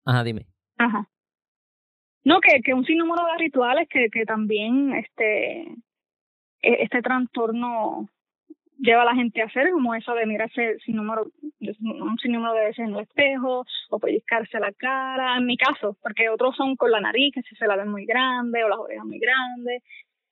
Ajá, 0.04 0.24
dime. 0.24 0.46
Ajá. 0.78 1.08
No, 2.24 2.40
que, 2.40 2.60
que 2.62 2.74
un 2.74 2.84
sinnúmero 2.84 3.24
de 3.26 3.38
rituales 3.38 3.88
que, 3.88 4.08
que 4.10 4.24
también 4.24 4.94
este, 4.94 5.62
e, 6.62 6.82
este 6.82 7.02
trastorno 7.02 8.08
lleva 8.82 9.02
a 9.02 9.06
la 9.06 9.14
gente 9.14 9.40
a 9.40 9.46
hacer, 9.46 9.70
como 9.70 9.94
eso 9.94 10.12
de 10.14 10.26
mirarse 10.26 10.76
sin 10.84 10.96
número, 10.96 11.26
un 11.80 12.18
sinnúmero 12.18 12.52
de 12.54 12.64
veces 12.64 12.80
en 12.80 12.94
el 12.94 13.00
espejo, 13.00 13.64
o 13.90 13.98
pellizcarse 13.98 14.58
la 14.58 14.72
cara, 14.72 15.36
en 15.36 15.46
mi 15.46 15.56
caso, 15.56 15.96
porque 16.02 16.28
otros 16.28 16.56
son 16.56 16.76
con 16.76 16.90
la 16.90 17.00
nariz, 17.00 17.32
que 17.32 17.42
si 17.42 17.54
se 17.54 17.66
la 17.66 17.76
ven 17.76 17.88
muy 17.88 18.04
grande, 18.04 18.64
o 18.64 18.68
las 18.68 18.78
orejas 18.78 19.06
muy 19.06 19.20
grandes, 19.20 19.82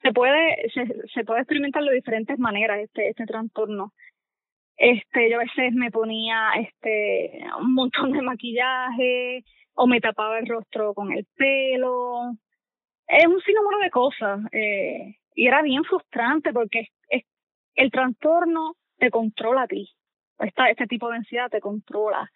se 0.02 0.12
puede, 0.12 0.68
se, 0.74 0.84
se 1.14 1.24
puede 1.24 1.40
experimentar 1.40 1.84
de 1.84 1.94
diferentes 1.94 2.38
maneras 2.38 2.80
este, 2.80 3.08
este 3.10 3.24
trastorno. 3.24 3.92
Este, 4.76 5.30
yo 5.30 5.36
a 5.36 5.44
veces 5.44 5.74
me 5.74 5.90
ponía 5.90 6.52
este 6.56 7.44
un 7.60 7.74
montón 7.74 8.12
de 8.12 8.22
maquillaje 8.22 9.44
o 9.74 9.86
me 9.86 10.00
tapaba 10.00 10.38
el 10.38 10.46
rostro 10.46 10.94
con 10.94 11.12
el 11.12 11.26
pelo. 11.36 12.32
Es 13.06 13.26
un 13.26 13.40
sinnúmero 13.42 13.78
de 13.82 13.90
cosas. 13.90 14.40
Eh, 14.52 15.16
y 15.34 15.46
era 15.46 15.60
bien 15.62 15.84
frustrante 15.84 16.52
porque 16.52 16.88
el 17.80 17.90
trastorno 17.90 18.76
te 18.98 19.10
controla 19.10 19.62
a 19.62 19.66
ti. 19.66 19.88
Este 20.38 20.86
tipo 20.86 21.08
de 21.08 21.16
ansiedad 21.16 21.48
te 21.50 21.60
controla. 21.60 22.30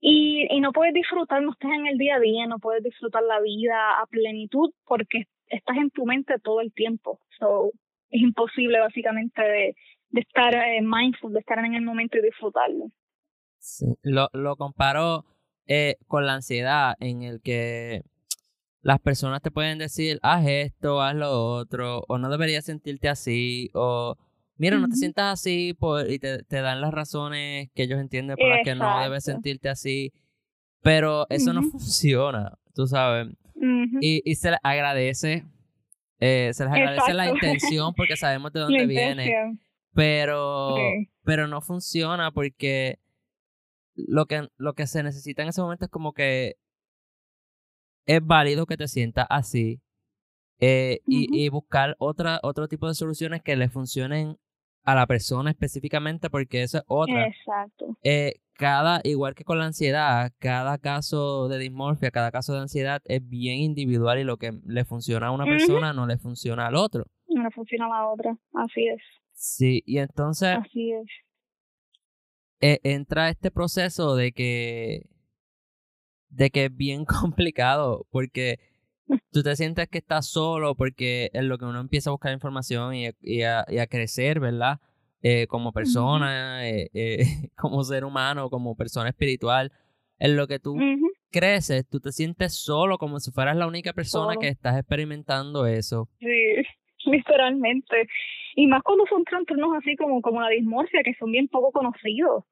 Y, 0.00 0.46
y 0.50 0.60
no 0.60 0.72
puedes 0.72 0.92
disfrutar, 0.92 1.42
no 1.42 1.52
estás 1.52 1.70
en 1.72 1.86
el 1.86 1.96
día 1.96 2.16
a 2.16 2.20
día, 2.20 2.46
no 2.46 2.58
puedes 2.58 2.82
disfrutar 2.82 3.22
la 3.22 3.40
vida 3.40 4.00
a 4.00 4.06
plenitud 4.06 4.70
porque 4.84 5.24
estás 5.46 5.76
en 5.76 5.90
tu 5.90 6.04
mente 6.04 6.34
todo 6.42 6.60
el 6.60 6.72
tiempo. 6.72 7.20
So, 7.38 7.70
es 8.10 8.20
imposible 8.20 8.78
básicamente 8.80 9.40
de, 9.40 9.76
estar 10.20 10.54
eh, 10.54 10.82
mindful, 10.82 11.32
de 11.32 11.40
estar 11.40 11.58
en 11.58 11.74
el 11.74 11.82
momento 11.82 12.18
y 12.18 12.22
disfrutarlo. 12.22 12.86
Lo 14.02 14.56
comparo 14.56 15.24
eh, 15.66 15.96
con 16.08 16.26
la 16.26 16.34
ansiedad 16.34 16.94
en 17.00 17.22
el 17.22 17.40
que 17.40 18.02
las 18.82 18.98
personas 19.00 19.40
te 19.40 19.50
pueden 19.50 19.78
decir, 19.78 20.18
haz 20.22 20.44
esto, 20.46 21.00
haz 21.00 21.14
lo 21.14 21.30
otro, 21.30 22.02
o 22.08 22.18
no 22.18 22.28
deberías 22.28 22.64
sentirte 22.64 23.08
así, 23.08 23.70
o 23.74 24.16
mira, 24.56 24.78
no 24.78 24.88
te 24.88 24.96
sientas 24.96 25.40
así, 25.40 25.74
por, 25.78 26.10
y 26.10 26.18
te, 26.18 26.42
te, 26.44 26.60
dan 26.60 26.80
las 26.80 26.92
razones 26.92 27.70
que 27.74 27.82
ellos 27.84 28.00
entienden 28.00 28.36
por 28.36 28.48
las 28.48 28.60
que 28.64 28.74
no 28.74 29.00
debes 29.00 29.24
sentirte 29.24 29.68
así, 29.68 30.12
pero 30.82 31.26
eso 31.28 31.52
no 31.52 31.62
funciona, 31.62 32.58
tú 32.74 32.86
sabes. 32.86 33.28
y, 34.00 34.22
y 34.24 34.34
se 34.36 34.50
les 34.50 34.60
agradece, 34.62 35.44
eh, 36.18 36.50
se 36.52 36.64
les 36.64 36.72
agradece 36.72 37.14
la 37.14 37.28
intención 37.28 37.92
porque 37.96 38.16
sabemos 38.16 38.52
de 38.52 38.60
dónde 38.60 38.86
viene, 38.86 39.58
pero, 39.94 40.76
pero 41.24 41.48
no 41.48 41.60
funciona 41.60 42.30
porque 42.30 42.98
lo 43.94 44.26
que, 44.26 44.48
lo 44.56 44.74
que 44.74 44.86
se 44.86 45.02
necesita 45.02 45.42
en 45.42 45.48
ese 45.48 45.60
momento 45.60 45.84
es 45.84 45.90
como 45.90 46.12
que 46.14 46.56
es 48.06 48.24
válido 48.24 48.66
que 48.66 48.76
te 48.76 48.88
sientas 48.88 49.26
así 49.28 49.81
eh, 50.64 51.00
y, 51.08 51.44
y, 51.44 51.48
buscar 51.48 51.96
otra, 51.98 52.38
otro 52.44 52.68
tipo 52.68 52.86
de 52.86 52.94
soluciones 52.94 53.42
que 53.42 53.56
le 53.56 53.68
funcionen 53.68 54.38
a 54.84 54.94
la 54.94 55.08
persona 55.08 55.50
específicamente 55.50 56.30
porque 56.30 56.62
eso 56.62 56.78
es 56.78 56.84
otra. 56.86 57.26
Exacto. 57.26 57.96
Eh, 58.04 58.34
cada, 58.52 59.00
igual 59.02 59.34
que 59.34 59.42
con 59.42 59.58
la 59.58 59.64
ansiedad, 59.64 60.30
cada 60.38 60.78
caso 60.78 61.48
de 61.48 61.58
dismorfia, 61.58 62.12
cada 62.12 62.30
caso 62.30 62.54
de 62.54 62.60
ansiedad 62.60 63.02
es 63.06 63.28
bien 63.28 63.58
individual 63.58 64.20
y 64.20 64.24
lo 64.24 64.36
que 64.36 64.52
le 64.64 64.84
funciona 64.84 65.26
a 65.26 65.30
una 65.32 65.46
persona 65.46 65.92
no 65.92 66.06
le 66.06 66.16
funciona 66.18 66.68
al 66.68 66.76
otro. 66.76 67.06
No 67.26 67.42
le 67.42 67.50
funciona 67.50 67.86
a 67.86 67.88
la 67.88 68.08
otra, 68.08 68.38
así 68.54 68.86
es. 68.86 69.02
Sí, 69.32 69.82
y 69.84 69.98
entonces... 69.98 70.58
Así 70.60 70.92
es. 70.92 71.08
E, 72.60 72.78
entra 72.84 73.30
este 73.30 73.50
proceso 73.50 74.14
de 74.14 74.30
que 74.30 75.08
de 76.28 76.50
que 76.50 76.66
es 76.66 76.76
bien 76.76 77.04
complicado 77.04 78.06
porque 78.10 78.60
tú 79.30 79.42
te 79.42 79.56
sientes 79.56 79.88
que 79.88 79.98
estás 79.98 80.28
solo 80.28 80.74
porque 80.74 81.30
es 81.32 81.44
lo 81.44 81.58
que 81.58 81.64
uno 81.64 81.80
empieza 81.80 82.10
a 82.10 82.12
buscar 82.12 82.32
información 82.32 82.94
y, 82.94 83.08
y, 83.20 83.42
a, 83.42 83.64
y 83.68 83.78
a, 83.78 83.86
crecer, 83.86 84.40
¿verdad? 84.40 84.78
Eh, 85.22 85.46
como 85.46 85.72
persona, 85.72 86.68
eh, 86.68 86.90
eh, 86.94 87.18
como 87.56 87.82
ser 87.84 88.04
humano, 88.04 88.50
como 88.50 88.76
persona 88.76 89.10
espiritual. 89.10 89.72
En 90.18 90.36
lo 90.36 90.46
que 90.46 90.60
tú 90.60 90.76
creces, 91.30 91.88
tú 91.88 91.98
te 91.98 92.12
sientes 92.12 92.54
solo, 92.54 92.98
como 92.98 93.18
si 93.18 93.32
fueras 93.32 93.56
la 93.56 93.66
única 93.66 93.92
persona 93.92 94.36
que 94.40 94.48
estás 94.48 94.78
experimentando 94.78 95.66
eso. 95.66 96.08
Sí, 96.20 96.26
literalmente. 97.10 98.06
Y 98.54 98.66
más 98.68 98.82
cuando 98.82 99.04
son 99.06 99.24
trastornos 99.24 99.76
así 99.78 99.96
como, 99.96 100.22
como 100.22 100.40
la 100.40 100.50
dismorfia, 100.50 101.02
que 101.02 101.14
son 101.14 101.32
bien 101.32 101.48
poco 101.48 101.72
conocidos 101.72 102.44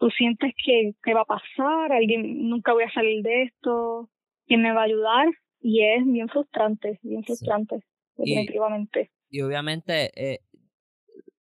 tú 0.00 0.08
sientes 0.10 0.52
que, 0.64 0.94
que 1.04 1.14
va 1.14 1.20
a 1.20 1.24
pasar, 1.26 1.92
alguien, 1.92 2.48
nunca 2.48 2.72
voy 2.72 2.84
a 2.84 2.90
salir 2.90 3.22
de 3.22 3.42
esto, 3.42 4.08
quién 4.46 4.62
me 4.62 4.72
va 4.72 4.80
a 4.80 4.84
ayudar, 4.84 5.28
y 5.60 5.84
es 5.84 6.04
bien 6.06 6.28
frustrante, 6.28 6.98
bien 7.02 7.22
frustrante, 7.22 7.84
definitivamente. 8.16 9.10
Y, 9.28 9.42
obviamente, 9.42 10.10
eh, 10.14 10.40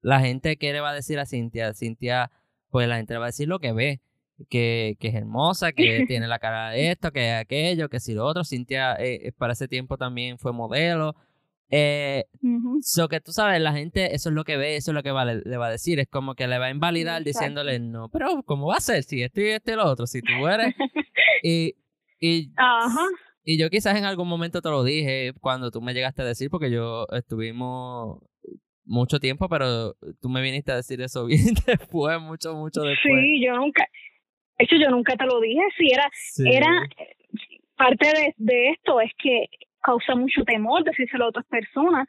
la 0.01 0.19
gente, 0.19 0.57
¿qué 0.57 0.71
le 0.71 0.81
va 0.81 0.91
a 0.91 0.95
decir 0.95 1.19
a 1.19 1.25
Cintia? 1.25 1.73
Cintia, 1.73 2.31
pues 2.69 2.87
la 2.87 2.97
gente 2.97 3.13
le 3.13 3.19
va 3.19 3.25
a 3.25 3.29
decir 3.29 3.47
lo 3.47 3.59
que 3.59 3.73
ve, 3.73 4.01
que, 4.49 4.95
que 4.99 5.07
es 5.09 5.15
hermosa, 5.15 5.71
que 5.71 6.05
tiene 6.07 6.27
la 6.27 6.39
cara 6.39 6.71
de 6.71 6.91
esto, 6.91 7.11
que 7.11 7.31
aquello, 7.31 7.89
que 7.89 7.99
si 7.99 8.13
lo 8.13 8.25
otro. 8.25 8.43
Cintia 8.43 8.95
eh, 8.99 9.31
para 9.37 9.53
ese 9.53 9.67
tiempo 9.67 9.97
también 9.97 10.37
fue 10.37 10.53
modelo. 10.53 11.15
Eh, 11.75 12.25
que 13.09 13.19
tú 13.21 13.31
sabes, 13.31 13.59
la 13.59 13.73
gente, 13.73 14.13
eso 14.13 14.29
es 14.29 14.35
lo 14.35 14.43
que 14.43 14.57
ve, 14.57 14.75
eso 14.75 14.91
es 14.91 14.95
lo 14.95 15.01
que 15.01 15.11
va, 15.11 15.25
le, 15.25 15.57
va 15.57 15.67
a 15.67 15.71
decir. 15.71 15.99
Es 15.99 16.07
como 16.07 16.35
que 16.35 16.47
le 16.47 16.59
va 16.59 16.67
a 16.67 16.69
invalidar 16.69 17.23
diciéndole, 17.23 17.79
no, 17.79 18.09
pero 18.09 18.43
¿cómo 18.43 18.67
va 18.67 18.75
a 18.75 18.81
ser? 18.81 19.03
Si 19.03 19.23
esto 19.23 19.41
y 19.41 19.47
esto 19.47 19.71
y 19.71 19.75
lo 19.75 19.85
otro, 19.85 20.05
si 20.05 20.21
tú 20.21 20.47
eres. 20.47 20.75
y, 21.43 21.75
y, 22.19 22.51
y 23.43 23.59
yo 23.59 23.69
quizás 23.69 23.97
en 23.97 24.05
algún 24.05 24.27
momento 24.27 24.61
te 24.61 24.69
lo 24.69 24.83
dije 24.83 25.33
cuando 25.41 25.71
tú 25.71 25.81
me 25.81 25.93
llegaste 25.93 26.21
a 26.21 26.25
decir, 26.25 26.49
porque 26.49 26.71
yo 26.71 27.05
estuvimos 27.11 28.19
mucho 28.85 29.19
tiempo, 29.19 29.47
pero 29.49 29.93
tú 30.21 30.29
me 30.29 30.41
viniste 30.41 30.71
a 30.71 30.77
decir 30.77 31.01
eso 31.01 31.25
bien 31.27 31.53
después, 31.65 32.19
mucho, 32.21 32.55
mucho 32.55 32.81
después. 32.81 33.21
Sí, 33.21 33.45
yo 33.45 33.55
nunca, 33.55 33.85
hecho 34.57 34.75
yo 34.77 34.89
nunca 34.89 35.15
te 35.15 35.25
lo 35.25 35.39
dije, 35.39 35.61
si 35.77 35.87
era, 35.91 36.09
era 36.45 36.87
parte 37.75 38.07
de, 38.07 38.33
de 38.37 38.69
esto 38.69 39.01
es 39.01 39.11
que 39.21 39.45
causa 39.81 40.15
mucho 40.15 40.43
temor 40.45 40.83
decírselo 40.83 41.25
a 41.25 41.29
otras 41.29 41.45
personas, 41.45 42.07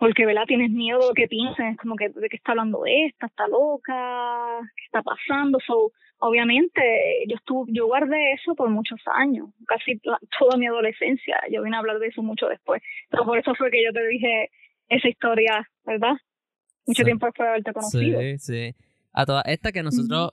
porque, 0.00 0.24
¿verdad? 0.24 0.44
Tienes 0.46 0.70
miedo 0.70 1.08
de 1.08 1.14
que 1.14 1.28
piensen, 1.28 1.66
es 1.66 1.76
como 1.76 1.94
que 1.94 2.08
de 2.08 2.28
que 2.30 2.36
está 2.38 2.52
hablando 2.52 2.84
esta, 2.86 3.26
está 3.26 3.46
loca, 3.46 4.58
¿qué 4.74 4.84
está 4.86 5.02
pasando? 5.02 5.58
So, 5.66 5.92
obviamente, 6.20 6.80
yo 7.28 7.36
estuve, 7.36 7.70
yo 7.74 7.86
guardé 7.86 8.32
eso 8.32 8.54
por 8.54 8.70
muchos 8.70 8.98
años, 9.12 9.50
casi 9.66 10.00
toda 10.38 10.56
mi 10.56 10.66
adolescencia, 10.66 11.36
yo 11.52 11.62
vine 11.62 11.76
a 11.76 11.80
hablar 11.80 11.98
de 11.98 12.06
eso 12.06 12.22
mucho 12.22 12.46
después, 12.48 12.80
pero 13.10 13.26
por 13.26 13.38
eso 13.38 13.54
fue 13.56 13.70
que 13.70 13.84
yo 13.84 13.92
te 13.92 14.06
dije 14.08 14.50
esa 14.88 15.06
historia, 15.06 15.68
¿verdad? 15.84 16.14
Mucho 16.86 17.04
tiempo 17.04 17.26
después 17.26 17.44
de 17.44 17.50
haberte 17.50 17.72
conocido. 17.74 18.20
Sí, 18.20 18.38
sí. 18.38 18.74
A 19.12 19.26
toda 19.26 19.42
esta 19.42 19.70
que 19.70 19.82
nosotros, 19.82 20.30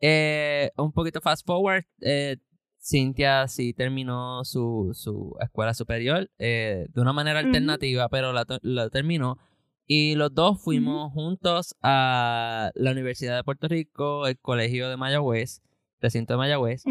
eh, 0.00 0.70
un 0.76 0.92
poquito 0.92 1.20
fast 1.20 1.44
forward, 1.44 1.82
eh, 2.02 2.36
Cintia 2.86 3.48
sí 3.48 3.72
terminó 3.72 4.44
su, 4.44 4.92
su 4.94 5.36
escuela 5.40 5.74
superior 5.74 6.30
eh, 6.38 6.86
de 6.94 7.00
una 7.00 7.12
manera 7.12 7.40
alternativa, 7.40 8.08
pero 8.08 8.32
la, 8.32 8.90
terminó. 8.90 9.38
Y 9.86 10.14
los 10.14 10.32
dos 10.32 10.62
fuimos 10.62 11.12
juntos 11.12 11.74
a 11.82 12.70
la 12.74 12.92
Universidad 12.92 13.36
de 13.36 13.42
Puerto 13.42 13.66
Rico, 13.66 14.28
el 14.28 14.38
Colegio 14.38 14.88
de 14.88 14.96
Mayagüez, 14.96 15.62
recinto 16.00 16.34
de 16.34 16.38
Mayagüez. 16.38 16.84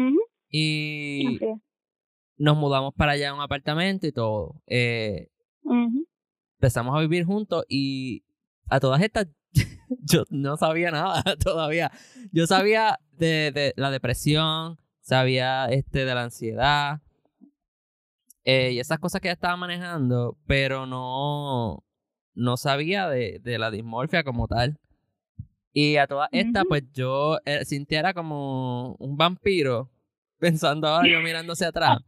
Y 0.50 1.38
nos 2.36 2.58
mudamos 2.58 2.92
para 2.94 3.12
allá 3.12 3.30
a 3.30 3.34
un 3.34 3.40
apartamento 3.40 4.06
y 4.06 4.12
todo. 4.12 4.60
Eh, 4.66 5.30
empezamos 6.58 6.94
a 6.94 7.00
vivir 7.00 7.24
juntos 7.24 7.64
y 7.70 8.22
a 8.68 8.80
todas 8.80 9.00
estas 9.00 9.28
yo 10.02 10.24
no 10.28 10.58
sabía 10.58 10.90
nada 10.90 11.22
todavía. 11.42 11.90
Yo 12.32 12.46
sabía 12.46 12.98
de, 13.12 13.50
de 13.54 13.72
la 13.76 13.90
depresión, 13.90 14.78
sabía 15.06 15.66
este, 15.66 16.04
de 16.04 16.14
la 16.14 16.24
ansiedad 16.24 17.00
eh, 18.42 18.72
y 18.72 18.80
esas 18.80 18.98
cosas 18.98 19.20
que 19.20 19.28
ella 19.28 19.34
estaba 19.34 19.56
manejando, 19.56 20.36
pero 20.46 20.84
no, 20.84 21.84
no 22.34 22.56
sabía 22.56 23.08
de, 23.08 23.38
de 23.40 23.58
la 23.58 23.70
dismorfia 23.70 24.24
como 24.24 24.48
tal. 24.48 24.78
Y 25.72 25.96
a 25.96 26.06
toda 26.06 26.28
esta, 26.32 26.64
pues 26.64 26.84
yo 26.92 27.38
eh, 27.44 27.64
sintiera 27.64 28.14
como 28.14 28.96
un 28.98 29.16
vampiro, 29.16 29.90
pensando 30.38 30.88
ahora 30.88 31.08
yo 31.08 31.20
mirando 31.20 31.52
hacia 31.52 31.68
atrás. 31.68 31.98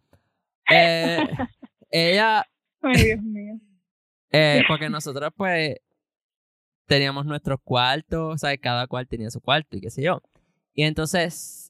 Eh, 0.69 1.19
ella... 1.91 2.47
Ay, 2.83 3.05
Dios 3.05 3.23
mío. 3.23 3.55
Eh, 4.31 4.63
porque 4.69 4.91
nosotros 4.91 5.33
pues 5.35 5.77
teníamos 6.85 7.25
nuestros 7.25 7.61
cuartos, 7.65 8.43
¿sabes? 8.43 8.59
Cada 8.61 8.87
cual 8.87 9.09
tenía 9.09 9.31
su 9.31 9.41
cuarto 9.41 9.79
y 9.79 9.81
qué 9.81 9.89
sé 9.89 10.03
yo. 10.03 10.21
Y 10.75 10.83
entonces 10.83 11.68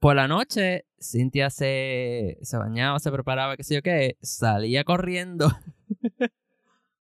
por 0.00 0.16
la 0.16 0.26
noche, 0.26 0.86
Cintia 0.98 1.50
se, 1.50 2.38
se 2.40 2.56
bañaba, 2.56 2.98
se 2.98 3.12
preparaba, 3.12 3.56
qué 3.56 3.62
sé 3.62 3.76
yo 3.76 3.82
qué, 3.82 4.16
salía 4.22 4.82
corriendo 4.82 5.48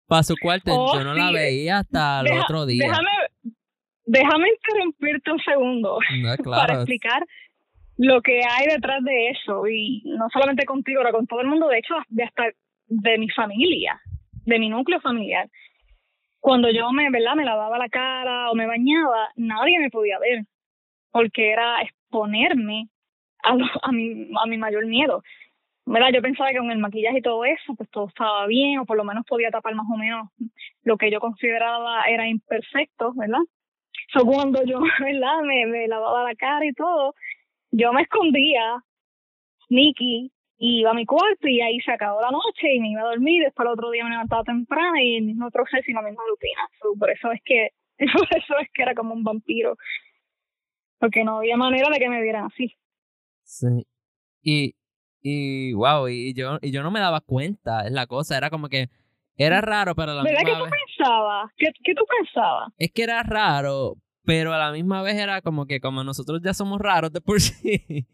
para 0.09 0.25
su 0.25 0.35
cuarto. 0.41 0.71
yo 0.71 1.01
oh, 1.01 1.05
no 1.05 1.15
la 1.15 1.31
veía 1.31 1.79
hasta 1.79 2.21
el 2.21 2.41
otro 2.41 2.67
día. 2.67 2.89
Déjame, 2.89 3.11
déjame 4.05 4.49
interrumpirte 4.49 5.31
un 5.31 5.39
segundo 5.41 5.99
para 6.45 6.75
explicar 6.75 7.25
lo 7.97 8.21
que 8.21 8.41
hay 8.49 8.67
detrás 8.67 9.03
de 9.05 9.31
eso. 9.31 9.67
Y 9.69 10.03
no 10.05 10.27
solamente 10.33 10.67
contigo, 10.67 11.01
pero 11.03 11.17
con 11.17 11.27
todo 11.27 11.41
el 11.41 11.49
mundo, 11.49 11.69
de 11.69 11.79
hecho, 11.79 11.95
de 12.09 12.25
hasta 12.25 12.45
de 12.87 13.19
mi 13.19 13.29
familia, 13.31 14.01
de 14.45 14.59
mi 14.59 14.69
núcleo 14.69 15.01
familiar. 15.01 15.49
Cuando 16.41 16.71
yo 16.71 16.91
me, 16.93 17.11
¿verdad? 17.11 17.35
me 17.37 17.45
lavaba 17.45 17.79
la 17.79 17.89
cara 17.89 18.51
o 18.51 18.55
me 18.55 18.67
bañaba, 18.67 19.29
nadie 19.37 19.79
me 19.79 19.91
podía 19.91 20.19
ver 20.19 20.45
porque 21.11 21.53
era 21.53 21.83
exponerme 22.09 22.89
a, 23.43 23.57
a, 23.83 23.93
mi, 23.93 24.29
a 24.43 24.47
mi 24.47 24.57
mayor 24.57 24.87
miedo. 24.87 25.23
¿verdad? 25.89 26.09
Yo 26.13 26.23
pensaba 26.23 26.51
que 26.51 26.59
con 26.59 26.71
el 26.71 26.79
maquillaje 26.79 27.19
y 27.19 27.23
todo 27.23 27.45
eso, 27.45 27.75
pues 27.75 27.89
todo 27.91 28.09
estaba 28.09 28.47
bien, 28.47 28.79
o 28.79 28.85
por 28.85 28.97
lo 28.97 29.05
menos 29.05 29.25
podía 29.27 29.51
tapar 29.51 29.75
más 29.75 29.87
o 29.93 29.97
menos 29.97 30.29
lo 30.83 30.99
que 30.99 31.11
yo 31.11 31.19
consideraba 31.19 32.05
era 32.05 32.29
imperfecto, 32.29 33.13
¿verdad? 33.15 33.41
So, 34.13 34.25
cuando 34.25 34.63
yo, 34.65 34.81
¿verdad? 35.01 35.41
Me, 35.45 35.89
lavaba 35.89 36.25
la 36.25 36.35
cara 36.35 36.65
y 36.67 36.73
todo, 36.75 37.15
yo 37.71 37.93
me 37.93 38.03
escondía, 38.03 38.83
Nicky, 39.71 40.31
y 40.59 40.81
iba 40.81 40.91
a 40.91 40.95
mi 40.95 41.07
cuarto 41.07 41.49
y 41.49 41.61
ahí 41.61 41.81
se 41.81 41.93
acabó 41.93 42.21
la 42.21 42.31
noche 42.31 42.75
y 42.75 42.81
me 42.81 42.91
iba 42.91 43.03
a 43.03 43.11
dormir, 43.11 43.45
después 43.45 43.67
el 43.67 43.73
otro 43.73 43.91
día 43.91 44.05
me 44.05 44.11
levantaba 44.11 44.45
temprano 44.45 44.97
y 45.01 45.17
el 45.17 45.25
mismo 45.25 45.51
proceso 45.51 45.85
y 45.87 45.95
la 45.95 46.03
misma 46.03 46.23
rutina. 46.29 46.61
por 46.99 47.11
eso 47.11 47.33
es 47.33 47.41
que, 47.45 47.71
por 48.13 48.37
eso 48.37 48.59
es 48.59 48.69
que 48.75 48.83
era 48.83 48.95
como 48.95 49.15
un 49.15 49.25
vampiro 49.25 49.77
porque 50.99 51.25
no 51.25 51.39
había 51.39 51.57
manera 51.57 51.89
de 51.91 51.99
que 51.99 52.09
me 52.09 52.23
vieran 52.23 52.47
así. 52.47 52.77
Sí. 53.43 53.87
Y, 54.43 54.75
y 55.23 55.73
wow, 55.73 56.09
y 56.09 56.35
yo, 56.35 56.59
y 56.61 56.71
yo 56.71 56.83
no 56.83 56.91
me 56.91 57.01
daba 57.01 57.21
cuenta, 57.21 57.87
es 57.87 57.93
la 57.93 58.07
cosa, 58.07 58.37
era 58.37 58.51
como 58.51 58.69
que 58.69 58.89
era 59.37 59.61
raro, 59.61 59.95
pero 59.95 60.13
a 60.13 60.15
la 60.17 60.23
¿Verdad 60.25 60.43
misma 60.45 60.59
que 60.59 60.65
tú 60.65 60.71
pensabas? 60.97 61.51
¿Qué, 61.57 61.67
¿Qué 61.85 61.95
tú 61.95 62.05
pensabas? 62.19 62.73
Es 62.77 62.91
que 62.93 63.05
era 63.05 63.23
raro, 63.23 63.95
pero 64.25 64.53
a 64.53 64.59
la 64.59 64.73
misma 64.73 65.03
vez 65.03 65.15
era 65.17 65.41
como 65.43 65.67
que 65.67 65.81
como 65.81 66.03
nosotros 66.03 66.41
ya 66.43 66.53
somos 66.55 66.81
raros 66.81 67.13
de 67.13 67.21
por 67.21 67.41
sí. 67.41 68.07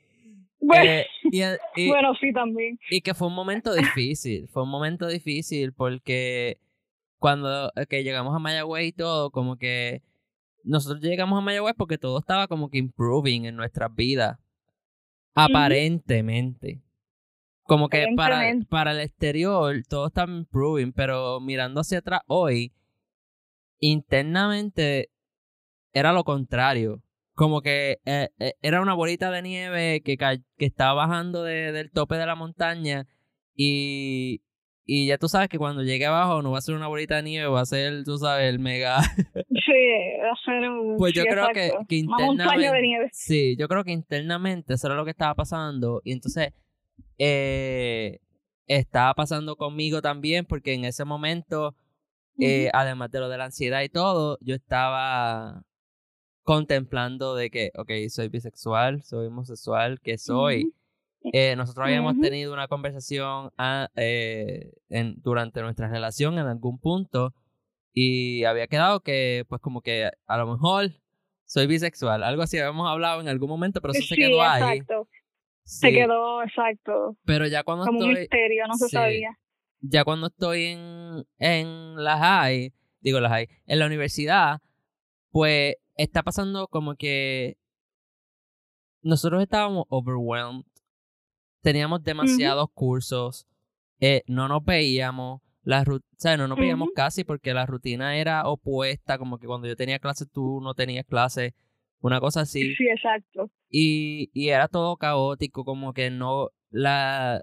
Bueno, 0.61 1.03
bueno, 1.89 2.15
sí, 2.21 2.33
también. 2.33 2.79
Y 2.91 3.01
que 3.01 3.15
fue 3.15 3.29
un 3.29 3.35
momento 3.35 3.75
difícil, 3.75 4.49
fue 4.49 4.63
un 4.63 4.71
momento 4.71 5.09
difícil 5.09 5.73
porque 5.73 6.59
cuando 7.19 7.71
que 7.89 8.03
llegamos 8.05 8.35
a 8.35 8.39
Mayagüez 8.39 8.87
y 8.89 8.93
todo, 8.93 9.31
como 9.31 9.57
que 9.57 10.03
nosotros 10.65 11.03
llegamos 11.03 11.39
a 11.39 11.43
Mayagüez 11.43 11.75
porque 11.77 11.99
todo 11.99 12.19
estaba 12.19 12.49
como 12.49 12.71
que 12.71 12.79
improving 12.79 13.45
en 13.45 13.57
nuestras 13.57 13.95
vidas. 13.95 14.39
Aparentemente. 15.35 16.83
Como 17.65 17.89
que 17.89 18.07
para, 18.17 18.43
para 18.69 18.93
el 18.93 19.01
exterior 19.01 19.83
todo 19.89 20.09
está 20.09 20.25
improving, 20.25 20.93
pero 20.93 21.41
mirando 21.41 21.81
hacia 21.81 21.99
atrás 21.99 22.21
hoy, 22.27 22.73
internamente 23.79 25.11
era 25.93 26.13
lo 26.13 26.25
contrario. 26.25 27.03
Como 27.35 27.63
que 27.63 28.01
eh, 28.05 28.29
eh, 28.39 28.55
era 28.61 28.81
una 28.81 28.95
bolita 28.95 29.31
de 29.31 29.43
nieve 29.43 30.03
que, 30.03 30.17
que 30.17 30.65
estaba 30.65 30.95
bajando 30.95 31.43
de, 31.43 31.73
del 31.73 31.91
tope 31.91 32.17
de 32.17 32.27
la 32.27 32.37
montaña 32.37 33.07
y, 33.57 34.43
y 34.87 35.07
ya 35.07 35.17
tú 35.17 35.29
sabes 35.29 35.49
que 35.49 35.57
cuando 35.57 35.83
llegue 35.83 36.05
abajo 36.05 36.43
no 36.43 36.51
va 36.51 36.59
a 36.59 36.63
ser 36.63 36.75
una 36.75 36.89
bolita 36.89 37.17
de 37.17 37.23
nieve, 37.23 37.47
va 37.49 37.63
a 37.63 37.67
ser, 37.67 38.05
tú 38.05 38.19
sabes, 38.19 38.53
el 38.53 38.59
mega. 38.59 39.01
sí, 39.35 39.73
va 40.23 40.31
a 40.31 40.45
ser 40.45 40.69
un. 40.69 40.97
Pues 40.99 41.15
yo 41.15 41.25
creo 41.25 41.49
que, 41.55 41.73
que 41.89 41.97
internamente. 41.97 42.71
De 42.71 42.83
nieve. 42.83 43.09
Sí, 43.13 43.57
yo 43.57 43.67
creo 43.67 43.83
que 43.83 43.93
internamente 43.93 44.75
eso 44.75 44.87
era 44.87 44.97
lo 44.97 45.05
que 45.05 45.13
estaba 45.13 45.35
pasando. 45.35 46.03
Y 46.05 46.13
entonces 46.13 46.53
eh, 47.19 48.19
estaba 48.67 49.15
pasando 49.15 49.57
conmigo 49.57 50.03
también, 50.03 50.45
porque 50.45 50.75
en 50.75 50.85
ese 50.85 51.07
momento, 51.07 51.75
eh, 52.39 52.69
además 52.75 53.11
de 53.11 53.21
lo 53.21 53.31
de 53.31 53.39
la 53.39 53.47
ansiedad 53.47 53.83
y 53.83 53.89
todo, 53.89 54.37
yo 54.43 54.55
estaba 54.55 55.63
contemplando 56.43 57.35
de 57.35 57.49
que, 57.49 57.71
ok, 57.75 57.91
soy 58.11 58.29
bisexual, 58.29 59.03
soy 59.03 59.29
homosexual, 59.29 59.99
que 60.01 60.19
soy. 60.19 60.75
Eh, 61.33 61.57
nosotros 61.57 61.87
habíamos 61.87 62.21
tenido 62.21 62.53
una 62.53 62.69
conversación 62.69 63.51
ah, 63.57 63.89
eh, 63.97 64.73
en, 64.89 65.15
durante 65.23 65.63
nuestra 65.63 65.89
relación 65.89 66.39
en 66.39 66.47
algún 66.47 66.79
punto 66.79 67.33
y 67.93 68.45
había 68.45 68.67
quedado 68.67 69.01
que, 69.01 69.45
pues, 69.49 69.61
como 69.61 69.81
que 69.81 70.11
a 70.27 70.37
lo 70.37 70.47
mejor 70.47 70.91
soy 71.47 71.67
bisexual. 71.67 72.23
Algo 72.23 72.43
así 72.43 72.59
habíamos 72.59 72.91
hablado 72.91 73.21
en 73.21 73.29
algún 73.29 73.49
momento, 73.49 73.81
pero 73.81 73.93
eso 73.93 74.03
se 74.07 74.17
quedó 74.17 74.43
ahí. 74.43 74.79
Exacto. 74.79 75.09
Se 75.63 75.93
quedó, 75.93 76.43
exacto. 76.43 77.17
Pero 77.25 77.47
ya 77.47 77.63
cuando 77.63 77.87
Como 77.87 78.01
estoy. 78.01 78.15
un 78.15 78.21
misterio, 78.21 78.67
no 78.67 78.75
se 78.75 78.89
sabía. 78.89 79.39
Ya 79.81 80.05
cuando 80.05 80.27
estoy 80.27 80.65
en, 80.65 81.25
en 81.39 82.03
la 82.03 82.19
high, 82.19 82.73
digo 83.01 83.21
la 83.21 83.29
high, 83.31 83.49
en 83.67 83.79
la 83.79 83.87
universidad, 83.87 84.61
pues 85.31 85.77
está 85.97 86.23
pasando 86.23 86.69
como 86.69 86.97
que 86.97 87.57
nosotros 89.03 89.43
estábamos 89.43 89.85
overwhelmed 89.89 90.65
teníamos 91.65 92.05
demasiados 92.05 92.69
cursos, 92.75 93.47
eh, 93.99 94.23
no 94.27 94.49
nos 94.49 94.63
veíamos, 94.63 95.41
la 95.63 95.81
o 95.81 95.99
sea, 96.19 96.37
no 96.37 96.47
nos 96.47 96.59
veíamos 96.59 96.91
casi 96.95 97.25
porque 97.25 97.55
la 97.55 97.65
rutina 97.65 98.19
era 98.19 98.47
opuesta, 98.47 99.17
como 99.17 99.39
que 99.39 99.47
cuando 99.47 99.67
yo 99.67 99.75
tenía 99.75 99.99
clase 99.99 100.27
tú 100.27 100.61
no 100.61 100.75
tenías 100.75 101.07
clase, 101.07 101.55
una 102.01 102.21
cosa 102.21 102.43
así. 102.43 102.75
Sí, 102.75 102.87
exacto. 102.87 103.51
Y, 103.71 104.31
y 104.35 104.51
era 104.51 104.69
todo 104.69 104.99
caótico, 104.99 105.65
como 105.65 105.95
que 105.95 106.11
no, 106.11 106.51
la, 106.71 107.43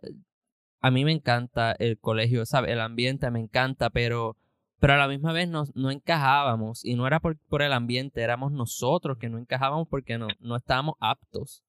a 0.81 0.91
mí 0.91 1.03
me 1.03 1.13
encanta 1.13 1.75
el 1.79 1.97
colegio, 1.97 2.45
¿sabes? 2.45 2.71
El 2.71 2.79
ambiente 2.79 3.31
me 3.31 3.39
encanta, 3.39 3.89
pero, 3.89 4.37
pero 4.79 4.93
a 4.93 4.97
la 4.97 5.07
misma 5.07 5.33
vez 5.33 5.49
no, 5.49 5.63
no 5.73 5.89
encajábamos 5.89 6.85
y 6.85 6.93
no 6.93 7.07
era 7.07 7.19
por, 7.19 7.39
por 7.49 7.63
el 7.63 7.73
ambiente, 7.73 8.21
éramos 8.21 8.51
nosotros 8.51 9.17
que 9.17 9.29
no 9.29 9.39
encajábamos 9.39 9.87
porque 9.87 10.19
no, 10.19 10.27
no 10.39 10.55
estábamos 10.55 10.93
aptos. 10.99 11.63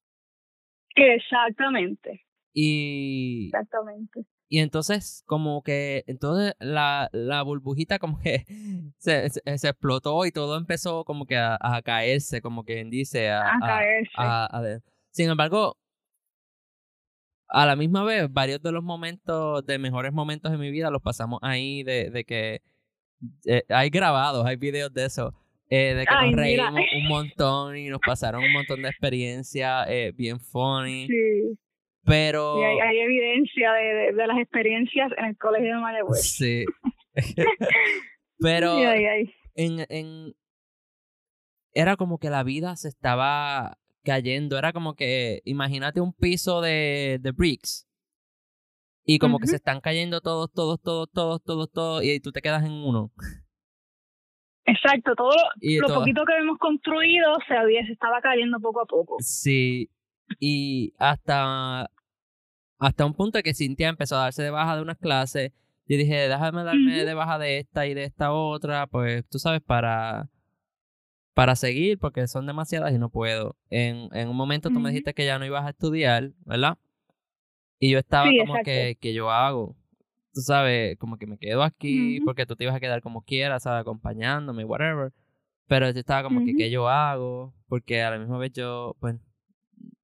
Exactamente. 0.95 2.27
Y. 2.53 3.47
Exactamente. 3.47 4.27
Y 4.49 4.59
entonces, 4.59 5.23
como 5.25 5.63
que, 5.63 6.05
entonces 6.07 6.55
la, 6.59 7.09
la 7.13 7.43
burbujita 7.43 7.99
como 7.99 8.19
que 8.19 8.45
se, 8.99 9.31
se, 9.31 9.41
explotó 9.69 10.27
y 10.27 10.31
todo 10.31 10.59
empezó 10.59 11.07
como 11.07 11.25
que 11.25 11.39
a, 11.39 11.57
a 11.59 11.81
caerse, 11.81 12.43
como 12.43 12.63
que 12.65 12.85
dice, 12.85 13.31
a, 13.31 13.57
a 13.57 13.61
caerse. 13.61 14.13
A, 14.19 14.79
Sin 15.11 15.31
embargo, 15.31 15.79
a 17.49 17.65
la 17.65 17.77
misma 17.77 18.05
vez, 18.05 18.31
varios 18.31 18.63
de 18.63 18.73
los 18.73 18.85
momentos, 18.85 19.65
de 19.65 19.79
mejores 19.79 20.13
momentos 20.13 20.53
de 20.53 20.59
mi 20.59 20.71
vida, 20.71 20.91
los 20.91 21.01
pasamos 21.01 21.39
ahí, 21.43 21.83
de, 21.83 22.11
de 22.11 22.25
que 22.25 22.61
eh, 23.47 23.63
hay 23.69 23.89
grabados, 23.89 24.45
hay 24.45 24.57
videos 24.57 24.93
de 24.93 25.07
eso, 25.07 25.35
eh, 25.71 25.95
de 25.95 26.05
que 26.05 26.15
nos 26.15 26.35
reímos 26.35 26.81
un 26.95 27.09
montón 27.09 27.77
y 27.79 27.89
nos 27.89 28.01
pasaron 28.05 28.45
un 28.45 28.53
montón 28.53 28.83
de 28.83 28.89
experiencias 28.91 29.87
eh, 29.89 30.13
bien 30.15 30.41
funny. 30.41 31.09
Sí. 31.09 31.59
Pero... 32.05 32.61
Y 32.61 32.65
hay, 32.81 32.99
evidencia 32.99 33.73
de, 33.73 34.13
de, 34.13 34.27
las 34.27 34.39
experiencias 34.39 35.13
en 35.17 35.25
el 35.27 35.37
colegio 35.37 35.75
de 35.75 35.81
Mayagüez. 35.81 36.23
Sí. 36.23 36.65
Pero 38.39 38.77
En, 39.55 39.87
en... 39.89 40.35
Era 41.75 41.97
como 41.97 42.19
que 42.19 42.29
la 42.29 42.43
vida 42.43 42.77
se 42.77 42.89
estaba 42.89 43.79
cayendo. 44.05 44.59
Era 44.59 44.73
como 44.73 44.95
que, 44.95 45.41
imagínate 45.45 46.01
un 46.01 46.13
piso 46.13 46.61
de, 46.61 47.19
de 47.21 47.31
bricks. 47.31 47.89
Y 49.05 49.19
como 49.19 49.39
que 49.39 49.47
se 49.47 49.57
están 49.57 49.81
cayendo 49.81 50.21
todos, 50.21 50.53
todos, 50.53 50.81
todos, 50.81 51.11
todos, 51.11 51.43
todos, 51.43 51.71
todos. 51.71 52.05
Y 52.05 52.21
tú 52.21 52.31
te 52.31 52.41
quedas 52.41 52.65
en 52.65 52.73
uno. 52.73 53.11
Exacto, 54.65 55.15
todo 55.17 55.35
lo, 55.61 55.89
lo 55.89 55.95
poquito 55.95 56.25
que 56.25 56.37
hemos 56.37 56.57
construido 56.59 57.35
se, 57.49 57.55
había, 57.55 57.85
se 57.85 57.93
estaba 57.93 58.21
cayendo 58.21 58.61
poco 58.61 58.81
a 58.81 58.87
poco. 58.87 59.17
Sí, 59.19 59.91
y 60.39 60.95
hasta, 60.99 61.91
hasta 62.79 63.07
un 63.07 63.15
punto 63.15 63.43
que 63.43 63.55
Cintia 63.55 63.89
empezó 63.89 64.17
a 64.17 64.25
darse 64.25 64.43
de 64.43 64.51
baja 64.51 64.77
de 64.77 64.83
unas 64.83 64.99
clases. 64.99 65.53
Y 65.87 65.97
dije, 65.97 66.29
déjame 66.29 66.65
darme 66.65 67.05
de 67.05 67.15
baja 67.15 67.39
de 67.39 67.59
esta 67.59 67.87
y 67.87 67.95
de 67.95 68.05
esta 68.05 68.33
otra, 68.33 68.87
pues 68.87 69.29
tú 69.29 69.39
sabes, 69.39 69.61
para, 69.61 70.29
para 71.35 71.57
seguir, 71.57 71.99
porque 71.99 72.27
son 72.29 72.47
demasiadas 72.47 72.93
y 72.93 72.99
no 72.99 73.11
puedo. 73.11 73.57
En, 73.69 74.09
en 74.13 74.29
un 74.29 74.37
momento 74.37 74.71
tú 74.71 74.81
me 74.81 74.91
dijiste 74.91 75.13
que 75.13 75.27
ya 75.27 75.39
no 75.39 75.45
ibas 75.45 75.67
a 75.67 75.71
estudiar, 75.71 76.33
¿verdad? 76.45 76.79
Y 77.79 77.91
yo 77.91 77.99
estaba 77.99 78.31
como 78.39 78.63
que, 78.63 78.97
que 79.01 79.13
yo 79.13 79.31
hago. 79.31 79.77
Tú 80.33 80.41
sabes, 80.41 80.97
como 80.99 81.19
que 81.19 81.27
me 81.27 81.37
quedo 81.37 81.63
aquí 81.63 82.21
porque 82.25 82.47
tú 82.47 82.57
te 82.57 82.65
ibas 82.65 82.77
a 82.77 82.81
quedar 82.81 83.03
como 83.03 83.23
quieras, 83.23 83.65
¿sabes? 83.65 83.81
Acompañándome, 83.81 84.65
whatever. 84.65 85.13
Pero 85.67 85.91
yo 85.91 85.99
estaba 85.99 86.23
como 86.23 86.45
que, 86.45 86.55
¿qué 86.55 86.71
yo 86.71 86.89
hago? 86.89 87.53
Porque 87.67 88.03
a 88.03 88.11
la 88.11 88.19
misma 88.19 88.39
vez 88.39 88.53
yo, 88.53 88.97
pues, 89.01 89.17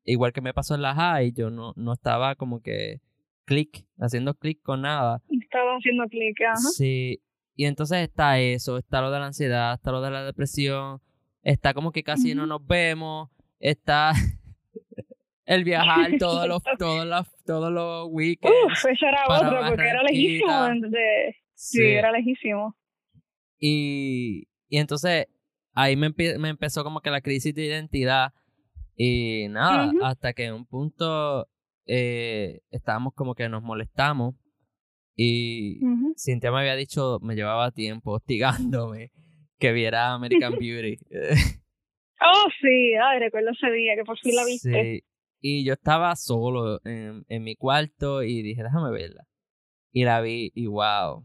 igual 0.09 0.33
que 0.33 0.41
me 0.41 0.55
pasó 0.55 0.75
en 0.75 0.83
la 0.83 0.95
high, 0.95 1.33
yo 1.33 1.51
no, 1.51 1.73
no 1.77 1.93
estaba 1.93 2.35
como 2.35 2.63
que 2.63 3.01
clic, 3.45 3.87
haciendo 3.99 4.35
clic 4.35 4.61
con 4.63 4.83
nada. 4.83 5.23
Estaba 5.29 5.77
haciendo 5.77 6.05
clic, 6.07 6.41
ajá. 6.43 6.57
Sí, 6.57 7.21
y 7.55 7.67
entonces 7.67 7.99
está 7.99 8.39
eso, 8.39 8.79
está 8.79 9.01
lo 9.01 9.11
de 9.11 9.19
la 9.19 9.27
ansiedad, 9.27 9.75
está 9.75 9.93
lo 9.93 10.01
de 10.01 10.11
la 10.11 10.25
depresión, 10.25 11.01
está 11.43 11.75
como 11.75 11.93
que 11.93 12.03
casi 12.03 12.35
no 12.35 12.47
nos 12.47 12.67
vemos, 12.67 13.31
está 13.59 14.13
el 15.45 15.65
viajar 15.65 16.11
todos 16.19 16.49
los, 16.49 16.63
todos 16.79 17.07
los, 17.07 17.45
todos 17.45 17.73
los 17.73 18.09
weekends. 18.11 18.57
Uf, 18.67 18.87
eso 18.91 19.07
era 19.07 19.25
otro, 19.29 19.69
porque 19.69 19.89
era 19.89 20.03
lejísimo. 20.03 20.53
Sí. 21.55 21.83
era 21.83 22.13
lejísimo. 22.13 22.77
Y, 23.59 24.49
y 24.69 24.79
entonces 24.79 25.27
ahí 25.75 25.97
me, 25.97 26.15
me 26.39 26.49
empezó 26.49 26.85
como 26.85 27.01
que 27.01 27.11
la 27.11 27.21
crisis 27.21 27.55
de 27.55 27.67
identidad 27.67 28.33
y 29.01 29.47
nada, 29.49 29.93
hasta 30.03 30.33
que 30.33 30.47
en 30.47 30.55
un 30.55 30.67
punto 30.67 31.49
eh, 31.87 32.63
estábamos 32.73 33.15
como 33.15 33.37
que 33.37 33.49
nos 33.49 33.63
molestamos 33.63 34.35
y 35.15 35.81
Cintia 36.17 36.51
me 36.51 36.59
había 36.59 36.75
dicho, 36.75 37.21
me 37.23 37.37
llevaba 37.37 37.71
tiempo 37.71 38.13
hostigándome 38.13 39.13
que 39.59 39.73
viera 39.73 40.13
American 40.13 40.53
Beauty. 40.61 40.99
oh, 42.21 42.49
sí, 42.61 42.95
ay, 43.01 43.21
recuerdo 43.21 43.51
ese 43.51 43.71
día 43.71 43.95
que 43.95 44.05
por 44.05 44.19
fin 44.19 44.35
la 44.35 44.45
viste. 44.45 44.83
Sí, 44.83 45.05
y 45.41 45.65
yo 45.65 45.75
estaba 45.75 46.15
solo 46.17 46.81
en, 46.85 47.25
en 47.29 47.43
mi 47.45 47.55
cuarto 47.55 48.25
y 48.25 48.43
dije, 48.43 48.65
déjame 48.65 48.91
verla. 48.91 49.25
Y 49.93 50.05
la 50.05 50.21
vi 50.21 50.51
y 50.55 50.67
wow, 50.67 51.25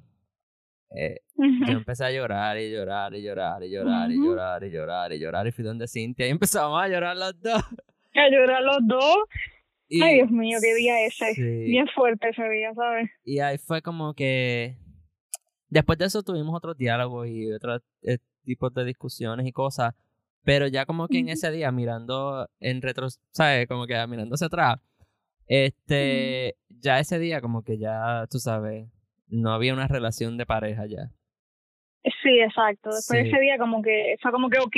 eh, 0.96 1.22
yo 1.36 1.74
empecé 1.74 2.06
a 2.06 2.12
llorar 2.12 2.58
y 2.60 2.72
llorar 2.72 3.16
y 3.16 3.24
llorar 3.24 3.64
y 3.64 3.70
llorar 3.70 4.12
y 4.12 4.16
llorar 4.16 4.64
y 4.64 4.70
llorar 4.70 5.14
y 5.14 5.20
llorar 5.20 5.48
y 5.48 5.52
fui 5.52 5.64
donde 5.64 5.88
Cintia 5.88 6.28
y 6.28 6.30
empezamos 6.32 6.82
a 6.82 6.88
llorar 6.88 7.18
los 7.18 7.42
dos. 7.42 7.64
A 8.16 8.30
llorar 8.30 8.62
los 8.62 8.78
dos. 8.88 9.18
Ay, 10.02 10.16
Dios 10.16 10.32
mío, 10.32 10.58
qué 10.62 10.76
día 10.76 11.06
ese. 11.06 11.34
Bien 11.42 11.88
fuerte 11.88 12.30
ese 12.30 12.48
día, 12.50 12.74
¿sabes? 12.74 13.10
Y 13.24 13.40
ahí 13.40 13.58
fue 13.58 13.82
como 13.82 14.14
que... 14.14 14.78
Después 15.70 15.98
de 15.98 16.06
eso 16.06 16.24
tuvimos 16.24 16.56
otros 16.56 16.78
diálogos 16.78 17.28
y 17.28 17.52
otros 17.52 17.82
eh, 18.04 18.20
tipos 18.44 18.74
de 18.74 18.86
discusiones 18.86 19.48
y 19.48 19.52
cosas. 19.52 19.94
Pero 20.44 20.68
ya 20.68 20.86
como 20.86 21.08
que 21.08 21.20
en 21.20 21.30
ese 21.30 21.52
día, 21.52 21.72
mirando 21.72 22.50
en 22.60 22.82
retro, 22.82 23.08
¿sabes? 23.32 23.68
Como 23.68 23.88
que 23.88 23.96
mirando 24.08 24.36
hacia 24.36 24.48
atrás. 24.48 24.78
Este, 25.48 26.56
ya 26.70 27.00
ese 27.00 27.18
día 27.20 27.42
como 27.42 27.64
que 27.64 27.78
ya, 27.78 28.28
tú 28.30 28.40
sabes, 28.40 28.88
no 29.34 29.54
había 29.54 29.74
una 29.74 29.88
relación 29.88 30.38
de 30.38 30.46
pareja 30.46 30.86
ya. 30.86 31.10
Sí, 32.22 32.40
exacto. 32.40 32.90
Después 32.90 33.24
de 33.24 33.30
ese 33.30 33.40
día 33.40 33.58
como 33.58 33.82
que 33.82 34.16
fue 34.22 34.32
como 34.32 34.50
que 34.50 34.60
ok. 34.60 34.76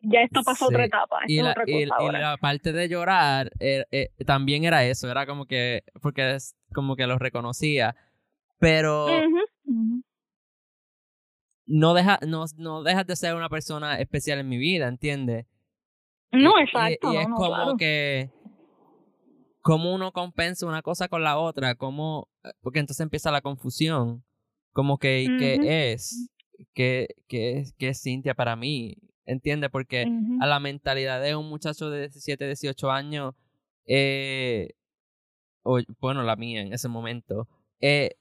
ya 0.00 0.20
esto 0.20 0.42
pasó 0.44 0.66
a 0.66 0.68
otra 0.68 0.84
etapa. 0.84 1.20
y, 1.26 1.40
la, 1.40 1.54
y, 1.66 1.86
la 1.86 2.36
parte 2.40 2.72
de 2.72 2.88
llorar 2.88 3.50
eh, 3.58 3.84
eh, 3.90 4.10
también 4.26 4.64
era 4.64 4.84
eso, 4.84 5.10
era 5.10 5.26
como 5.26 5.46
que, 5.46 5.82
porque 6.00 6.34
es 6.34 6.56
como 6.74 6.94
que 6.94 7.06
lo 7.06 7.18
reconocía, 7.18 7.96
pero 8.58 9.06
no 11.66 11.94
deja, 11.94 12.18
no, 12.26 12.44
no 12.56 12.82
dejas 12.82 13.06
de 13.06 13.16
ser 13.16 13.34
una 13.34 13.48
persona 13.48 13.98
especial 13.98 14.38
en 14.38 14.48
mi 14.48 14.58
vida, 14.58 14.88
¿entiendes? 14.88 15.46
No, 16.30 16.58
exacto. 16.60 17.12
Y, 17.12 17.16
es 17.16 17.26
como 17.26 17.76
que 17.78 18.30
cómo 19.60 19.94
uno 19.94 20.12
compensa 20.12 20.66
una 20.66 20.82
cosa 20.82 21.08
con 21.08 21.22
la 21.22 21.38
otra, 21.38 21.74
cómo, 21.74 22.28
porque 22.60 22.78
entonces 22.78 23.02
empieza 23.02 23.30
la 23.30 23.40
confusión, 23.40 24.24
como 24.72 24.98
que, 24.98 25.26
¿qué 25.38 25.92
es? 25.92 26.30
¿Qué, 26.74 27.08
qué, 27.26 27.58
es, 27.58 27.74
¿Qué 27.74 27.88
es 27.88 28.02
Cintia 28.02 28.34
para 28.34 28.56
mí? 28.56 28.96
¿Entiendes? 29.24 29.70
Porque 29.70 30.06
a 30.40 30.46
la 30.46 30.60
mentalidad 30.60 31.20
de 31.22 31.36
un 31.36 31.48
muchacho 31.48 31.90
de 31.90 32.00
17, 32.00 32.46
18 32.46 32.90
años, 32.90 33.34
eh, 33.86 34.70
o, 35.62 35.80
bueno, 36.00 36.22
la 36.22 36.36
mía 36.36 36.62
en 36.62 36.72
ese 36.72 36.88
momento, 36.88 37.48
eh, 37.80 38.16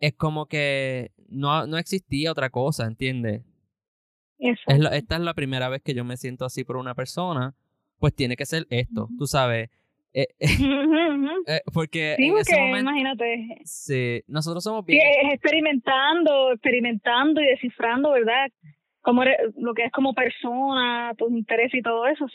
es 0.00 0.14
como 0.14 0.46
que 0.46 1.12
no, 1.28 1.66
no 1.66 1.76
existía 1.76 2.32
otra 2.32 2.50
cosa, 2.50 2.86
¿entiendes? 2.86 3.42
Es 4.38 4.58
esta 4.66 5.16
es 5.16 5.20
la 5.20 5.34
primera 5.34 5.68
vez 5.68 5.82
que 5.82 5.94
yo 5.94 6.04
me 6.04 6.16
siento 6.16 6.46
así 6.46 6.64
por 6.64 6.76
una 6.78 6.94
persona, 6.94 7.54
pues 7.98 8.14
tiene 8.14 8.36
que 8.36 8.46
ser 8.46 8.66
esto, 8.70 9.08
tú 9.18 9.26
sabes. 9.26 9.68
Eh, 10.12 10.26
eh, 11.46 11.60
porque 11.72 12.14
en 12.18 12.36
ese 12.36 12.58
momento, 12.58 12.90
imagínate. 12.90 13.58
Sí, 13.64 14.22
nosotros 14.26 14.64
somos 14.64 14.84
bien. 14.84 15.00
experimentando, 15.30 16.52
experimentando 16.52 17.40
y 17.40 17.46
descifrando, 17.46 18.10
¿verdad? 18.12 18.48
Como 19.02 19.22
lo 19.24 19.74
que 19.74 19.84
es 19.84 19.92
como 19.92 20.12
persona, 20.12 21.14
tus 21.16 21.30
intereses 21.30 21.78
y 21.78 21.82
todo 21.82 22.06
eso. 22.06 22.26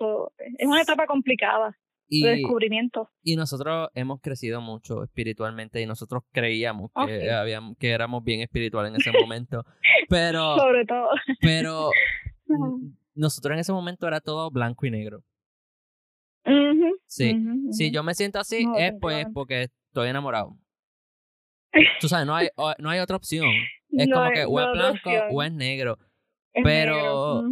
es 0.57 0.67
una 0.67 0.81
etapa 0.81 1.05
complicada 1.05 1.75
y, 2.07 2.23
de 2.23 2.29
descubrimiento. 2.37 3.09
Y 3.23 3.35
nosotros 3.35 3.89
hemos 3.93 4.21
crecido 4.21 4.61
mucho 4.61 5.03
espiritualmente 5.03 5.81
y 5.81 5.85
nosotros 5.85 6.23
creíamos 6.31 6.91
que, 7.05 7.29
habíamos, 7.29 7.77
que 7.77 7.91
éramos 7.91 8.23
bien 8.23 8.41
espirituales 8.41 8.91
en 8.91 9.01
ese 9.01 9.11
momento. 9.11 9.63
pero. 10.09 10.55
Sobre 10.57 10.85
todo. 10.85 11.09
Pero. 11.41 11.89
nosotros 13.15 13.53
en 13.53 13.59
ese 13.59 13.73
momento 13.73 14.07
era 14.07 14.21
todo 14.21 14.51
blanco 14.51 14.85
y 14.85 14.91
negro. 14.91 15.23
Sí. 17.05 17.35
Si 17.71 17.91
yo 17.91 18.03
me 18.03 18.13
siento 18.13 18.39
así, 18.39 18.65
es 18.77 18.93
pues 18.99 19.25
porque 19.33 19.69
estoy 19.87 20.09
enamorado. 20.09 20.57
Tú 21.99 22.07
sabes, 22.07 22.25
no 22.25 22.35
hay, 22.35 22.49
no 22.79 22.89
hay 22.89 22.99
otra 22.99 23.17
opción. 23.17 23.47
Es 23.89 24.07
como 24.11 24.29
que 24.31 24.45
o 24.45 24.59
es 24.59 24.71
blanco 24.71 25.09
o 25.31 25.43
es 25.43 25.51
negro. 25.53 25.97
pero. 26.63 27.43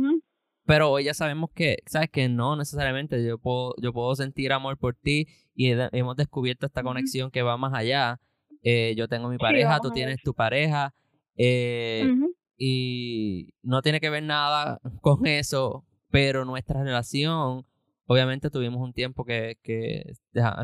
Pero 0.66 0.92
hoy 0.92 1.04
ya 1.04 1.14
sabemos 1.14 1.50
que, 1.54 1.80
¿sabes? 1.86 2.10
Que 2.10 2.30
no 2.30 2.56
necesariamente 2.56 3.24
yo 3.26 3.38
puedo, 3.38 3.76
yo 3.82 3.92
puedo 3.92 4.16
sentir 4.16 4.54
amor 4.54 4.78
por 4.78 4.96
ti 4.96 5.28
y 5.56 5.72
hemos 5.92 6.16
descubierto 6.16 6.66
esta 6.66 6.84
conexión 6.84 7.32
que 7.32 7.42
va 7.42 7.58
más 7.58 7.74
allá. 7.74 8.22
Eh, 8.62 8.94
yo 8.96 9.10
tengo 9.10 9.28
mi 9.28 9.38
pareja, 9.38 9.80
tú 9.82 9.92
tienes 9.92 10.22
tu 10.24 10.34
pareja 10.34 10.94
eh, 11.36 12.10
y 12.58 13.54
no 13.62 13.82
tiene 13.82 14.00
que 14.00 14.10
ver 14.10 14.24
nada 14.24 14.80
con 15.02 15.26
eso, 15.26 15.86
pero 16.10 16.46
nuestra 16.46 16.82
relación, 16.82 17.66
obviamente 18.06 18.50
tuvimos 18.50 18.82
un 18.82 18.94
tiempo 18.94 19.26
que, 19.26 19.58
que 19.64 20.14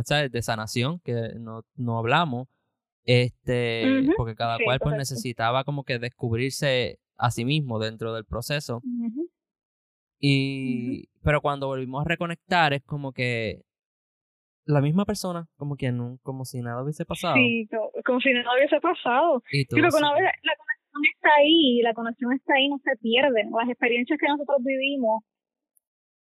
¿sabes? 0.04 0.32
De 0.32 0.42
sanación, 0.42 1.00
que 1.00 1.34
no, 1.40 1.64
no 1.76 1.98
hablamos, 1.98 2.48
este, 3.06 4.08
porque 4.18 4.36
cada 4.36 4.58
cual 4.64 4.80
pues 4.80 4.96
necesitaba 4.96 5.64
como 5.64 5.84
que 5.84 6.00
descubrirse 6.00 7.00
a 7.18 7.32
sí 7.32 7.46
mismo 7.46 7.80
dentro 7.80 8.14
del 8.14 8.26
proceso. 8.26 8.82
Y, 10.20 11.08
pero 11.24 11.42
cuando 11.42 11.68
volvimos 11.68 12.06
a 12.06 12.10
reconectar 12.10 12.74
es 12.74 12.84
como 12.84 13.14
que 13.14 13.62
la 14.66 14.82
misma 14.82 15.06
persona, 15.06 15.48
como 15.58 15.76
que 15.76 15.92
no, 15.92 16.20
como 16.22 16.46
si 16.46 16.62
nada 16.62 16.84
hubiese 16.84 17.06
pasado. 17.06 17.36
Sí, 17.36 17.68
como, 18.06 18.20
si 18.20 18.32
nada 18.32 18.50
hubiese 18.56 18.80
pasado. 18.80 19.42
Y 19.52 19.66
Pero 19.66 19.88
una 19.98 20.14
vez 20.14 20.24
la 20.44 20.54
conexión 20.56 21.02
está 21.16 21.30
ahí, 21.40 21.82
la 21.82 21.94
conexión 21.94 22.34
está 22.34 22.54
ahí, 22.54 22.70
no 22.70 22.78
se 22.84 22.96
pierde. 22.98 23.50
Las 23.50 23.70
experiencias 23.70 24.20
que 24.20 24.28
nosotros 24.28 24.58
vivimos 24.64 25.24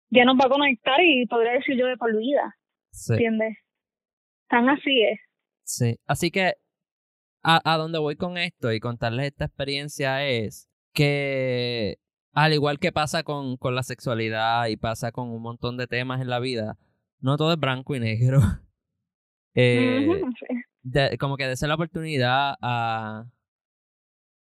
ya 0.09 0.25
nos 0.25 0.35
va 0.35 0.45
a 0.45 0.49
conectar 0.49 0.99
y 1.01 1.25
podría 1.27 1.53
decir 1.53 1.77
yo 1.77 1.87
de 1.87 1.97
por 1.97 2.15
vida. 2.15 2.55
Sí. 2.91 3.13
¿Entiendes? 3.13 3.57
Tan 4.49 4.69
así 4.69 5.03
es. 5.03 5.19
Sí, 5.63 5.99
así 6.05 6.31
que 6.31 6.53
a, 7.43 7.61
a 7.63 7.77
donde 7.77 7.99
voy 7.99 8.15
con 8.15 8.37
esto 8.37 8.71
y 8.71 8.79
contarles 8.79 9.27
esta 9.27 9.45
experiencia 9.45 10.25
es 10.27 10.69
que 10.93 11.97
al 12.33 12.53
igual 12.53 12.77
que 12.77 12.91
pasa 12.91 13.23
con, 13.23 13.57
con 13.57 13.73
la 13.73 13.81
sexualidad 13.81 14.67
y 14.67 14.77
pasa 14.77 15.11
con 15.11 15.29
un 15.29 15.41
montón 15.41 15.75
de 15.75 15.87
temas 15.87 16.21
en 16.21 16.29
la 16.29 16.39
vida, 16.39 16.77
no 17.19 17.35
todo 17.35 17.53
es 17.53 17.59
blanco 17.59 17.95
y 17.95 17.99
negro. 17.99 18.39
Eh, 19.59 20.05
como 21.19 21.35
que 21.35 21.47
de 21.47 21.67
la 21.67 21.73
oportunidad 21.73 22.53
a, 22.61 23.25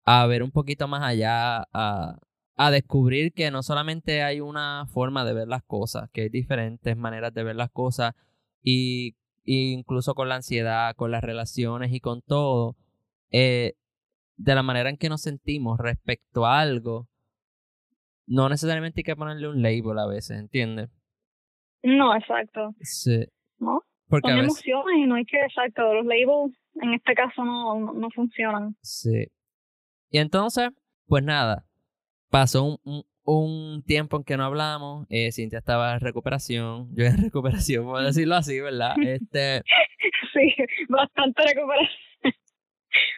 a 0.07 0.27
ver 0.27 0.43
un 0.43 0.51
poquito 0.51 0.89
más 0.89 1.03
allá, 1.03 1.67
a, 1.71 2.19
a 2.67 2.71
descubrir 2.71 3.33
que 3.33 3.51
no 3.51 3.63
solamente 3.63 4.23
hay 4.23 4.41
una 4.41 4.87
forma 4.87 5.25
de 5.25 5.35
ver 5.35 5.49
las 5.49 5.63
cosas, 5.63 6.09
que 6.11 6.23
hay 6.23 6.29
diferentes 6.29 6.97
maneras 6.97 7.35
de 7.35 7.43
ver 7.43 7.57
las 7.57 7.71
cosas 7.71 8.15
y, 8.63 9.17
incluso 9.45 10.15
con 10.15 10.29
la 10.29 10.37
ansiedad, 10.37 10.95
con 10.95 11.11
las 11.11 11.23
relaciones 11.23 11.93
y 11.93 12.01
con 12.01 12.23
todo, 12.23 12.77
eh, 13.31 13.75
de 14.37 14.55
la 14.55 14.63
manera 14.63 14.91
en 14.91 14.97
que 14.97 15.09
nos 15.09 15.23
sentimos 15.23 15.79
respecto 15.79 16.47
a 16.47 16.61
algo, 16.61 17.09
no 18.27 18.49
necesariamente 18.49 19.01
hay 19.01 19.05
que 19.05 19.17
ponerle 19.17 19.49
un 19.49 19.61
label 19.61 19.99
a 19.99 20.07
veces, 20.07 20.39
¿entiendes? 20.39 20.89
No, 21.83 22.15
exacto. 22.15 22.75
Sí. 22.81 23.27
¿No? 23.59 23.83
Porque 24.09 24.31
Son 24.31 24.39
emociones 24.39 24.99
y 24.99 25.07
no 25.07 25.17
hay 25.17 25.25
que, 25.25 25.41
exacto, 25.41 25.95
los 25.95 26.07
labels 26.07 26.57
en 26.81 26.95
este 26.95 27.15
caso 27.15 27.45
no, 27.45 27.93
no, 27.93 28.11
funcionan. 28.11 28.77
Sí. 28.83 29.27
Y 30.11 30.19
entonces, 30.19 30.71
pues 31.07 31.25
nada, 31.25 31.65
pasó 32.33 32.81
un, 32.83 33.05
un, 33.25 33.85
tiempo 33.85 34.17
en 34.17 34.25
que 34.25 34.37
no 34.37 34.45
hablamos, 34.45 35.07
eh, 35.11 35.31
Cintia 35.31 35.61
estaba 35.61 35.95
en 35.95 36.01
recuperación, 36.01 36.89
yo 36.97 37.05
en 37.05 37.23
recuperación, 37.23 37.85
por 37.85 38.03
decirlo 38.03 38.35
así, 38.35 38.59
¿verdad? 38.61 38.97
Este... 39.07 39.63
sí, 40.33 40.55
bastante 40.89 41.43
recuperación. 41.45 42.35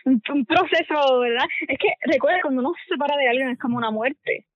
un, 0.04 0.22
un 0.30 0.44
proceso, 0.44 1.20
¿verdad? 1.20 1.46
Es 1.68 1.78
que 1.78 1.88
recuerda, 2.02 2.40
cuando 2.42 2.60
uno 2.60 2.72
se 2.82 2.94
separa 2.94 3.16
de 3.16 3.28
alguien 3.28 3.48
es 3.48 3.58
como 3.58 3.78
una 3.78 3.90
muerte 3.90 4.46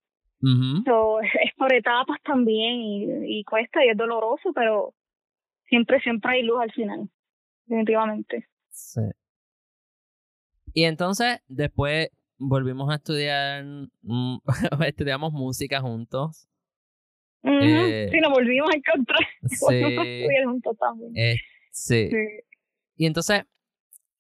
es 0.41 1.55
por 1.57 1.73
etapas 1.75 2.19
también 2.25 2.75
y, 2.75 3.41
y 3.41 3.45
cuesta 3.45 3.85
y 3.85 3.89
es 3.89 3.97
doloroso, 3.97 4.53
pero 4.55 4.95
siempre, 5.69 6.01
siempre 6.01 6.33
hay 6.33 6.43
luz 6.43 6.61
al 6.61 6.73
final, 6.73 7.09
definitivamente. 7.67 8.49
Sí. 8.71 9.01
Y 10.75 10.85
entonces, 10.85 11.41
después 11.49 12.11
volvimos 12.39 12.91
a 12.91 12.97
estudiar, 12.97 13.65
mm, 14.03 14.39
estudiamos 14.87 15.33
música 15.33 15.81
juntos. 15.81 16.49
Eh, 17.43 18.09
sí, 18.11 18.21
nos 18.21 18.33
volvimos 18.33 18.71
a 18.73 18.77
encontrar. 18.77 19.21
Sí. 19.49 20.27
juntos 20.45 20.77
también. 20.79 21.13
Eh, 21.17 21.37
sí. 21.71 22.11
Y 22.97 23.07
entonces, 23.07 23.43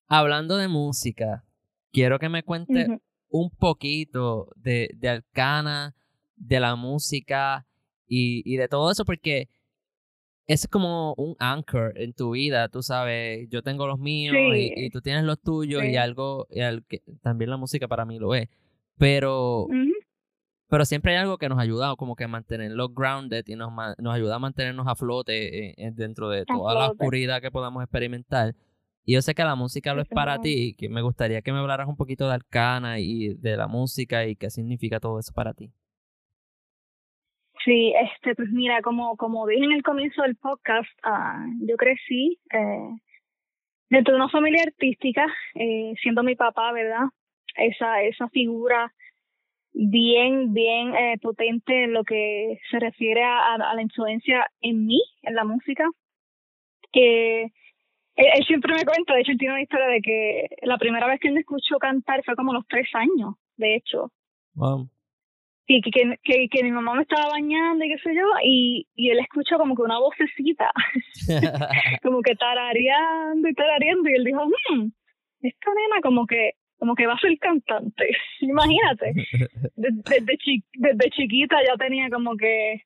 hablando 0.07 0.57
de 0.57 0.69
música, 0.69 1.45
quiero 1.93 2.19
que 2.19 2.29
me 2.29 2.43
cuente 2.43 2.87
un 3.29 3.51
poquito 3.51 4.51
de, 4.57 4.91
de 4.95 5.09
Alcana 5.09 5.95
de 6.37 6.61
la 6.61 6.77
música 6.77 7.67
y, 8.07 8.43
y 8.51 8.57
de 8.57 8.69
todo 8.69 8.91
eso, 8.91 9.05
porque 9.05 9.49
es 10.49 10.67
como 10.67 11.13
un 11.19 11.37
anchor 11.39 11.93
en 11.97 12.15
tu 12.15 12.31
vida, 12.31 12.69
tú 12.69 12.83
sabes, 12.83 13.47
yo 13.51 13.63
tengo 13.63 13.87
los 13.87 13.99
míos 13.99 14.35
y, 14.57 14.89
tú 14.89 15.03
tienes 15.03 15.25
los 15.25 15.39
tuyos 15.41 15.85
y 15.85 15.97
algo, 15.97 16.47
y 16.51 16.61
que 16.89 17.03
también 17.21 17.51
la 17.51 17.59
música 17.59 17.87
para 17.87 18.07
mí 18.07 18.19
lo 18.19 18.35
es, 18.35 18.49
pero, 18.97 19.69
pero 20.67 20.87
siempre 20.87 21.13
hay 21.13 21.19
algo 21.19 21.37
que 21.37 21.51
nos 21.51 21.59
ayuda 21.59 21.95
como 21.97 22.17
que 22.17 22.27
mantenerlo 22.27 22.89
grounded 22.89 23.45
y 23.47 23.57
nos, 23.57 23.71
nos 23.99 24.15
ayuda 24.15 24.37
a 24.37 24.39
mantenernos 24.39 24.87
a 24.89 24.95
flote 24.95 25.83
eh, 25.83 25.91
dentro 25.93 26.31
de 26.31 26.47
toda 26.47 26.75
la 26.75 26.91
oscuridad 26.91 27.43
que 27.43 27.51
podamos 27.51 27.83
experimentar. 27.83 28.55
Y 29.05 29.15
yo 29.15 29.23
sé 29.23 29.35
que 29.35 29.43
la 29.43 29.55
música 29.55 29.95
lo 29.95 30.03
es 30.03 30.09
para 30.09 30.39
ti, 30.39 30.75
que 30.79 30.89
me 30.89 31.03
gustaría 31.03 31.43
que 31.43 31.53
me 31.53 31.59
hablaras 31.59 31.89
un 31.89 31.97
poquito 31.97 32.27
de 32.27 32.35
Arcana 32.35 33.01
y 33.01 33.35
de 33.35 33.57
la 33.57 33.67
música 33.67 34.27
y 34.27 34.35
qué 34.35 34.51
significa 34.51 34.99
todo 34.99 35.19
eso 35.19 35.33
para 35.33 35.53
ti. 35.53 35.73
Sí, 37.69 37.93
este, 38.01 38.35
pues 38.35 38.49
mira, 38.49 38.81
como, 38.81 39.15
como 39.19 39.47
dije 39.47 39.63
en 39.63 39.73
el 39.73 39.83
comienzo 39.83 40.23
del 40.23 40.37
podcast, 40.37 40.89
uh, 41.05 41.67
yo 41.67 41.77
crecí 41.77 42.39
eh, 42.51 42.97
dentro 43.91 44.15
de 44.15 44.21
una 44.21 44.31
familia 44.31 44.63
artística, 44.67 45.27
eh, 45.55 45.93
siendo 46.01 46.23
mi 46.23 46.35
papá, 46.35 46.73
¿verdad? 46.73 47.09
Esa, 47.57 48.01
esa 48.05 48.27
figura 48.31 48.91
bien, 49.75 50.55
bien 50.55 50.95
eh, 50.95 51.19
potente 51.21 51.85
en 51.85 51.93
lo 51.93 52.05
que 52.05 52.59
se 52.71 52.79
refiere 52.79 53.23
a, 53.23 53.57
a, 53.57 53.75
la 53.75 53.83
influencia 53.83 54.51
en 54.63 54.87
mí, 54.87 55.03
en 55.21 55.35
la 55.35 55.45
música, 55.45 55.85
que 56.91 57.53
él, 58.17 58.45
siempre 58.47 58.73
me 58.73 58.87
cuenta, 58.87 59.13
de 59.13 59.21
hecho 59.21 59.33
él 59.33 59.39
tiene 59.39 59.53
una 59.53 59.63
historia 59.63 59.89
de 59.89 60.01
que 60.01 60.47
la 60.63 60.79
primera 60.79 61.07
vez 61.07 61.21
que 61.21 61.29
él 61.29 61.35
me 61.35 61.41
escuchó 61.41 61.77
cantar 61.79 62.25
fue 62.25 62.35
como 62.35 62.55
los 62.55 62.67
tres 62.67 62.89
años, 62.95 63.35
de 63.59 63.75
hecho. 63.75 64.11
Wow. 64.55 64.89
Y 65.71 65.83
que, 65.83 65.91
que, 66.25 66.49
que, 66.49 66.65
mi 66.65 66.73
mamá 66.73 66.95
me 66.95 67.03
estaba 67.03 67.29
bañando 67.29 67.85
y 67.85 67.91
qué 67.91 67.99
sé 67.99 68.15
yo, 68.15 68.25
y, 68.43 68.87
y 68.97 69.11
él 69.11 69.19
escuchó 69.21 69.59
como 69.59 69.77
que 69.77 69.83
una 69.83 69.99
vocecita, 69.99 70.73
como 72.03 72.23
que 72.23 72.35
tarareando 72.37 73.47
y 73.47 73.55
tarareando, 73.55 74.09
y 74.09 74.15
él 74.15 74.25
dijo, 74.25 74.47
hmm, 74.47 74.91
esta 75.43 75.71
nena 75.75 76.01
como 76.03 76.27
que 76.27 76.53
como 76.79 76.95
que 76.95 77.07
va 77.07 77.15
a 77.15 77.19
ser 77.19 77.37
cantante, 77.39 78.09
imagínate, 78.41 79.13
desde, 79.77 80.25
desde, 80.79 81.11
chiquita 81.11 81.57
ya 81.67 81.77
tenía 81.77 82.09
como 82.09 82.35
que, 82.37 82.85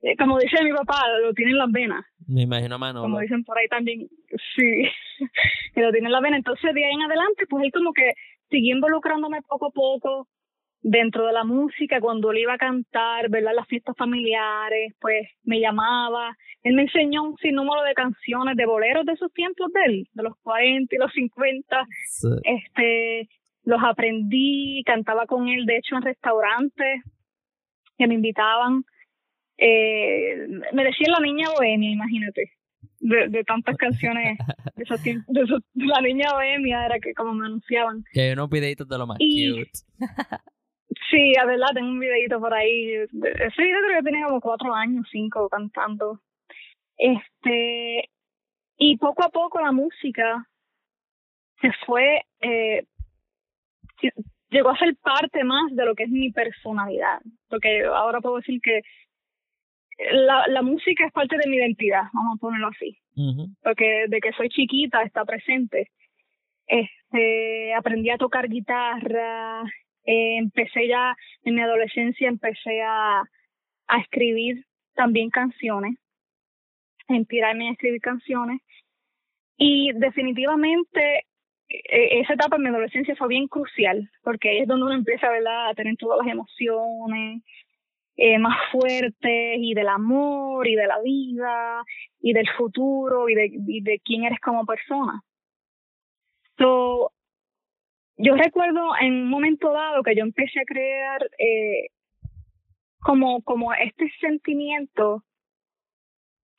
eh, 0.00 0.16
como 0.16 0.38
dice 0.38 0.64
mi 0.64 0.72
papá, 0.72 1.02
lo 1.22 1.34
tiene 1.34 1.50
en 1.50 1.58
las 1.58 1.70
venas. 1.70 2.04
Me 2.26 2.42
imagino 2.42 2.78
mano. 2.78 3.02
Como 3.02 3.18
dicen 3.18 3.44
por 3.44 3.58
ahí 3.58 3.68
también, 3.68 4.08
sí, 4.56 4.88
que 5.74 5.80
lo 5.82 5.90
tiene 5.90 6.06
en 6.06 6.12
las 6.12 6.22
venas. 6.22 6.38
Entonces 6.38 6.72
de 6.72 6.84
ahí 6.84 6.94
en 6.94 7.02
adelante, 7.02 7.44
pues 7.50 7.64
él 7.64 7.72
como 7.72 7.92
que 7.92 8.12
siguió 8.48 8.76
involucrándome 8.76 9.42
poco 9.42 9.66
a 9.66 9.70
poco, 9.70 10.28
dentro 10.82 11.26
de 11.26 11.32
la 11.32 11.44
música, 11.44 12.00
cuando 12.00 12.32
él 12.32 12.38
iba 12.38 12.54
a 12.54 12.58
cantar, 12.58 13.30
¿verdad? 13.30 13.52
Las 13.54 13.68
fiestas 13.68 13.96
familiares, 13.96 14.94
pues 15.00 15.28
me 15.44 15.60
llamaba. 15.60 16.36
Él 16.62 16.74
me 16.74 16.82
enseñó 16.82 17.22
un 17.22 17.36
sinnúmero 17.38 17.82
de 17.82 17.94
canciones, 17.94 18.56
de 18.56 18.66
boleros 18.66 19.06
de 19.06 19.12
esos 19.12 19.32
tiempos 19.32 19.72
de 19.72 19.80
él, 19.86 20.08
de 20.12 20.22
los 20.22 20.36
40 20.42 20.94
y 20.94 20.98
los 20.98 21.12
50. 21.12 21.86
Este, 22.42 23.28
los 23.64 23.80
aprendí, 23.82 24.82
cantaba 24.84 25.26
con 25.26 25.48
él, 25.48 25.66
de 25.66 25.76
hecho, 25.76 25.96
en 25.96 26.02
restaurantes 26.02 27.02
que 27.96 28.06
me 28.06 28.14
invitaban. 28.14 28.84
Eh, 29.58 30.48
me 30.72 30.84
decía 30.84 31.08
la 31.08 31.20
niña 31.20 31.48
bohemia, 31.56 31.90
imagínate. 31.90 32.52
De, 32.98 33.28
de, 33.28 33.42
tantas 33.42 33.76
canciones 33.76 34.38
de 34.76 34.82
esos 34.84 35.02
tiempos, 35.02 35.34
de, 35.34 35.44
la 35.74 36.00
niña 36.00 36.32
bohemia 36.34 36.86
era 36.86 37.00
que 37.00 37.14
como 37.14 37.34
me 37.34 37.46
anunciaban. 37.46 38.04
Que 38.12 38.22
hay 38.22 38.32
unos 38.32 38.48
videitos 38.48 38.88
de 38.88 38.98
lo 38.98 39.06
más 39.08 39.18
cute. 39.18 39.70
Sí, 41.10 41.32
a 41.40 41.44
verdad, 41.44 41.68
tengo 41.74 41.88
un 41.88 42.00
videito 42.00 42.40
por 42.40 42.52
ahí. 42.52 42.94
Ese 42.94 43.62
video 43.62 43.80
creo 43.84 43.98
que 43.98 44.10
tenía 44.10 44.26
como 44.26 44.40
cuatro 44.40 44.74
años, 44.74 45.06
cinco, 45.10 45.48
cantando. 45.48 46.20
Este, 46.96 48.10
y 48.76 48.96
poco 48.98 49.24
a 49.24 49.30
poco 49.30 49.60
la 49.60 49.72
música 49.72 50.46
se 51.60 51.70
fue, 51.86 52.22
eh, 52.40 52.84
llegó 54.50 54.70
a 54.70 54.78
ser 54.78 54.96
parte 54.96 55.44
más 55.44 55.74
de 55.74 55.84
lo 55.84 55.94
que 55.94 56.04
es 56.04 56.10
mi 56.10 56.30
personalidad. 56.30 57.20
Porque 57.48 57.84
ahora 57.84 58.20
puedo 58.20 58.36
decir 58.36 58.60
que 58.60 58.82
la, 60.10 60.46
la 60.48 60.62
música 60.62 61.06
es 61.06 61.12
parte 61.12 61.36
de 61.36 61.48
mi 61.48 61.56
identidad, 61.56 62.04
vamos 62.12 62.36
a 62.36 62.40
ponerlo 62.40 62.68
así. 62.68 62.98
Porque 63.62 64.06
de 64.08 64.20
que 64.20 64.32
soy 64.32 64.48
chiquita 64.48 65.02
está 65.02 65.24
presente. 65.24 65.90
Este, 66.66 67.74
aprendí 67.74 68.10
a 68.10 68.18
tocar 68.18 68.48
guitarra, 68.48 69.62
eh, 70.04 70.36
empecé 70.38 70.88
ya 70.88 71.14
en 71.44 71.54
mi 71.54 71.62
adolescencia, 71.62 72.28
empecé 72.28 72.82
a, 72.82 73.22
a 73.88 73.98
escribir 74.00 74.64
también 74.94 75.30
canciones, 75.30 75.96
a 77.08 77.14
inspirarme 77.14 77.68
a 77.68 77.72
escribir 77.72 78.00
canciones. 78.00 78.60
Y 79.56 79.92
definitivamente 79.94 81.26
e, 81.68 82.20
esa 82.20 82.34
etapa 82.34 82.56
en 82.56 82.62
mi 82.62 82.68
adolescencia 82.68 83.16
fue 83.16 83.28
bien 83.28 83.48
crucial, 83.48 84.10
porque 84.22 84.50
ahí 84.50 84.58
es 84.58 84.68
donde 84.68 84.86
uno 84.86 84.94
empieza 84.94 85.30
¿verdad? 85.30 85.70
a 85.70 85.74
tener 85.74 85.96
todas 85.96 86.18
las 86.24 86.32
emociones 86.32 87.42
eh, 88.16 88.38
más 88.38 88.56
fuertes 88.70 89.56
y 89.58 89.74
del 89.74 89.88
amor 89.88 90.66
y 90.68 90.74
de 90.74 90.86
la 90.86 91.00
vida 91.00 91.82
y 92.20 92.32
del 92.34 92.48
futuro 92.56 93.28
y 93.28 93.34
de, 93.34 93.50
y 93.66 93.80
de 93.82 94.00
quién 94.04 94.24
eres 94.24 94.38
como 94.40 94.66
persona. 94.66 95.22
So, 96.58 97.10
yo 98.22 98.36
recuerdo 98.36 98.92
en 99.00 99.12
un 99.12 99.28
momento 99.28 99.72
dado 99.72 100.02
que 100.02 100.14
yo 100.14 100.22
empecé 100.22 100.60
a 100.60 100.64
crear 100.64 101.20
eh, 101.38 101.88
como, 103.00 103.42
como 103.42 103.72
este 103.74 104.10
sentimiento 104.20 105.24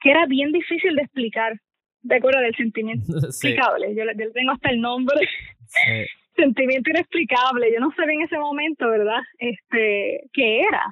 que 0.02 0.12
era 0.12 0.26
bien 0.26 0.52
difícil 0.52 0.96
de 0.96 1.04
explicar. 1.04 1.54
¿De 2.02 2.18
acuerdo? 2.18 2.42
Del 2.42 2.56
sentimiento 2.56 3.06
inexplicable. 3.18 3.96
Yo, 3.96 4.04
yo 4.04 4.32
tengo 4.34 4.52
hasta 4.52 4.70
el 4.72 4.82
nombre. 4.82 5.16
sentimiento 6.36 6.90
inexplicable. 6.90 7.72
Yo 7.74 7.80
no 7.80 7.92
sabía 7.96 8.16
en 8.16 8.22
ese 8.24 8.38
momento, 8.38 8.90
¿verdad? 8.90 9.22
Este, 9.38 10.24
¿qué 10.34 10.62
era? 10.62 10.86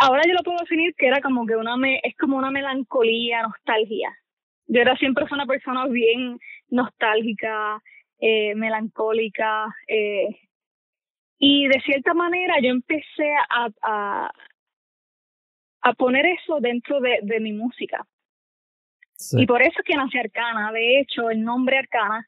Ahora 0.00 0.22
yo 0.26 0.32
lo 0.32 0.42
puedo 0.42 0.58
definir 0.60 0.94
que 0.94 1.06
era 1.06 1.20
como 1.20 1.44
que 1.44 1.56
una 1.56 1.76
me, 1.76 2.00
es 2.02 2.16
como 2.16 2.38
una 2.38 2.50
melancolía, 2.50 3.42
nostalgia. 3.42 4.16
Yo 4.68 4.80
era 4.80 4.96
siempre 4.96 5.26
una 5.30 5.44
persona 5.44 5.86
bien 5.88 6.38
nostálgica, 6.68 7.82
eh, 8.22 8.54
melancólica. 8.54 9.74
Eh, 9.88 10.28
y 11.38 11.66
de 11.66 11.80
cierta 11.80 12.14
manera 12.14 12.54
yo 12.62 12.70
empecé 12.70 13.34
a, 13.50 13.68
a, 13.82 14.30
a 15.82 15.92
poner 15.94 16.24
eso 16.26 16.60
dentro 16.60 17.00
de, 17.00 17.18
de 17.22 17.40
mi 17.40 17.52
música. 17.52 18.06
Y 19.32 19.46
por 19.46 19.60
eso 19.62 19.78
es 19.78 19.84
que 19.84 19.96
nace 19.96 20.18
Arcana. 20.18 20.72
De 20.72 21.00
hecho, 21.00 21.30
el 21.30 21.42
nombre 21.42 21.78
Arcana, 21.78 22.26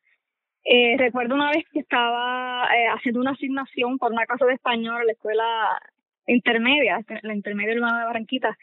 eh, 0.64 0.96
recuerdo 0.98 1.34
una 1.34 1.50
vez 1.50 1.64
que 1.72 1.80
estaba 1.80 2.68
eh, 2.74 2.88
haciendo 2.88 3.20
una 3.20 3.32
asignación 3.32 3.98
por 3.98 4.12
una 4.12 4.26
casa 4.26 4.46
de 4.46 4.54
español 4.54 5.00
en 5.00 5.06
la 5.06 5.12
escuela 5.12 5.80
intermedia, 6.26 7.00
la 7.22 7.34
intermedia 7.34 7.74
urbana 7.74 8.00
de 8.00 8.06
Barranquita, 8.06 8.56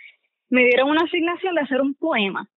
me 0.50 0.66
dieron 0.66 0.90
una 0.90 1.04
asignación 1.04 1.56
de 1.56 1.62
hacer 1.62 1.82
un 1.82 1.94
poema. 1.94 2.50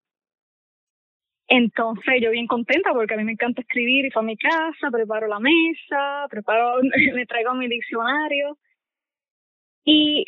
Entonces 1.46 2.14
yo 2.22 2.30
bien 2.30 2.46
contenta 2.46 2.92
porque 2.92 3.14
a 3.14 3.16
mí 3.16 3.24
me 3.24 3.32
encanta 3.32 3.60
escribir 3.60 4.06
y 4.06 4.10
fue 4.10 4.22
a 4.22 4.24
mi 4.24 4.36
casa, 4.36 4.90
preparo 4.90 5.26
la 5.26 5.40
mesa, 5.40 6.26
preparo, 6.30 6.80
me 7.14 7.26
traigo 7.26 7.54
mi 7.54 7.68
diccionario 7.68 8.58
y, 9.84 10.24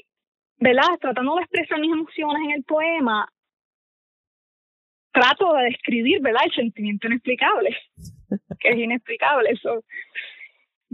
¿verdad? 0.59 0.99
Tratando 1.01 1.37
de 1.37 1.43
expresar 1.43 1.81
mis 1.81 1.93
emociones 1.93 2.43
en 2.45 2.51
el 2.53 2.65
poema, 2.65 3.27
trato 5.13 5.55
de 5.55 5.65
describir, 5.65 6.21
¿verdad? 6.21 6.43
El 6.45 6.53
sentimiento 6.53 7.07
inexplicable, 7.07 7.77
que 8.61 8.69
es 8.69 8.77
inexplicable. 8.77 9.51
Eso. 9.51 9.83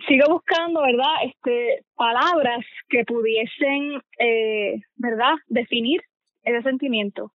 Sigo 0.08 0.26
buscando, 0.30 0.82
¿verdad? 0.82 1.14
Este, 1.24 1.84
palabras 1.94 2.64
que 2.88 3.04
pudiesen, 3.04 4.00
eh, 4.18 4.80
¿verdad? 4.96 5.34
Definir 5.48 6.00
ese 6.44 6.62
sentimiento. 6.62 7.32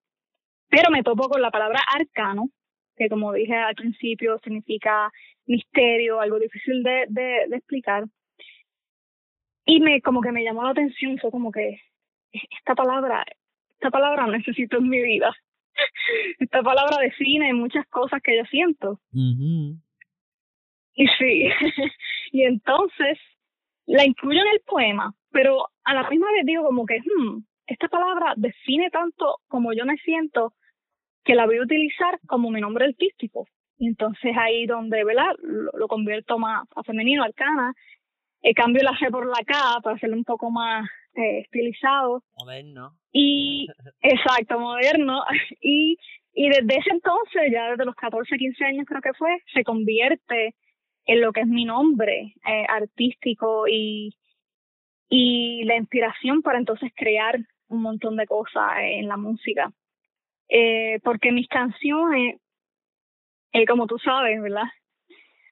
Pero 0.70 0.90
me 0.90 1.04
topo 1.04 1.30
con 1.30 1.42
la 1.42 1.52
palabra 1.52 1.80
arcano, 1.96 2.50
que 2.98 3.10
como 3.10 3.34
dije 3.34 3.56
al 3.56 3.76
principio 3.76 4.40
significa 4.44 5.12
misterio, 5.46 6.20
algo 6.20 6.40
difícil 6.40 6.84
de, 6.84 7.06
de, 7.10 7.56
explicar. 7.56 8.06
Y 9.66 9.80
me 9.80 10.02
como 10.02 10.22
que 10.22 10.32
me 10.32 10.44
llamó 10.44 10.64
la 10.64 10.72
atención, 10.72 11.18
fue 11.20 11.32
como 11.32 11.52
que 11.52 11.80
esta 12.32 12.76
palabra, 12.76 13.26
esta 13.72 13.90
palabra 13.90 14.28
necesito 14.28 14.78
en 14.78 14.90
mi 14.90 15.02
vida. 15.02 15.34
esta 16.40 16.64
palabra 16.64 16.98
define 17.02 17.54
muchas 17.54 17.88
cosas 17.88 18.22
que 18.22 18.36
yo 18.36 18.44
siento. 18.46 19.00
Y 20.96 21.08
sí, 21.20 21.50
y 22.32 22.44
entonces 22.44 23.20
la 23.86 24.06
incluyo 24.06 24.42
en 24.42 24.48
el 24.54 24.62
poema, 24.62 25.14
pero 25.32 25.68
a 25.84 25.94
la 25.94 26.10
misma 26.10 26.32
vez 26.32 26.46
digo 26.46 26.64
como 26.64 26.86
que, 26.86 27.00
hmm, 27.00 27.44
esta 27.68 27.88
palabra 27.88 28.34
define 28.36 28.90
tanto 28.90 29.38
como 29.48 29.74
yo 29.74 29.86
me 29.86 29.98
siento 29.98 30.54
que 31.28 31.36
la 31.36 31.46
voy 31.46 31.58
a 31.58 31.64
utilizar 31.64 32.20
como 32.26 32.50
mi 32.50 32.62
nombre 32.62 32.86
artístico. 32.86 33.48
Y 33.78 33.88
entonces 33.88 34.32
ahí 34.36 34.66
donde, 34.66 35.04
¿verdad? 35.04 35.36
Lo, 35.44 35.88
convierto 35.88 36.40
más 36.40 36.66
a 36.76 36.84
femenino, 36.84 37.24
arcana. 37.24 37.74
Eh, 38.42 38.54
cambio 38.54 38.82
la 38.82 38.94
G 38.94 39.12
por 39.12 39.28
la 39.28 39.44
K 39.46 39.82
para 39.84 39.98
hacerlo 39.98 40.16
un 40.16 40.24
poco 40.24 40.50
más 40.50 40.90
eh, 41.16 41.40
estilizado. 41.40 42.24
Moderno. 42.40 42.94
Y, 43.12 43.68
exacto, 44.02 44.60
moderno. 44.60 45.22
Y, 45.62 45.98
y 46.34 46.50
desde 46.50 46.80
ese 46.80 46.92
entonces, 46.92 47.52
ya 47.52 47.72
desde 47.72 47.86
los 47.86 47.96
14, 47.96 48.38
15 48.38 48.66
años 48.66 48.86
creo 48.88 49.02
que 49.02 49.14
fue, 49.14 49.38
se 49.54 49.64
convierte 49.64 50.56
en 51.06 51.22
lo 51.22 51.34
que 51.34 51.42
es 51.42 51.48
mi 51.48 51.66
nombre 51.66 52.36
eh, 52.48 52.66
artístico 52.70 53.68
y, 53.68 54.16
y 55.10 55.64
la 55.66 55.76
inspiración 55.76 56.42
para 56.42 56.60
entonces 56.60 56.92
crear 56.96 57.38
un 57.68 57.82
montón 57.82 58.16
de 58.16 58.28
cosas 58.28 58.72
en 58.80 59.08
la 59.08 59.18
música 59.18 59.74
eh, 60.50 61.00
porque 61.04 61.32
mis 61.32 61.48
canciones, 61.48 62.40
eh, 63.54 63.66
como 63.66 63.88
tú 63.88 63.98
sabes, 64.00 64.42
¿verdad? 64.42 64.68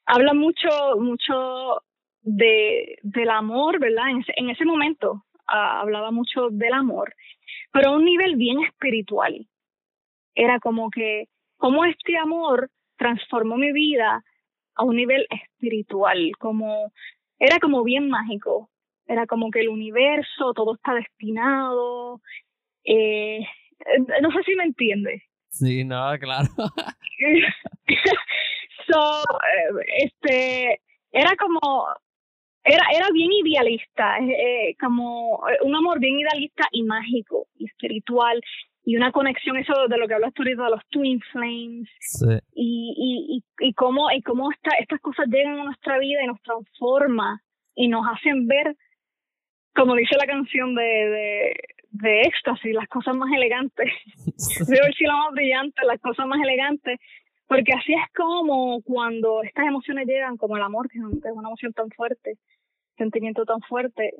Hablan 0.06 0.38
mucho, 0.38 0.70
mucho 1.00 1.82
de, 2.22 2.98
del 3.02 3.30
amor, 3.30 3.80
¿verdad? 3.80 4.10
En 4.10 4.20
ese, 4.20 4.34
en 4.36 4.50
ese 4.50 4.66
momento 4.66 5.26
ah, 5.48 5.82
hablaba 5.82 6.12
mucho 6.12 6.50
del 6.50 6.74
amor, 6.74 7.16
pero 7.72 7.90
a 7.90 7.96
un 7.96 8.06
nivel 8.06 8.36
bien 8.36 8.64
espiritual. 8.64 9.48
Era 10.34 10.60
como 10.60 10.90
que, 10.90 11.28
cómo 11.58 11.86
este 11.86 12.18
amor 12.18 12.70
transformó 12.98 13.58
mi 13.58 13.72
vida 13.72 14.24
a 14.76 14.84
un 14.84 14.96
nivel 14.96 15.26
espiritual, 15.30 16.32
como, 16.40 16.92
era 17.40 17.60
como 17.60 17.84
bien 17.84 18.10
mágico. 18.10 18.70
Era 19.08 19.28
como 19.28 19.52
que 19.52 19.60
el 19.60 19.70
universo, 19.70 20.54
todo 20.54 20.76
está 20.76 20.96
destinado, 20.96 22.22
eh, 22.84 23.46
no 24.22 24.32
sé 24.32 24.44
si 24.46 24.56
me 24.56 24.66
entiende. 24.66 25.24
Sí, 25.50 25.84
no, 25.84 26.18
claro. 26.20 26.48
so, 28.88 29.22
eh, 29.22 30.04
este, 30.04 30.82
era 31.12 31.36
como, 31.38 31.60
era, 32.64 32.84
era 32.94 33.08
bien 33.14 33.32
idealista, 33.32 34.18
eh, 34.20 34.76
como 34.80 35.40
un 35.64 35.76
amor 35.76 36.00
bien 36.00 36.20
idealista 36.20 36.68
y 36.72 36.84
mágico 36.84 37.48
y 37.58 37.66
espiritual 37.66 38.42
y 38.86 38.96
una 38.98 39.12
conexión, 39.12 39.58
eso 39.58 39.74
de 39.90 39.98
lo 39.98 40.08
que 40.08 40.14
hablas 40.14 40.34
tú 40.34 40.44
ahorita, 40.44 40.64
de 40.64 40.70
los 40.70 40.86
twin 40.90 41.20
flames, 41.32 41.90
y, 42.54 42.94
y, 42.96 43.44
y, 43.68 43.74
cómo, 43.74 44.12
y 44.12 44.22
cómo 44.22 44.50
estas 44.52 45.00
cosas 45.02 45.26
llegan 45.28 45.60
a 45.60 45.64
nuestra 45.64 45.98
vida 45.98 46.24
y 46.24 46.28
nos 46.28 46.42
transforman 46.44 47.40
y 47.74 47.88
nos 47.88 48.06
hacen 48.08 48.48
ver, 48.48 48.76
como 49.74 49.96
dice 49.96 50.16
la 50.18 50.28
canción 50.28 50.76
de, 50.76 50.84
de, 50.84 51.56
de 51.98 52.22
éxtasis, 52.22 52.74
las 52.74 52.88
cosas 52.88 53.16
más 53.16 53.32
elegantes, 53.34 53.92
de 54.68 54.82
ver 54.82 54.94
si 54.96 55.06
la 55.06 55.16
más 55.16 55.34
brillante, 55.34 55.86
las 55.86 56.00
cosas 56.02 56.28
más 56.28 56.40
elegantes, 56.42 57.00
porque 57.48 57.74
así 57.74 57.94
es 57.94 58.14
como 58.16 58.82
cuando 58.82 59.44
estas 59.44 59.68
emociones 59.68 60.08
llegan, 60.08 60.38
como 60.38 60.58
el 60.58 60.64
amor, 60.64 60.90
que 60.90 60.98
es 60.98 61.04
una 61.04 61.50
emoción 61.50 61.74
tan 61.74 61.90
fuerte, 61.92 62.38
sentimiento 62.98 63.46
tan 63.46 63.62
fuerte, 63.62 64.14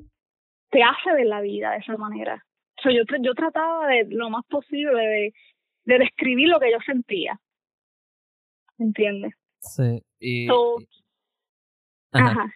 te 0.70 0.82
hace 0.82 1.12
ver 1.14 1.26
la 1.26 1.40
vida 1.40 1.72
de 1.72 1.78
esa 1.78 1.96
manera 1.96 2.44
yo, 2.84 3.02
yo 3.22 3.34
trataba 3.34 3.86
de 3.88 4.06
lo 4.10 4.30
más 4.30 4.44
posible 4.46 5.00
de, 5.00 5.34
de 5.84 5.98
describir 5.98 6.48
lo 6.48 6.60
que 6.60 6.70
yo 6.70 6.78
sentía. 6.84 7.38
¿Entiendes? 8.78 9.32
Sí. 9.60 10.02
Y, 10.20 10.48
Ajá. 12.12 12.52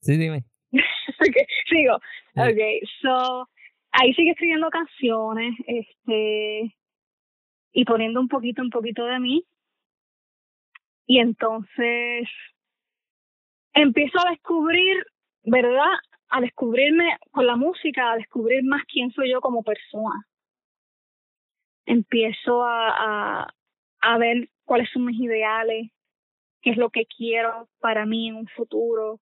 Sí, 0.00 0.16
dime. 0.16 0.44
sigo. 1.68 1.98
Okay, 2.36 2.80
so 3.00 3.48
ahí 4.00 4.14
sigue 4.14 4.30
escribiendo 4.32 4.68
canciones, 4.70 5.54
este, 5.66 6.74
y 7.72 7.84
poniendo 7.84 8.20
un 8.20 8.28
poquito, 8.28 8.62
un 8.62 8.70
poquito 8.70 9.04
de 9.04 9.20
mí. 9.20 9.44
Y 11.06 11.18
entonces 11.20 12.28
empiezo 13.74 14.18
a 14.18 14.30
descubrir, 14.30 15.04
¿verdad? 15.44 15.92
a 16.28 16.40
descubrirme 16.40 17.16
con 17.30 17.46
la 17.46 17.56
música, 17.56 18.12
a 18.12 18.16
descubrir 18.16 18.64
más 18.64 18.82
quién 18.86 19.10
soy 19.12 19.30
yo 19.30 19.40
como 19.40 19.62
persona. 19.62 20.26
Empiezo 21.86 22.64
a, 22.64 23.42
a, 23.42 23.54
a 24.00 24.18
ver 24.18 24.48
cuáles 24.64 24.90
son 24.90 25.04
mis 25.04 25.20
ideales, 25.20 25.90
qué 26.62 26.70
es 26.70 26.76
lo 26.76 26.90
que 26.90 27.06
quiero 27.06 27.68
para 27.78 28.06
mí 28.06 28.28
en 28.28 28.36
un 28.36 28.48
futuro. 28.48 29.20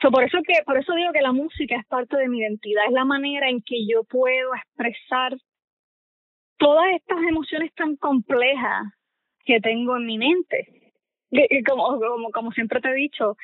So, 0.00 0.10
por 0.10 0.24
eso 0.24 0.38
que 0.46 0.54
por 0.64 0.78
eso 0.78 0.94
digo 0.94 1.12
que 1.12 1.20
la 1.20 1.32
música 1.32 1.76
es 1.76 1.86
parte 1.86 2.16
de 2.16 2.28
mi 2.28 2.38
identidad, 2.38 2.86
es 2.86 2.92
la 2.92 3.04
manera 3.04 3.48
en 3.48 3.60
que 3.60 3.86
yo 3.86 4.04
puedo 4.04 4.54
expresar 4.54 5.36
todas 6.56 6.86
estas 6.94 7.18
emociones 7.28 7.72
tan 7.74 7.96
complejas 7.96 8.86
que 9.44 9.60
tengo 9.60 9.96
en 9.96 10.06
mi 10.06 10.18
mente. 10.18 10.94
Como, 11.68 11.98
como, 12.00 12.30
como 12.30 12.52
siempre 12.52 12.80
te 12.80 12.88
he 12.88 12.94
dicho, 12.94 13.36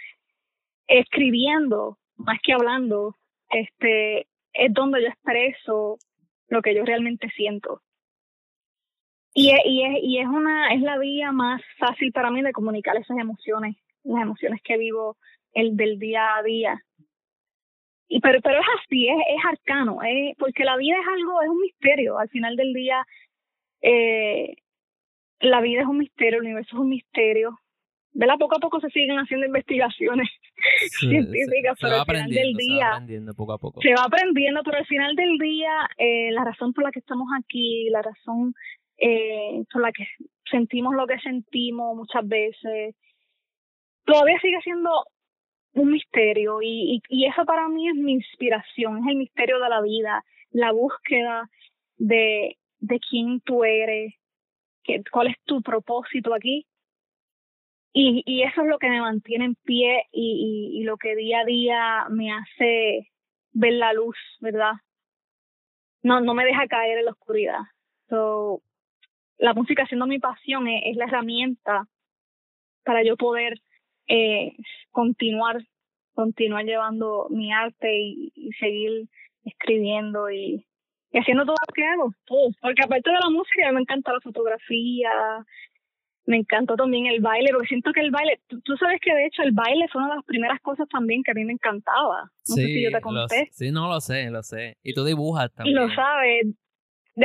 escribiendo 0.88 1.98
más 2.16 2.38
que 2.42 2.52
hablando, 2.52 3.16
este, 3.50 4.26
es 4.52 4.72
donde 4.72 5.02
yo 5.02 5.08
expreso 5.08 5.98
lo 6.48 6.62
que 6.62 6.74
yo 6.74 6.84
realmente 6.84 7.28
siento. 7.30 7.82
Y 9.34 9.50
es, 9.50 9.60
y 9.66 9.84
es, 9.84 9.98
y 10.02 10.18
es 10.18 10.26
una, 10.26 10.72
es 10.72 10.80
la 10.80 10.98
vía 10.98 11.30
más 11.30 11.60
fácil 11.78 12.10
para 12.12 12.30
mí 12.30 12.42
de 12.42 12.52
comunicar 12.52 12.96
esas 12.96 13.18
emociones, 13.18 13.76
las 14.02 14.22
emociones 14.22 14.60
que 14.62 14.78
vivo 14.78 15.16
el 15.56 15.76
del 15.76 15.98
día 15.98 16.36
a 16.36 16.42
día. 16.42 16.82
Y 18.08 18.20
pero, 18.20 18.40
pero 18.40 18.60
es 18.60 18.66
así, 18.78 19.08
es, 19.08 19.16
es 19.16 19.44
arcano, 19.44 19.98
es, 20.02 20.36
porque 20.38 20.64
la 20.64 20.76
vida 20.76 20.96
es 21.00 21.08
algo, 21.08 21.42
es 21.42 21.48
un 21.48 21.60
misterio. 21.60 22.18
Al 22.18 22.28
final 22.28 22.54
del 22.54 22.72
día, 22.72 23.04
eh, 23.80 24.54
la 25.40 25.60
vida 25.60 25.80
es 25.80 25.86
un 25.86 25.98
misterio, 25.98 26.38
el 26.38 26.44
universo 26.44 26.76
es 26.76 26.80
un 26.80 26.90
misterio. 26.90 27.58
¿verdad? 28.12 28.36
Poco 28.38 28.56
a 28.56 28.60
poco 28.60 28.80
se 28.80 28.88
siguen 28.90 29.18
haciendo 29.18 29.44
investigaciones 29.44 30.28
científicas, 30.98 31.76
pero 31.80 31.96
al 31.96 32.06
final 32.06 32.30
del 32.30 32.54
día... 32.54 32.76
Se 32.76 32.82
va 32.82 32.94
aprendiendo 32.94 33.34
poco 33.34 33.52
a 33.52 33.58
poco. 33.58 33.80
Se 33.82 33.90
va 33.90 34.04
aprendiendo, 34.04 34.62
pero 34.64 34.78
al 34.78 34.86
final 34.86 35.14
del 35.14 35.36
día 35.38 35.88
eh, 35.98 36.30
la 36.32 36.44
razón 36.44 36.72
por 36.72 36.84
la 36.84 36.92
que 36.92 37.00
estamos 37.00 37.28
aquí, 37.38 37.90
la 37.90 38.00
razón 38.00 38.54
eh, 38.96 39.62
por 39.70 39.82
la 39.82 39.92
que 39.92 40.06
sentimos 40.50 40.94
lo 40.94 41.06
que 41.06 41.18
sentimos 41.18 41.94
muchas 41.94 42.26
veces, 42.26 42.94
todavía 44.06 44.40
sigue 44.40 44.60
siendo 44.62 44.90
un 45.76 45.92
misterio 45.92 46.62
y, 46.62 46.96
y, 46.96 47.02
y 47.08 47.26
eso 47.26 47.44
para 47.44 47.68
mí 47.68 47.88
es 47.88 47.94
mi 47.94 48.12
inspiración, 48.12 48.98
es 48.98 49.06
el 49.08 49.16
misterio 49.16 49.58
de 49.58 49.68
la 49.68 49.80
vida, 49.80 50.24
la 50.50 50.72
búsqueda 50.72 51.48
de, 51.96 52.56
de 52.78 53.00
quién 53.00 53.40
tú 53.40 53.64
eres, 53.64 54.14
que, 54.82 55.02
cuál 55.10 55.28
es 55.28 55.36
tu 55.44 55.62
propósito 55.62 56.34
aquí 56.34 56.66
y, 57.98 58.22
y 58.26 58.42
eso 58.42 58.60
es 58.60 58.68
lo 58.68 58.78
que 58.78 58.90
me 58.90 59.00
mantiene 59.00 59.46
en 59.46 59.54
pie 59.54 60.04
y, 60.12 60.74
y, 60.74 60.82
lo 60.84 60.98
que 60.98 61.16
día 61.16 61.40
a 61.40 61.44
día 61.46 62.06
me 62.10 62.30
hace 62.30 63.10
ver 63.52 63.72
la 63.72 63.94
luz, 63.94 64.18
¿verdad? 64.40 64.72
No, 66.02 66.20
no 66.20 66.34
me 66.34 66.44
deja 66.44 66.66
caer 66.66 66.98
en 66.98 67.06
la 67.06 67.12
oscuridad. 67.12 67.60
So, 68.10 68.60
la 69.38 69.54
música 69.54 69.86
siendo 69.86 70.06
mi 70.06 70.18
pasión 70.18 70.68
es, 70.68 70.94
la 70.98 71.06
herramienta 71.06 71.88
para 72.84 73.02
yo 73.02 73.16
poder 73.16 73.62
eh, 74.08 74.52
continuar, 74.90 75.62
continuar 76.14 76.64
llevando 76.64 77.28
mi 77.30 77.52
arte 77.52 77.88
y, 77.92 78.32
y 78.34 78.52
seguir 78.52 79.08
escribiendo 79.44 80.30
y, 80.30 80.66
y 81.12 81.18
haciendo 81.18 81.44
todo 81.44 81.56
lo 81.66 81.74
que 81.74 81.84
hago, 81.84 82.12
todo. 82.26 82.50
Porque 82.60 82.82
aparte 82.84 83.10
de 83.10 83.18
la 83.18 83.30
música, 83.30 83.72
me 83.72 83.80
encanta 83.80 84.12
la 84.12 84.20
fotografía, 84.20 85.10
me 86.26 86.38
encantó 86.38 86.74
también 86.76 87.06
el 87.06 87.20
baile, 87.20 87.50
porque 87.52 87.68
siento 87.68 87.92
que 87.92 88.00
el 88.00 88.10
baile, 88.10 88.40
tú, 88.48 88.76
sabes 88.76 89.00
que 89.00 89.14
de 89.14 89.26
hecho 89.26 89.42
el 89.42 89.52
baile 89.52 89.86
fue 89.88 90.02
una 90.02 90.10
de 90.10 90.16
las 90.16 90.24
primeras 90.24 90.60
cosas 90.60 90.88
también 90.88 91.22
que 91.22 91.30
a 91.30 91.34
mí 91.34 91.44
me 91.44 91.52
encantaba. 91.52 92.24
No 92.48 92.54
sí, 92.54 92.62
sé 92.62 92.66
si 92.66 92.82
yo 92.82 92.90
te 92.90 93.00
conté. 93.00 93.48
sí, 93.52 93.70
no 93.70 93.88
lo 93.88 94.00
sé, 94.00 94.30
lo 94.30 94.42
sé. 94.42 94.76
Y 94.82 94.92
tú 94.92 95.04
dibujas 95.04 95.52
también. 95.54 95.76
Lo 95.76 95.94
sabes. 95.94 96.46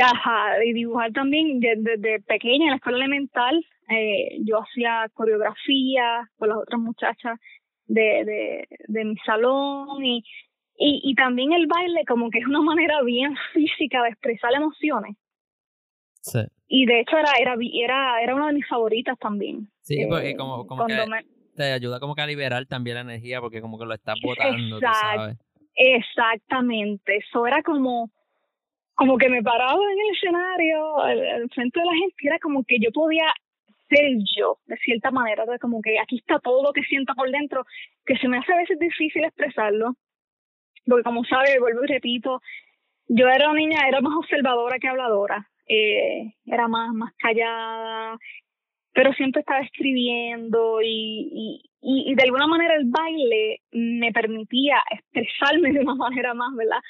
Ajá, 0.00 0.64
y 0.64 0.72
dibujar 0.72 1.12
también 1.12 1.60
desde, 1.60 2.20
pequeña 2.20 2.64
en 2.64 2.70
la 2.70 2.76
escuela 2.76 2.98
elemental. 2.98 3.64
Eh, 3.88 4.38
yo 4.44 4.60
hacía 4.62 5.08
coreografía 5.12 6.30
con 6.36 6.48
las 6.48 6.58
otras 6.58 6.80
muchachas 6.80 7.38
de, 7.86 8.24
de, 8.24 8.68
de 8.88 9.04
mi 9.04 9.16
salón 9.26 10.04
y, 10.04 10.24
y, 10.78 11.00
y 11.04 11.14
también 11.14 11.52
el 11.52 11.66
baile 11.66 12.04
como 12.06 12.30
que 12.30 12.38
es 12.38 12.46
una 12.46 12.62
manera 12.62 13.02
bien 13.02 13.34
física 13.52 14.02
de 14.02 14.10
expresar 14.10 14.54
emociones. 14.54 15.16
Sí 16.22 16.40
y 16.74 16.86
de 16.86 17.00
hecho 17.00 17.18
era 17.18 17.32
era 17.38 17.54
era 17.74 18.22
era 18.22 18.34
una 18.34 18.46
de 18.46 18.54
mis 18.54 18.66
favoritas 18.66 19.18
también 19.18 19.68
sí 19.82 20.06
porque 20.08 20.30
eh, 20.30 20.36
como, 20.36 20.66
como 20.66 20.86
que 20.86 20.96
te 21.54 21.70
ayuda 21.70 22.00
como 22.00 22.14
que 22.14 22.22
a 22.22 22.26
liberar 22.26 22.64
también 22.64 22.94
la 22.94 23.02
energía 23.02 23.42
porque 23.42 23.60
como 23.60 23.78
que 23.78 23.84
lo 23.84 23.92
estás 23.92 24.14
botando 24.22 24.80
sabes 24.80 25.36
exactamente 25.74 27.18
eso 27.18 27.46
era 27.46 27.62
como 27.62 28.10
como 29.02 29.18
que 29.18 29.28
me 29.28 29.42
paraba 29.42 29.82
en 29.82 29.98
el 29.98 30.14
escenario 30.14 30.98
al, 31.00 31.50
frente 31.50 31.80
de 31.80 31.86
la 31.86 31.92
gente 31.92 32.14
era 32.22 32.38
como 32.38 32.62
que 32.62 32.78
yo 32.78 32.92
podía 32.92 33.24
ser 33.88 34.12
yo 34.36 34.58
de 34.66 34.76
cierta 34.76 35.10
manera 35.10 35.44
como 35.60 35.82
que 35.82 35.98
aquí 35.98 36.18
está 36.18 36.38
todo 36.38 36.62
lo 36.62 36.72
que 36.72 36.84
siento 36.84 37.12
por 37.14 37.28
dentro 37.28 37.66
que 38.06 38.16
se 38.18 38.28
me 38.28 38.38
hace 38.38 38.52
a 38.52 38.58
veces 38.58 38.78
difícil 38.78 39.24
expresarlo 39.24 39.96
porque 40.86 41.02
como 41.02 41.24
sabes 41.24 41.58
vuelvo 41.58 41.82
y 41.82 41.88
repito 41.88 42.40
yo 43.08 43.26
era 43.26 43.52
niña 43.52 43.80
era 43.88 44.00
más 44.00 44.16
observadora 44.16 44.78
que 44.78 44.86
habladora 44.86 45.48
eh, 45.66 46.34
era 46.44 46.68
más, 46.68 46.92
más 46.92 47.12
callada, 47.18 48.18
pero 48.92 49.12
siempre 49.14 49.40
estaba 49.40 49.60
escribiendo 49.60 50.82
y, 50.82 51.62
y, 51.80 52.10
y, 52.10 52.14
de 52.14 52.22
alguna 52.24 52.46
manera 52.46 52.74
el 52.74 52.90
baile 52.90 53.60
me 53.72 54.12
permitía 54.12 54.76
expresarme 54.90 55.72
de 55.72 55.80
una 55.80 55.94
manera 55.94 56.34
más, 56.34 56.54
¿verdad? 56.54 56.80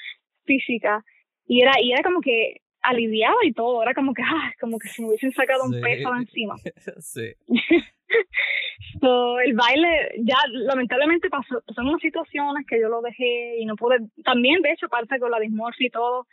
Física. 0.45 1.03
Y 1.45 1.61
era, 1.61 1.73
y 1.81 1.91
era 1.91 2.03
como 2.03 2.21
que 2.21 2.61
aliviado 2.81 3.37
y 3.43 3.53
todo, 3.53 3.81
era 3.81 3.93
como 3.93 4.13
que, 4.13 4.21
ah, 4.23 4.51
como 4.59 4.77
que 4.77 4.89
si 4.89 5.01
me 5.01 5.09
hubiesen 5.09 5.31
sacado 5.31 5.63
un 5.65 5.79
peso 5.81 6.13
encima. 6.15 6.55
sí. 6.99 7.33
so, 9.01 9.39
el 9.39 9.53
baile 9.53 10.11
ya 10.19 10.37
lamentablemente 10.49 11.29
pasó, 11.29 11.61
pasaron 11.65 11.91
unas 11.91 12.01
situaciones 12.01 12.65
que 12.67 12.79
yo 12.79 12.89
lo 12.89 13.01
dejé 13.01 13.57
y 13.59 13.65
no 13.65 13.75
pude, 13.75 13.99
también 14.23 14.61
de 14.61 14.71
hecho 14.71 14.89
parte 14.89 15.19
con 15.19 15.31
la 15.31 15.39
dismorfia 15.39 15.87
y 15.87 15.91
todo, 15.91 16.27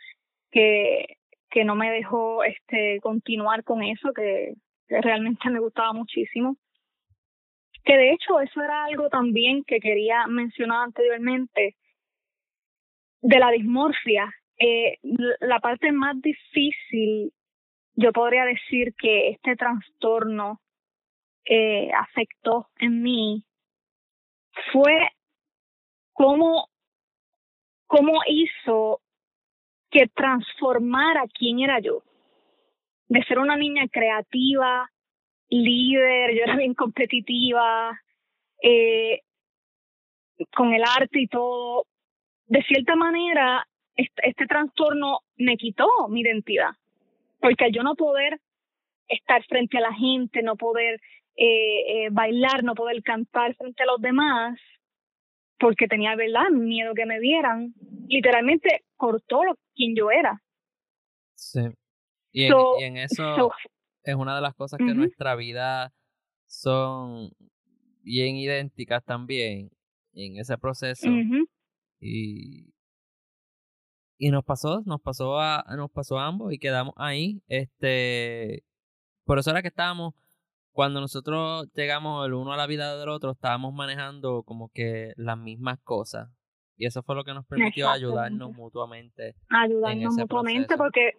que 0.51 1.17
que 1.51 1.65
no 1.65 1.75
me 1.75 1.91
dejó 1.91 2.43
este 2.43 2.99
continuar 3.01 3.63
con 3.63 3.83
eso 3.83 4.13
que, 4.13 4.53
realmente 4.87 5.49
me 5.49 5.61
gustaba 5.61 5.93
muchísimo 5.93 6.57
que 7.85 7.95
de 7.95 8.11
hecho 8.11 8.41
eso 8.41 8.61
era 8.61 8.83
algo 8.83 9.07
también 9.07 9.63
que 9.63 9.79
quería 9.79 10.27
mencionar 10.27 10.83
anteriormente 10.83 11.77
de 13.21 13.39
la 13.39 13.51
dismorfia 13.51 14.29
eh, 14.61 14.99
la 15.39 15.59
parte 15.59 15.91
más 15.91 16.21
difícil 16.21 17.33
yo 17.95 18.11
podría 18.11 18.45
decir 18.45 18.93
que 18.95 19.29
este 19.29 19.55
trastorno 19.55 20.61
eh, 21.45 21.89
afectó 21.91 22.69
en 22.77 23.01
mí 23.01 23.43
fue 24.71 25.09
cómo 26.13 26.69
cómo 27.87 28.21
hizo 28.27 29.01
que 29.89 30.07
transformara 30.07 31.23
quién 31.37 31.59
era 31.59 31.79
yo. 31.79 32.03
De 33.09 33.21
ser 33.23 33.39
una 33.39 33.57
niña 33.57 33.87
creativa, 33.91 34.89
líder, 35.49 36.33
yo 36.33 36.43
era 36.43 36.55
bien 36.55 36.73
competitiva, 36.73 37.99
eh, 38.63 39.21
con 40.55 40.73
el 40.73 40.83
arte 40.83 41.19
y 41.19 41.27
todo, 41.27 41.85
de 42.45 42.63
cierta 42.63 42.95
manera, 42.95 43.67
este, 44.01 44.29
este 44.29 44.45
trastorno 44.45 45.19
me 45.37 45.57
quitó 45.57 45.87
mi 46.09 46.21
identidad, 46.21 46.71
porque 47.39 47.65
al 47.65 47.71
yo 47.71 47.83
no 47.83 47.95
poder 47.95 48.39
estar 49.07 49.43
frente 49.45 49.77
a 49.77 49.81
la 49.81 49.93
gente, 49.93 50.41
no 50.41 50.55
poder 50.55 50.99
eh, 51.35 52.05
eh, 52.05 52.09
bailar, 52.11 52.63
no 52.63 52.75
poder 52.75 53.01
cantar 53.03 53.55
frente 53.55 53.83
a 53.83 53.85
los 53.85 54.01
demás, 54.01 54.59
porque 55.59 55.87
tenía, 55.87 56.15
¿verdad?, 56.15 56.49
miedo 56.51 56.93
que 56.93 57.05
me 57.05 57.19
vieran, 57.19 57.73
literalmente 58.07 58.83
cortó 58.95 59.43
lo, 59.43 59.55
quien 59.75 59.95
yo 59.95 60.11
era. 60.11 60.41
Sí. 61.35 61.61
Y 62.33 62.45
en, 62.45 62.97
eso 62.97 63.51
es 64.03 64.15
una 64.15 64.35
de 64.35 64.41
las 64.41 64.55
cosas 64.55 64.77
que 64.77 64.91
en 64.91 64.97
nuestra 64.97 65.35
vida 65.35 65.91
son 66.47 67.29
bien 68.03 68.37
idénticas 68.37 69.03
también 69.03 69.69
en 70.13 70.37
ese 70.37 70.57
proceso. 70.57 71.09
Y 71.99 72.73
y 74.21 74.29
nos 74.29 74.45
pasó, 74.45 74.83
nos 74.85 75.01
pasó 75.01 75.39
a, 75.39 75.65
nos 75.75 75.89
pasó 75.89 76.19
a 76.19 76.27
ambos 76.27 76.53
y 76.53 76.59
quedamos 76.59 76.93
ahí. 76.95 77.41
Este, 77.47 78.63
por 79.25 79.39
eso 79.39 79.49
era 79.49 79.63
que 79.63 79.69
estábamos, 79.69 80.13
cuando 80.71 81.01
nosotros 81.01 81.67
llegamos 81.73 82.27
el 82.27 82.35
uno 82.35 82.53
a 82.53 82.57
la 82.57 82.67
vida 82.67 82.95
del 82.99 83.09
otro, 83.09 83.31
estábamos 83.31 83.73
manejando 83.73 84.43
como 84.43 84.69
que 84.75 85.13
las 85.17 85.39
mismas 85.39 85.79
cosas. 85.79 86.29
Y 86.77 86.85
eso 86.85 87.01
fue 87.01 87.15
lo 87.15 87.23
que 87.23 87.33
nos 87.33 87.47
permitió 87.47 87.89
ayudarnos 87.89 88.53
mutuamente. 88.53 89.33
Ayudarnos 89.49 90.13
mutuamente 90.15 90.77
porque 90.77 91.13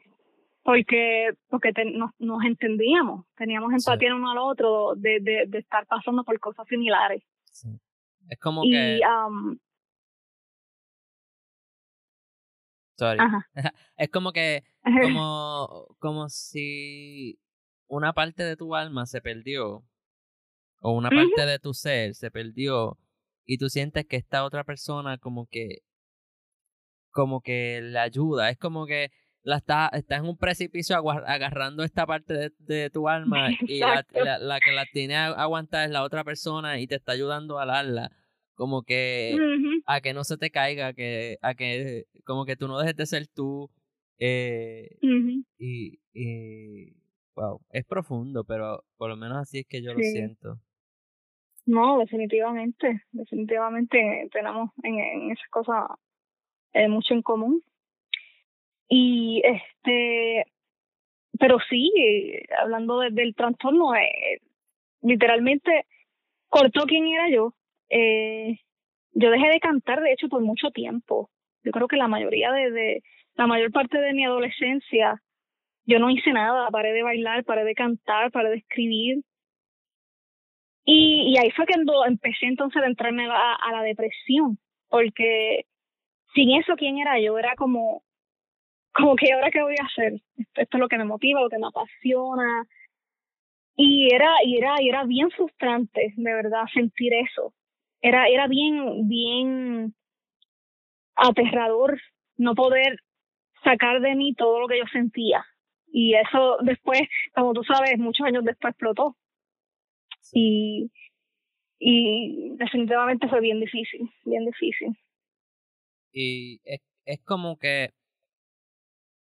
porque 0.62 1.30
porque 1.48 1.72
nos, 2.20 2.44
entendíamos, 2.44 3.26
teníamos 3.36 3.72
empatía 3.72 4.14
uno 4.14 4.30
al 4.30 4.38
otro 4.38 4.94
de, 4.94 5.18
de, 5.20 5.46
de, 5.48 5.58
estar 5.58 5.88
pasando 5.88 6.22
por 6.22 6.38
cosas 6.38 6.68
similares. 6.68 7.24
Es 8.28 8.38
como 8.38 8.62
que 8.62 9.00
es 13.96 14.10
como 14.10 14.32
que, 14.32 14.64
como, 15.02 15.86
como 15.98 16.28
si 16.28 17.38
una 17.88 18.12
parte 18.12 18.42
de 18.44 18.56
tu 18.56 18.74
alma 18.74 19.06
se 19.06 19.20
perdió, 19.20 19.84
o 20.80 20.92
una 20.92 21.10
parte 21.10 21.46
de 21.46 21.58
tu 21.58 21.74
ser 21.74 22.14
se 22.14 22.30
perdió, 22.30 22.98
y 23.44 23.58
tú 23.58 23.68
sientes 23.68 24.06
que 24.06 24.16
esta 24.16 24.44
otra 24.44 24.64
persona 24.64 25.18
como 25.18 25.46
que, 25.46 25.82
como 27.10 27.40
que 27.40 27.80
le 27.82 27.98
ayuda, 27.98 28.50
es 28.50 28.58
como 28.58 28.86
que 28.86 29.10
la 29.42 29.56
está, 29.56 29.90
está 29.92 30.16
en 30.16 30.24
un 30.24 30.36
precipicio 30.36 30.96
agarrando 30.96 31.82
esta 31.82 32.06
parte 32.06 32.52
de, 32.58 32.90
tu 32.90 33.08
alma 33.08 33.50
y 33.60 33.80
la, 33.80 34.06
la, 34.40 34.60
que 34.60 34.72
la 34.72 34.84
tiene 34.92 35.16
a 35.16 35.26
aguantar 35.26 35.84
es 35.84 35.90
la 35.90 36.04
otra 36.04 36.24
persona 36.24 36.78
y 36.78 36.86
te 36.86 36.94
está 36.94 37.12
ayudando 37.12 37.58
a 37.58 37.66
darla 37.66 38.12
como 38.54 38.82
que 38.82 39.36
a 39.86 40.00
que 40.00 40.14
no 40.14 40.24
se 40.24 40.36
te 40.36 40.50
caiga, 40.50 40.92
que 40.92 41.38
a 41.42 41.54
que 41.54 42.04
como 42.24 42.44
que 42.44 42.56
tú 42.56 42.68
no 42.68 42.78
dejes 42.78 42.96
de 42.96 43.06
ser 43.06 43.26
tú. 43.26 43.70
Eh, 44.18 44.98
y, 45.58 45.98
y, 46.12 46.92
wow, 47.34 47.60
es 47.70 47.84
profundo, 47.84 48.44
pero 48.44 48.84
por 48.96 49.10
lo 49.10 49.16
menos 49.16 49.38
así 49.38 49.60
es 49.60 49.66
que 49.66 49.82
yo 49.82 49.92
lo 49.94 50.00
siento. 50.00 50.58
No, 51.66 51.98
definitivamente, 51.98 53.02
definitivamente 53.12 54.28
tenemos 54.32 54.70
en, 54.82 54.98
en 54.98 55.30
esas 55.30 55.48
cosas 55.48 55.84
eh, 56.72 56.88
mucho 56.88 57.14
en 57.14 57.22
común. 57.22 57.62
Y 58.88 59.42
este, 59.44 60.44
pero 61.38 61.58
sí, 61.68 61.90
hablando 62.60 63.00
del 63.00 63.34
trastorno, 63.34 63.94
eh, 63.94 64.40
literalmente 65.02 65.86
cortó 66.48 66.84
quién 66.86 67.06
era 67.06 67.30
yo, 67.30 67.54
eh, 67.92 68.58
yo 69.12 69.30
dejé 69.30 69.48
de 69.48 69.60
cantar, 69.60 70.00
de 70.00 70.12
hecho, 70.12 70.28
por 70.28 70.42
mucho 70.42 70.70
tiempo. 70.70 71.30
Yo 71.62 71.72
creo 71.72 71.88
que 71.88 71.96
la 71.96 72.08
mayoría 72.08 72.50
de, 72.52 73.02
la 73.34 73.46
mayor 73.46 73.70
parte 73.70 73.98
de 73.98 74.14
mi 74.14 74.24
adolescencia, 74.24 75.22
yo 75.84 75.98
no 75.98 76.10
hice 76.10 76.32
nada, 76.32 76.70
paré 76.70 76.92
de 76.92 77.02
bailar, 77.02 77.44
paré 77.44 77.64
de 77.64 77.74
cantar, 77.74 78.30
paré 78.32 78.50
de 78.50 78.56
escribir. 78.56 79.22
Y, 80.84 81.36
ahí 81.38 81.50
fue 81.52 81.66
cuando 81.66 82.04
empecé 82.06 82.46
entonces 82.46 82.82
a 82.82 82.86
entrarme 82.86 83.26
a, 83.26 83.54
a 83.54 83.72
la 83.72 83.82
depresión, 83.82 84.58
porque 84.88 85.66
sin 86.34 86.52
eso, 86.58 86.74
¿quién 86.76 86.98
era 86.98 87.20
yo? 87.20 87.38
Era 87.38 87.54
como, 87.56 88.02
como 88.92 89.16
que 89.16 89.32
ahora 89.32 89.50
qué 89.50 89.62
voy 89.62 89.76
a 89.80 89.86
hacer? 89.86 90.14
Esto, 90.36 90.60
esto 90.62 90.76
es 90.78 90.80
lo 90.80 90.88
que 90.88 90.98
me 90.98 91.04
motiva, 91.04 91.42
lo 91.42 91.50
que 91.50 91.58
me 91.58 91.68
apasiona. 91.68 92.66
Y 93.76 94.14
era, 94.14 94.28
y 94.44 94.58
era, 94.58 94.82
y 94.82 94.88
era 94.88 95.04
bien 95.04 95.30
frustrante, 95.30 96.14
de 96.16 96.34
verdad, 96.34 96.64
sentir 96.74 97.12
eso 97.14 97.54
era, 98.02 98.28
era 98.28 98.48
bien, 98.48 99.08
bien 99.08 99.94
aterrador 101.14 101.98
no 102.36 102.54
poder 102.54 102.98
sacar 103.62 104.00
de 104.00 104.16
mí 104.16 104.34
todo 104.34 104.60
lo 104.60 104.68
que 104.68 104.78
yo 104.78 104.84
sentía. 104.92 105.44
Y 105.86 106.14
eso 106.14 106.58
después, 106.62 107.02
como 107.34 107.52
tú 107.52 107.62
sabes, 107.64 107.98
muchos 107.98 108.26
años 108.26 108.44
después 108.44 108.72
explotó. 108.72 109.16
Y, 110.32 110.90
y 111.78 112.56
definitivamente 112.56 113.28
fue 113.28 113.40
bien 113.40 113.60
difícil, 113.60 114.10
bien 114.24 114.46
difícil. 114.46 114.96
Y 116.12 116.60
es, 116.64 116.80
es 117.04 117.20
como 117.22 117.56
que 117.56 117.90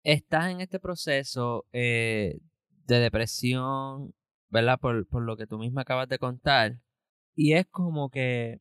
estás 0.05 0.51
en 0.51 0.61
este 0.61 0.79
proceso 0.81 1.67
eh, 1.73 2.39
de 2.87 2.99
depresión, 3.01 4.15
¿verdad? 4.49 4.79
Por, 4.81 5.07
por 5.09 5.23
lo 5.23 5.37
que 5.37 5.47
tú 5.47 5.59
misma 5.59 5.83
acabas 5.83 6.09
de 6.09 6.19
contar. 6.19 6.77
Y 7.35 7.55
es 7.55 7.67
como 7.67 8.11
que 8.11 8.61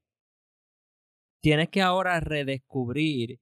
tienes 1.41 1.69
que 1.69 1.81
ahora 1.81 2.19
redescubrir 2.19 3.39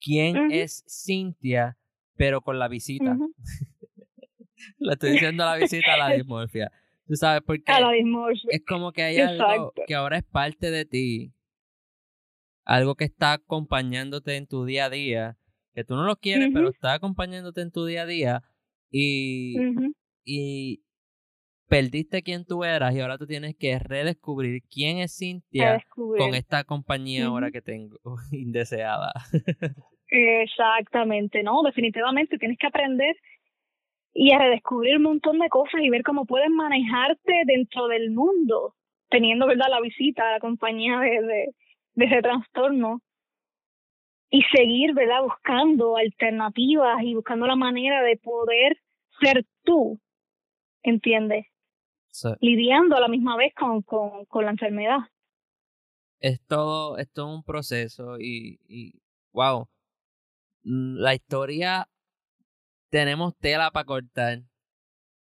quién 0.00 0.50
es 0.50 0.84
Cintia, 0.88 1.78
pero 2.16 2.40
con 2.40 2.58
la 2.58 2.68
visita. 2.68 3.16
Le 4.78 4.92
estoy 4.92 5.12
diciendo 5.12 5.44
la 5.44 5.56
visita 5.56 5.94
a 5.94 5.96
la 5.96 6.14
dismorfia. 6.14 6.70
Tú 7.06 7.16
sabes, 7.16 7.42
porque 7.44 7.64
es 8.50 8.62
como 8.66 8.92
que 8.92 9.02
hay 9.02 9.18
algo 9.18 9.72
que 9.86 9.94
ahora 9.94 10.18
es 10.18 10.24
parte 10.24 10.70
de 10.70 10.84
ti, 10.84 11.32
algo 12.64 12.94
que 12.94 13.04
está 13.04 13.32
acompañándote 13.32 14.36
en 14.36 14.46
tu 14.46 14.64
día 14.64 14.84
a 14.84 14.90
día, 14.90 15.38
que 15.74 15.82
tú 15.82 15.96
no 15.96 16.04
lo 16.04 16.16
quieres, 16.16 16.50
pero 16.52 16.68
está 16.68 16.92
acompañándote 16.92 17.62
en 17.62 17.72
tu 17.72 17.84
día 17.84 18.02
a 18.02 18.06
día 18.06 18.42
y, 18.90 19.56
y 20.24 20.84
perdiste 21.70 22.22
quién 22.22 22.44
tú 22.44 22.64
eras 22.64 22.94
y 22.94 23.00
ahora 23.00 23.16
tú 23.16 23.26
tienes 23.26 23.56
que 23.56 23.78
redescubrir 23.78 24.62
quién 24.68 24.98
es 24.98 25.16
Cintia 25.16 25.82
con 25.94 26.34
esta 26.34 26.64
compañía 26.64 27.26
ahora 27.26 27.52
que 27.52 27.62
tengo 27.62 27.96
indeseada. 28.32 29.12
Exactamente, 30.08 31.44
no, 31.44 31.62
definitivamente 31.62 32.36
tienes 32.38 32.58
que 32.58 32.66
aprender 32.66 33.14
y 34.12 34.32
a 34.32 34.38
redescubrir 34.38 34.96
un 34.96 35.04
montón 35.04 35.38
de 35.38 35.48
cosas 35.48 35.80
y 35.80 35.88
ver 35.88 36.02
cómo 36.02 36.26
puedes 36.26 36.50
manejarte 36.50 37.42
dentro 37.46 37.86
del 37.86 38.10
mundo, 38.10 38.74
teniendo, 39.08 39.46
¿verdad?, 39.46 39.68
la 39.70 39.80
visita 39.80 40.28
a 40.28 40.32
la 40.32 40.40
compañía 40.40 40.98
de, 40.98 41.22
de, 41.22 41.54
de 41.94 42.04
ese 42.04 42.20
trastorno 42.20 43.00
y 44.28 44.42
seguir, 44.52 44.94
¿verdad?, 44.94 45.22
buscando 45.22 45.96
alternativas 45.96 47.00
y 47.04 47.14
buscando 47.14 47.46
la 47.46 47.54
manera 47.54 48.02
de 48.02 48.16
poder 48.16 48.76
ser 49.20 49.44
tú, 49.62 50.00
¿entiendes? 50.82 51.46
Lidiando 52.40 52.96
a 52.96 53.00
la 53.00 53.08
misma 53.08 53.36
vez 53.36 53.54
con, 53.54 53.82
con, 53.82 54.24
con 54.26 54.44
la 54.44 54.50
enfermedad. 54.50 54.98
Es 56.20 56.40
todo, 56.46 56.98
es 56.98 57.10
todo 57.10 57.34
un 57.34 57.42
proceso 57.42 58.18
y, 58.18 58.60
y 58.68 59.00
wow, 59.32 59.68
mm, 60.64 60.96
la 60.96 61.14
historia 61.14 61.88
tenemos 62.90 63.36
tela 63.38 63.70
para 63.70 63.84
cortar. 63.84 64.40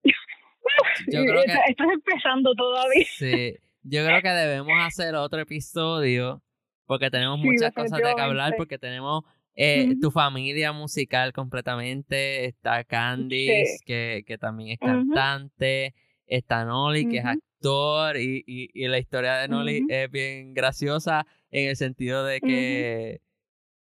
Yo 0.03 0.13
creo 1.23 1.43
que, 1.45 1.53
estás 1.69 1.89
empezando 1.93 2.55
todavía. 2.55 3.07
Sí, 3.17 3.57
yo 3.83 4.05
creo 4.05 4.23
que 4.23 4.29
debemos 4.29 4.75
hacer 4.83 5.15
otro 5.15 5.41
episodio 5.41 6.43
porque 6.87 7.11
tenemos 7.11 7.39
muchas 7.39 7.73
cosas 7.75 7.99
de 7.99 8.15
que 8.15 8.21
hablar, 8.21 8.55
porque 8.57 8.79
tenemos 8.79 9.25
eh, 9.55 9.95
tu 10.01 10.11
familia 10.11 10.73
musical 10.73 11.33
completamente, 11.33 12.47
está 12.47 12.85
Candice, 12.85 13.79
que, 13.85 14.23
que 14.27 14.39
también 14.39 14.71
es 14.71 14.79
cantante, 14.79 15.95
está 16.27 16.65
Noli, 16.65 17.09
que 17.09 17.19
es 17.19 17.25
actor, 17.25 18.17
y, 18.17 18.45
y, 18.47 18.71
y, 18.73 18.89
la 18.89 18.99
historia 18.99 19.37
de 19.37 19.49
Noli 19.49 19.87
es 19.89 20.11
bien 20.11 20.55
graciosa 20.55 21.27
en 21.51 21.69
el 21.69 21.77
sentido 21.77 22.25
de 22.25 22.41
que 22.41 23.21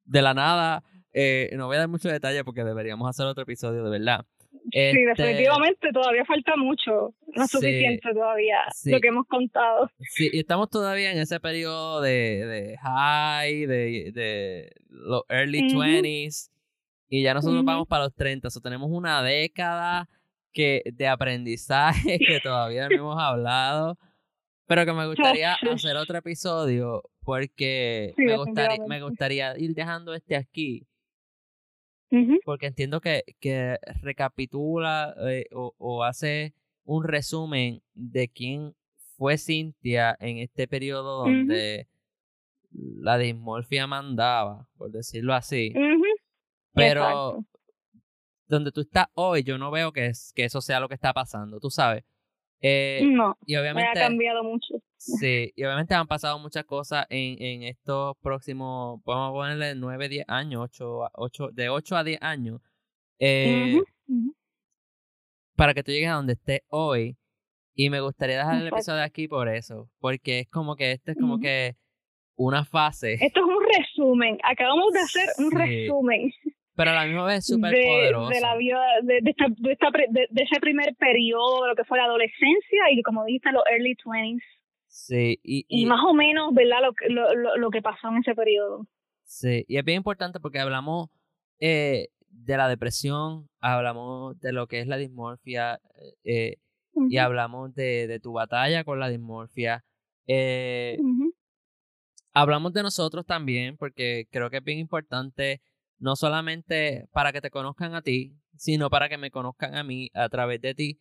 de 0.06 0.22
la 0.22 0.34
nada, 0.34 0.84
eh, 1.14 1.50
no 1.56 1.68
voy 1.68 1.78
a 1.78 1.80
dar 1.80 1.88
mucho 1.88 2.10
detalle 2.10 2.44
porque 2.44 2.64
deberíamos 2.64 3.10
hacer 3.10 3.26
otro 3.26 3.44
episodio 3.44 3.84
de 3.84 3.90
verdad. 3.90 4.26
Sí, 4.72 4.80
este 4.80 5.24
definitivamente 5.24 5.90
todavía 5.92 6.24
falta 6.26 6.56
mucho, 6.56 7.14
no 7.36 7.44
es 7.44 7.50
suficiente 7.50 8.14
todavía 8.14 8.58
lo 8.86 9.00
que 9.00 9.08
hemos 9.08 9.28
contado. 9.28 9.90
Sí, 10.00 10.30
y 10.32 10.40
estamos 10.40 10.70
todavía 10.70 11.12
en 11.12 11.20
ese 11.20 11.40
periodo 11.40 12.02
de, 12.02 12.46
de 12.46 12.78
high, 12.78 13.66
de, 13.66 14.12
de 14.14 14.72
los 14.90 15.24
early 15.30 15.62
20s, 15.62 16.52
y 17.10 17.24
ya 17.24 17.34
nosotros 17.34 17.64
vamos 17.66 17.88
para 17.88 18.06
los 18.06 18.14
30, 18.16 18.48
o 18.48 18.62
tenemos 18.62 18.90
una 18.92 19.24
década 19.24 20.08
que 20.52 20.84
de 20.94 21.08
aprendizaje 21.08 22.20
que 22.20 22.40
todavía 22.42 22.90
no 22.90 22.96
hemos 22.96 23.22
hablado. 23.22 23.98
Pero 24.68 24.86
que 24.86 24.94
me 24.94 25.08
gustaría 25.08 25.54
hacer 25.72 25.98
otro 25.98 26.18
episodio 26.18 27.04
porque 27.24 28.14
me, 28.18 28.38
gustaría, 28.38 28.86
me 28.88 29.02
gustaría 29.02 29.58
ir 29.58 29.74
dejando 29.74 30.14
este 30.14 30.36
aquí. 30.36 30.88
Porque 32.44 32.68
entiendo 32.68 33.00
que, 33.00 33.24
que 33.40 33.78
recapitula 34.02 35.16
eh, 35.30 35.46
o, 35.54 35.74
o, 35.78 36.04
hace 36.04 36.54
un 36.84 37.06
resumen 37.06 37.82
de 37.94 38.28
quién 38.28 38.76
fue 39.16 39.38
Cintia 39.38 40.18
en 40.20 40.40
este 40.40 40.68
periodo 40.68 41.24
donde 41.24 41.88
la 42.72 43.18
dismorfia 43.18 43.88
mandaba, 43.88 44.68
por 44.78 44.92
decirlo 44.92 45.34
así. 45.34 45.74
Pero 46.74 47.46
donde 48.52 48.72
tú 48.72 48.82
estás 48.82 49.08
hoy, 49.14 49.44
yo 49.44 49.58
no 49.58 49.72
veo 49.72 49.92
que, 49.92 50.12
que 50.36 50.44
eso 50.44 50.62
sea 50.62 50.80
lo 50.80 50.90
que 50.90 50.96
está 50.96 51.14
pasando, 51.14 51.60
tú 51.60 51.70
sabes. 51.70 52.04
Eh, 52.64 53.02
no, 53.04 53.36
y 53.46 53.56
obviamente, 53.56 54.00
ha 54.00 54.08
cambiado 54.08 54.44
mucho. 54.44 54.76
Sí, 54.98 55.52
y 55.56 55.64
obviamente 55.64 55.96
han 55.96 56.06
pasado 56.06 56.38
muchas 56.38 56.64
cosas 56.66 57.08
en, 57.10 57.42
en 57.42 57.64
estos 57.64 58.16
próximos, 58.22 59.02
podemos 59.04 59.32
ponerle 59.32 59.74
9, 59.74 60.10
10 60.10 60.26
años, 60.28 60.62
8, 60.64 61.10
8, 61.14 61.50
de 61.54 61.70
8 61.70 61.96
a 61.96 62.04
10 62.04 62.22
años, 62.22 62.62
eh, 63.18 63.82
para 65.56 65.74
que 65.74 65.82
tú 65.82 65.92
llegues 65.92 66.10
a 66.10 66.16
donde 66.16 66.34
estés 66.34 66.62
hoy. 66.68 67.18
Y 67.74 67.90
me 67.90 68.02
gustaría 68.02 68.38
dejar 68.38 68.62
el 68.62 68.68
episodio 68.68 69.02
aquí 69.02 69.30
por 69.30 69.48
eso, 69.48 69.90
porque 70.00 70.42
es 70.42 70.50
como 70.50 70.76
que 70.76 70.92
este 70.92 71.14
es 71.14 71.18
como 71.18 71.40
que 71.40 71.78
una 72.36 72.66
fase. 72.66 73.14
Esto 73.14 73.40
es 73.40 73.46
un 73.46 73.64
resumen, 73.78 74.38
acabamos 74.44 74.92
de 74.92 75.00
hacer 75.00 75.30
un 75.38 75.52
resumen. 75.52 76.32
Pero 76.76 76.92
a 76.92 76.94
la 76.94 77.06
misma 77.06 77.26
vez 77.26 77.46
súper 77.46 77.74
poderoso. 77.74 78.30
De 78.30 78.40
la 78.40 78.56
vida, 78.56 78.80
de, 79.04 79.22
de, 79.22 79.34
de, 80.30 80.44
ese 80.44 80.60
primer 80.62 80.96
periodo, 80.96 81.68
lo 81.68 81.76
que 81.76 81.84
fue 81.84 81.98
la 81.98 82.06
adolescencia 82.06 82.84
y 82.92 83.02
como 83.04 83.26
dijiste, 83.26 83.52
los 83.52 83.64
early 83.70 83.96
20s. 83.96 84.42
Sí, 84.88 85.40
y, 85.44 85.66
y, 85.68 85.86
más 85.86 86.04
o 86.06 86.14
menos, 86.14 86.54
¿verdad? 86.54 86.78
Lo, 86.82 86.94
lo, 87.10 87.36
lo, 87.36 87.58
lo, 87.58 87.70
que 87.70 87.82
pasó 87.82 88.10
en 88.10 88.18
ese 88.18 88.36
periodo. 88.36 88.88
Sí, 89.24 89.64
y 89.68 89.78
es 89.78 89.86
bien 89.86 89.98
importante 89.98 90.40
porque 90.40 90.60
hablamos 90.60 91.10
eh, 91.60 92.10
de 92.30 92.58
la 92.58 92.68
depresión, 92.68 93.48
hablamos 93.60 94.40
de 94.40 94.52
lo 94.52 94.68
que 94.68 94.80
es 94.82 94.88
la 94.88 94.98
dismorfia 94.98 95.80
eh, 96.24 96.58
y 97.10 97.18
hablamos 97.18 97.74
de, 97.74 98.08
de, 98.08 98.20
tu 98.20 98.34
batalla 98.34 98.84
con 98.84 99.00
la 99.00 99.10
dismorfia. 99.10 99.84
Eh, 100.28 100.98
Hablamos 102.34 102.72
de 102.72 102.84
nosotros 102.84 103.26
también 103.26 103.76
porque 103.76 104.28
creo 104.32 104.50
que 104.50 104.58
es 104.58 104.64
bien 104.64 104.80
importante 104.80 105.62
no 106.02 106.16
solamente 106.16 107.08
para 107.14 107.32
que 107.32 107.42
te 107.42 107.52
conozcan 107.52 107.94
a 107.94 108.02
ti, 108.02 108.36
sino 108.58 108.90
para 108.90 109.08
que 109.08 109.18
me 109.18 109.30
conozcan 109.30 109.76
a 109.76 109.84
mí 109.84 110.10
a 110.14 110.28
través 110.30 110.60
de 110.60 110.74
ti, 110.74 111.00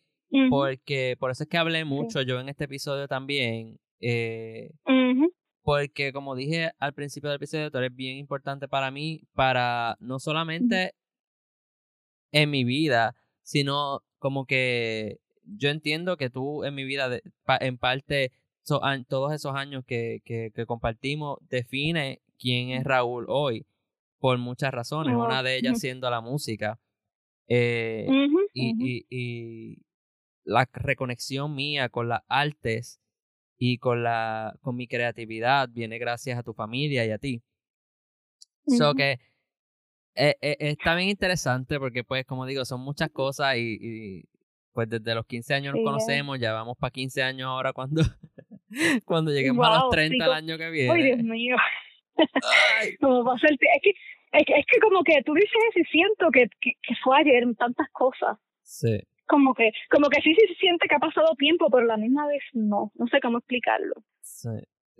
porque 0.50 1.16
por 1.18 1.30
eso 1.30 1.42
es 1.42 1.48
que 1.48 1.56
hablé 1.56 1.84
mucho 1.84 2.22
yo 2.22 2.38
en 2.38 2.48
este 2.48 2.64
episodio 2.64 3.08
también, 3.08 3.80
eh, 4.00 4.70
porque 5.62 6.12
como 6.12 6.36
dije 6.36 6.72
al 6.78 6.92
principio 6.92 7.30
del 7.30 7.36
episodio, 7.36 7.70
tú 7.70 7.78
eres 7.78 7.94
bien 7.96 8.18
importante 8.18 8.68
para 8.68 8.90
mí, 8.90 9.22
para 9.32 9.96
no 10.00 10.18
solamente 10.18 10.92
en 12.30 12.50
mi 12.50 12.64
vida, 12.64 13.16
sino 13.42 14.02
como 14.18 14.44
que 14.44 15.16
yo 15.44 15.70
entiendo 15.70 16.18
que 16.18 16.28
tú 16.28 16.62
en 16.64 16.74
mi 16.74 16.84
vida 16.84 17.20
en 17.60 17.78
parte 17.78 18.32
todos 19.08 19.32
esos 19.32 19.54
años 19.54 19.82
que, 19.86 20.20
que, 20.24 20.50
que 20.54 20.66
compartimos 20.66 21.38
define 21.48 22.20
quién 22.38 22.70
es 22.70 22.84
Raúl 22.84 23.24
hoy 23.28 23.66
por 24.20 24.38
muchas 24.38 24.72
razones, 24.72 25.16
una 25.16 25.42
de 25.42 25.56
ellas 25.56 25.80
siendo 25.80 26.08
la 26.10 26.20
música. 26.20 26.78
Eh, 27.48 28.06
y, 28.54 29.06
y, 29.10 29.78
la 30.44 30.68
reconexión 30.72 31.54
mía 31.54 31.88
con 31.88 32.08
las 32.08 32.22
artes 32.28 33.00
y 33.58 33.78
con, 33.78 34.02
la, 34.02 34.56
con 34.62 34.76
mi 34.76 34.86
creatividad 34.86 35.68
viene 35.68 35.98
gracias 35.98 36.38
a 36.38 36.42
tu 36.42 36.54
familia 36.54 37.04
y 37.04 37.10
a 37.10 37.18
ti. 37.18 37.42
So 38.66 38.94
que 38.94 39.18
eh, 40.14 40.36
eh, 40.40 40.56
está 40.60 40.94
bien 40.94 41.08
interesante 41.08 41.78
porque 41.78 42.04
pues 42.04 42.24
como 42.24 42.46
digo, 42.46 42.64
son 42.64 42.80
muchas 42.80 43.10
cosas 43.10 43.56
y, 43.56 43.78
y 43.80 44.24
pues 44.72 44.88
desde 44.88 45.14
los 45.14 45.26
15 45.26 45.54
años 45.54 45.74
nos 45.74 45.84
conocemos, 45.84 46.38
ya 46.38 46.52
vamos 46.52 46.76
para 46.78 46.90
15 46.90 47.22
años 47.22 47.48
ahora 47.48 47.72
cuando, 47.72 48.02
cuando 49.04 49.30
lleguemos 49.30 49.66
a 49.66 49.80
los 49.80 49.90
30 49.90 50.24
el 50.24 50.32
año 50.32 50.58
que 50.58 50.70
viene. 50.70 50.92
Ay, 50.92 51.02
Dios 51.04 51.22
mío. 51.22 51.56
como 53.00 53.24
pasa 53.24 53.48
el 53.48 53.54
es 53.54 53.82
que, 53.82 53.90
es 54.32 54.44
que, 54.46 54.52
es 54.58 54.66
que 54.66 54.80
como 54.80 55.02
que 55.02 55.22
tú 55.24 55.34
dices 55.34 55.50
y 55.76 55.84
siento 55.84 56.30
que, 56.32 56.48
que, 56.60 56.72
que, 56.82 56.94
fue 57.02 57.18
ayer 57.18 57.44
tantas 57.56 57.88
cosas. 57.92 58.38
Sí. 58.62 59.00
Como 59.26 59.54
que, 59.54 59.70
como 59.90 60.08
que 60.08 60.20
sí, 60.22 60.34
sí 60.34 60.46
se 60.48 60.54
siente 60.54 60.88
que 60.88 60.94
ha 60.94 60.98
pasado 60.98 61.34
tiempo, 61.36 61.68
pero 61.70 61.86
la 61.86 61.96
misma 61.96 62.26
vez 62.26 62.42
no. 62.52 62.90
No 62.94 63.06
sé 63.06 63.20
cómo 63.20 63.38
explicarlo. 63.38 63.94
Sí. 64.20 64.50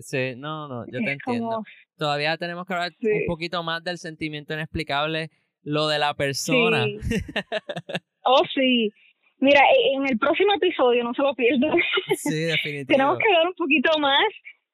Sí, 0.01 0.35
no, 0.37 0.66
no, 0.66 0.87
yo 0.87 0.99
te 1.01 1.12
entiendo. 1.12 1.62
Todavía 1.99 2.37
tenemos 2.39 2.66
que 2.66 2.73
hablar 2.73 2.93
un 3.03 3.27
poquito 3.27 3.62
más 3.62 3.85
del 3.85 3.99
sentimiento 3.99 4.55
inexplicable, 4.55 5.31
lo 5.62 5.89
de 5.89 5.99
la 5.99 6.14
persona. 6.14 6.85
Sí. 6.85 7.16
oh, 8.25 8.43
sí. 8.55 8.91
Mira, 9.39 9.61
e, 9.61 9.97
en 9.97 10.07
el 10.07 10.18
próximo 10.18 10.55
episodio, 10.55 11.05
no 11.05 11.12
se 11.14 11.23
lo 11.23 11.35
pierdan. 11.35 11.77
Sí, 12.16 12.35
definitivamente. 12.35 12.85
Tenemos 12.95 13.18
que 13.18 13.27
hablar 13.27 13.49
un 13.49 13.55
poquito 13.55 13.99
más 13.99 14.25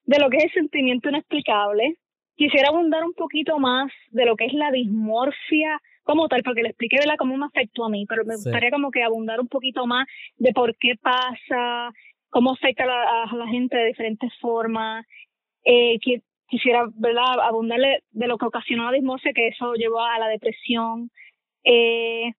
de 0.04 0.18
lo 0.20 0.30
que 0.30 0.36
es 0.38 0.44
el 0.44 0.52
sentimiento 0.52 1.08
inexplicable. 1.08 1.96
Quisiera 2.36 2.68
abundar 2.68 3.04
un 3.04 3.14
poquito 3.14 3.58
más 3.58 3.90
de 4.10 4.26
lo 4.26 4.36
que 4.36 4.46
es 4.46 4.52
la 4.52 4.70
dismorfia 4.70 5.80
como 6.04 6.28
tal, 6.28 6.42
porque 6.42 6.62
le 6.62 6.68
expliqué 6.68 6.96
¿verdad? 6.98 7.16
cómo 7.18 7.36
me 7.36 7.46
afectó 7.46 7.84
a 7.84 7.88
mí, 7.88 8.06
pero 8.06 8.24
me 8.24 8.36
gustaría 8.36 8.70
como 8.70 8.90
que 8.90 9.02
abundar 9.02 9.40
un 9.40 9.48
poquito 9.48 9.86
más 9.86 10.06
de 10.36 10.52
por 10.52 10.76
qué 10.76 10.94
pasa, 11.00 11.92
cómo 12.30 12.52
afecta 12.52 12.84
a 12.84 12.86
la, 12.86 13.24
a 13.24 13.36
la 13.36 13.46
gente 13.48 13.76
de 13.76 13.86
diferentes 13.86 14.32
formas. 14.38 15.04
Eh, 15.64 15.98
quisiera 16.46 16.86
¿verdad? 16.94 17.40
abundarle 17.42 18.04
de 18.10 18.28
lo 18.28 18.38
que 18.38 18.46
ocasionó 18.46 18.84
la 18.84 18.92
dismorfia, 18.92 19.32
que 19.32 19.48
eso 19.48 19.74
llevó 19.74 20.00
a 20.00 20.18
la 20.18 20.28
depresión. 20.28 21.10
Eh, 21.64 22.32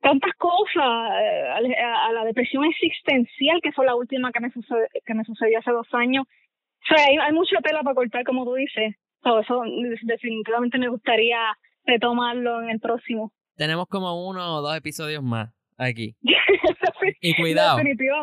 tantas 0.00 0.34
cosas, 0.34 1.10
eh, 1.22 1.76
a, 1.82 2.12
la 2.12 2.24
depresión 2.24 2.64
existencial, 2.64 3.60
que 3.62 3.72
fue 3.72 3.86
la 3.86 3.96
última 3.96 4.32
que 4.32 4.40
me, 4.40 4.50
sucedió, 4.50 4.86
que 5.04 5.14
me 5.14 5.24
sucedió 5.24 5.58
hace 5.58 5.70
dos 5.70 5.88
años. 5.92 6.24
O 6.26 6.94
sea, 6.94 7.06
hay, 7.06 7.16
hay 7.16 7.32
mucha 7.32 7.58
tela 7.62 7.82
para 7.82 7.94
cortar, 7.94 8.24
como 8.24 8.44
tú 8.44 8.54
dices. 8.54 8.96
Todo 9.22 9.40
eso 9.40 9.62
definitivamente 10.02 10.78
me 10.78 10.88
gustaría 10.88 11.38
retomarlo 11.84 12.62
en 12.62 12.70
el 12.70 12.80
próximo. 12.80 13.32
Tenemos 13.56 13.86
como 13.88 14.28
uno 14.28 14.56
o 14.56 14.62
dos 14.62 14.76
episodios 14.76 15.22
más 15.22 15.50
aquí. 15.78 16.16
y 17.20 17.34
cuidado. 17.34 17.78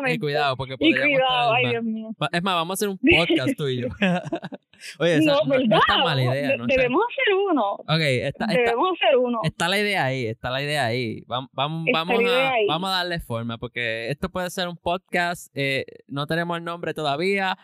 Y 0.06 0.18
cuidado, 0.18 0.56
porque 0.56 0.74
Y 0.78 0.94
cuidado, 0.94 1.52
ay 1.52 1.70
Dios 1.70 1.84
mío. 1.84 2.10
Es 2.32 2.42
más, 2.42 2.54
vamos 2.54 2.70
a 2.70 2.74
hacer 2.74 2.88
un 2.88 2.98
podcast 3.16 3.56
tú 3.56 3.66
y 3.66 3.82
yo. 3.82 3.88
Oye, 4.98 5.20
no, 5.22 5.38
no, 5.46 5.58
no, 5.58 5.78
está 5.78 5.98
mala 5.98 6.22
idea. 6.22 6.56
No 6.56 6.66
debemos 6.66 7.02
hacer 7.10 7.34
uno. 7.34 7.72
Ok, 7.72 8.00
está, 8.00 8.46
debemos 8.46 8.90
hacer 8.92 9.16
uno. 9.16 9.40
Está 9.42 9.68
la 9.68 9.78
idea 9.78 10.04
ahí, 10.04 10.26
está 10.26 10.50
la 10.50 10.62
idea 10.62 10.84
ahí. 10.84 11.22
Vamos, 11.26 11.50
vamos, 11.54 11.86
vamos, 11.92 12.22
a, 12.24 12.52
vamos 12.68 12.90
a 12.90 12.92
darle 12.92 13.18
forma, 13.20 13.56
porque 13.56 14.10
esto 14.10 14.28
puede 14.28 14.50
ser 14.50 14.68
un 14.68 14.76
podcast. 14.76 15.50
Eh, 15.54 15.86
no 16.08 16.26
tenemos 16.26 16.58
el 16.58 16.64
nombre 16.64 16.92
todavía, 16.92 17.56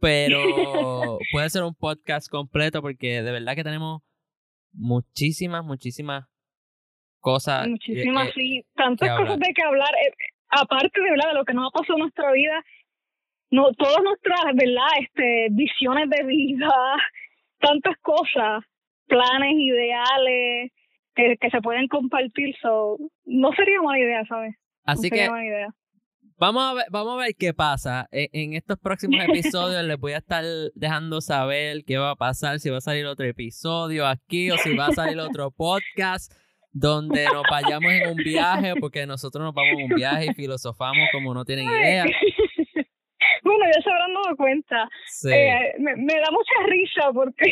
pero 0.00 1.18
puede 1.32 1.50
ser 1.50 1.62
un 1.62 1.74
podcast 1.74 2.28
completo, 2.28 2.82
porque 2.82 3.22
de 3.22 3.32
verdad 3.32 3.54
que 3.54 3.64
tenemos 3.64 4.02
muchísimas, 4.72 5.64
muchísimas 5.64 6.26
cosas. 7.20 7.68
Muchísimas, 7.68 8.30
sí. 8.34 8.64
Tantas 8.74 9.16
cosas 9.18 9.38
de 9.38 9.52
que 9.54 9.62
hablar. 9.62 9.90
Eh, 10.06 10.12
aparte 10.50 11.00
de, 11.00 11.10
¿verdad? 11.10 11.30
de 11.30 11.34
lo 11.34 11.44
que 11.44 11.54
nos 11.54 11.68
ha 11.68 11.78
pasado 11.78 11.94
en 11.94 12.02
nuestra 12.02 12.32
vida, 12.32 12.62
no, 13.50 13.72
todas 13.72 14.02
nuestras, 14.02 14.44
¿verdad? 14.54 14.88
Este, 15.00 15.48
visiones 15.50 16.10
de 16.10 16.24
vida, 16.24 16.68
tantas 17.58 17.96
cosas, 18.02 18.64
planes, 19.06 19.54
ideales, 19.56 20.72
que, 21.14 21.36
que 21.40 21.50
se 21.50 21.60
pueden 21.60 21.88
compartir, 21.88 22.54
so, 22.60 22.98
no 23.24 23.52
sería 23.52 23.80
mala 23.80 23.98
idea, 23.98 24.24
¿sabes? 24.26 24.54
Así 24.84 25.08
que 25.08 25.28
Vamos 26.36 26.64
a 26.64 26.74
ver, 26.74 26.84
vamos 26.90 27.14
a 27.14 27.24
ver 27.24 27.34
qué 27.38 27.54
pasa. 27.54 28.08
En, 28.10 28.28
en, 28.32 28.54
estos 28.54 28.78
próximos 28.78 29.18
episodios 29.28 29.84
les 29.84 29.98
voy 29.98 30.12
a 30.12 30.18
estar 30.18 30.44
dejando 30.74 31.20
saber 31.20 31.84
qué 31.86 31.98
va 31.98 32.10
a 32.10 32.16
pasar, 32.16 32.58
si 32.58 32.70
va 32.70 32.78
a 32.78 32.80
salir 32.80 33.06
otro 33.06 33.24
episodio 33.24 34.06
aquí 34.06 34.50
o 34.50 34.56
si 34.58 34.76
va 34.76 34.86
a 34.86 34.92
salir 34.92 35.18
otro 35.20 35.50
podcast 35.56 36.32
donde 36.72 37.24
nos 37.26 37.44
vayamos 37.48 37.92
en 37.92 38.10
un 38.10 38.16
viaje, 38.16 38.74
porque 38.80 39.06
nosotros 39.06 39.44
nos 39.44 39.54
vamos 39.54 39.74
en 39.78 39.92
un 39.92 39.96
viaje 39.96 40.26
y 40.26 40.34
filosofamos 40.34 41.08
como 41.12 41.32
no 41.32 41.44
tienen 41.44 41.70
idea. 41.70 42.04
Bueno, 43.44 43.66
ya 43.66 43.82
se 43.82 43.90
habrán 43.90 44.14
dado 44.14 44.36
cuenta. 44.36 44.88
Eh, 45.30 45.74
me, 45.78 45.94
me, 45.96 46.14
da 46.14 46.30
mucha 46.30 46.66
risa 46.66 47.12
porque 47.12 47.44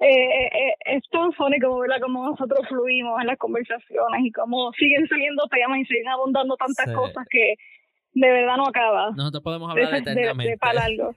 eh, 0.00 0.46
eh, 0.52 0.74
es 0.84 1.02
tan 1.10 1.32
funny 1.32 1.58
como, 1.58 1.78
¿verdad? 1.78 2.00
como 2.02 2.26
nosotros 2.26 2.60
fluimos 2.68 3.18
en 3.22 3.28
las 3.28 3.38
conversaciones 3.38 4.20
y 4.22 4.30
como 4.30 4.70
siguen 4.72 5.08
saliendo 5.08 5.48
temas 5.48 5.78
y 5.78 5.84
siguen 5.86 6.08
abundando 6.08 6.54
tantas 6.56 6.94
cosas 6.94 7.26
que 7.30 7.54
de 8.12 8.28
verdad 8.28 8.56
no 8.56 8.66
acaba. 8.66 9.10
Nosotros 9.12 9.42
podemos 9.42 9.70
hablar 9.70 9.94
eternamente. 9.94 10.52
De, 10.52 10.58
para 10.58 10.84
algo. 10.84 11.14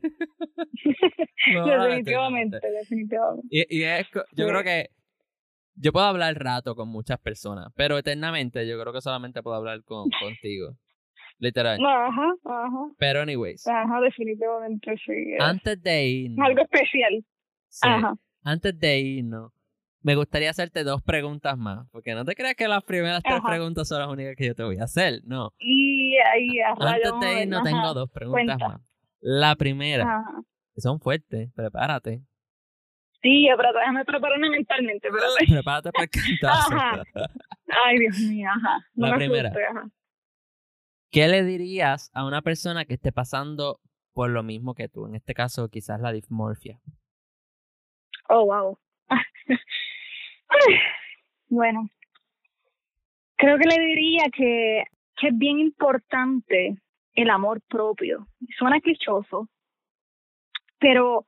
definitivamente, 1.45 2.59
definitivamente. 2.61 3.47
Y, 3.49 3.79
y 3.79 3.83
es, 3.83 4.07
yo 4.33 4.47
creo 4.47 4.63
que 4.63 4.89
yo 5.75 5.91
puedo 5.91 6.05
hablar 6.05 6.35
rato 6.35 6.75
con 6.75 6.89
muchas 6.89 7.19
personas, 7.19 7.67
pero 7.75 7.97
eternamente 7.97 8.67
yo 8.67 8.79
creo 8.79 8.93
que 8.93 9.01
solamente 9.01 9.41
puedo 9.41 9.57
hablar 9.57 9.83
con, 9.83 10.09
contigo. 10.21 10.75
Literal. 11.39 11.79
Ajá, 11.83 12.33
ajá. 12.45 12.93
Pero, 12.97 13.21
anyways. 13.21 13.67
Ajá, 13.67 13.99
definitivamente 14.01 14.95
sí. 15.05 15.35
Antes 15.39 15.81
de 15.81 16.07
irnos. 16.07 16.47
Algo 16.47 16.61
especial. 16.61 17.25
Ajá. 17.81 18.13
Antes 18.43 18.79
de 18.79 18.99
irnos, 18.99 19.51
me 20.03 20.15
gustaría 20.15 20.49
hacerte 20.49 20.83
dos 20.83 21.01
preguntas 21.01 21.57
más. 21.57 21.87
Porque 21.91 22.13
no 22.13 22.25
te 22.25 22.35
creas 22.35 22.55
que 22.55 22.67
las 22.67 22.83
primeras 22.83 23.23
tres 23.23 23.41
preguntas 23.45 23.87
son 23.87 23.99
las 23.99 24.09
únicas 24.09 24.35
que 24.35 24.47
yo 24.47 24.55
te 24.55 24.63
voy 24.63 24.77
a 24.77 24.83
hacer. 24.83 25.21
No. 25.25 25.53
Y 25.59 26.17
ahí, 26.17 26.59
Antes 26.59 27.11
de 27.21 27.43
irnos, 27.43 27.63
tengo 27.63 27.93
dos 27.93 28.11
preguntas 28.11 28.59
más. 28.59 28.81
La 29.19 29.55
primera. 29.55 30.23
Que 30.75 30.81
son 30.81 30.99
fuertes. 30.99 31.51
Prepárate. 31.55 32.21
Sí, 33.21 33.47
pero 33.55 33.71
déjame 33.71 34.03
prepararme 34.03 34.49
mentalmente. 34.49 35.07
Prepárate 35.47 35.91
para 35.91 36.03
el 36.03 36.09
cantazo. 36.09 36.75
Ay, 37.85 37.99
Dios 37.99 38.19
mío, 38.19 38.49
ajá. 38.53 38.85
la 38.95 39.15
primera. 39.15 39.51
¿Qué 41.09 41.27
le 41.29 41.43
dirías 41.43 42.11
a 42.13 42.25
una 42.25 42.41
persona 42.41 42.85
que 42.85 42.95
esté 42.95 43.13
pasando 43.13 43.79
por 44.13 44.29
lo 44.29 44.43
mismo 44.43 44.75
que 44.75 44.89
tú? 44.89 45.07
En 45.07 45.15
este 45.15 45.33
caso, 45.33 45.69
quizás 45.69 46.01
la 46.01 46.11
dismorfia. 46.11 46.81
Oh, 48.27 48.45
wow. 48.45 48.77
bueno, 51.49 51.89
creo 53.35 53.57
que 53.57 53.67
le 53.67 53.85
diría 53.85 54.23
que, 54.35 54.83
es 55.21 55.37
bien 55.37 55.59
importante 55.59 56.75
el 57.13 57.29
amor 57.29 57.61
propio. 57.69 58.27
Suena 58.57 58.81
clichoso, 58.81 59.47
pero 60.79 61.25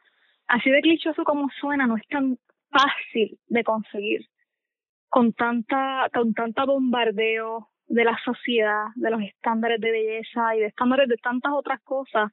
así 0.47 0.69
de 0.69 0.81
clichoso 0.81 1.23
como 1.23 1.49
suena, 1.61 1.87
no 1.87 1.95
es 1.95 2.05
tan 2.09 2.37
fácil 2.69 3.39
de 3.47 3.63
conseguir 3.63 4.27
con 5.07 5.31
tanta, 5.31 6.09
con 6.13 6.33
tanta 6.33 6.65
bombardeo 6.65 7.69
de 7.87 8.03
la 8.03 8.17
sociedad, 8.25 8.87
de 8.95 9.11
los 9.11 9.21
estándares 9.21 9.79
de 9.79 9.91
belleza 9.91 10.55
y 10.57 10.59
de 10.59 10.65
estándares 10.65 11.07
de 11.07 11.15
tantas 11.17 11.53
otras 11.53 11.81
cosas, 11.83 12.31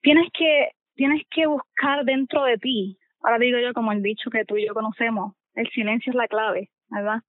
tienes 0.00 0.28
que, 0.32 0.70
tienes 0.94 1.22
que 1.28 1.46
buscar 1.46 2.04
dentro 2.04 2.44
de 2.44 2.58
ti. 2.58 2.98
Ahora 3.20 3.38
digo 3.38 3.58
yo 3.58 3.72
como 3.74 3.90
el 3.90 4.02
dicho 4.02 4.30
que 4.30 4.44
tú 4.44 4.56
y 4.56 4.66
yo 4.66 4.74
conocemos, 4.74 5.34
el 5.58 5.68
silencio 5.70 6.10
es 6.10 6.16
la 6.16 6.28
clave, 6.28 6.70
¿verdad? 6.88 7.22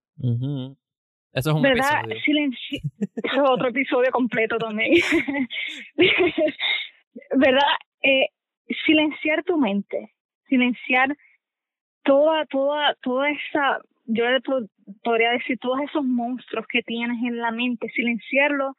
Eso 1.33 1.49
es 1.49 1.55
un 1.55 1.61
¿verdad? 1.61 2.03
Silencio. 2.23 2.79
Eso 3.23 3.43
es 3.43 3.49
otro 3.49 3.69
episodio 3.69 4.11
completo 4.11 4.57
también. 4.57 4.93
¿Verdad? 7.35 7.67
Eh, 8.03 8.27
silenciar 8.85 9.43
tu 9.43 9.57
mente, 9.57 10.13
silenciar 10.47 11.17
toda, 12.03 12.45
toda, 12.45 12.95
toda 13.01 13.29
esa 13.31 13.79
yo 14.11 14.23
podría 15.03 15.31
decir 15.31 15.59
todos 15.59 15.81
esos 15.81 16.03
monstruos 16.03 16.65
que 16.67 16.81
tienes 16.81 17.21
en 17.23 17.37
la 17.37 17.51
mente, 17.51 17.89
silenciarlo, 17.89 18.75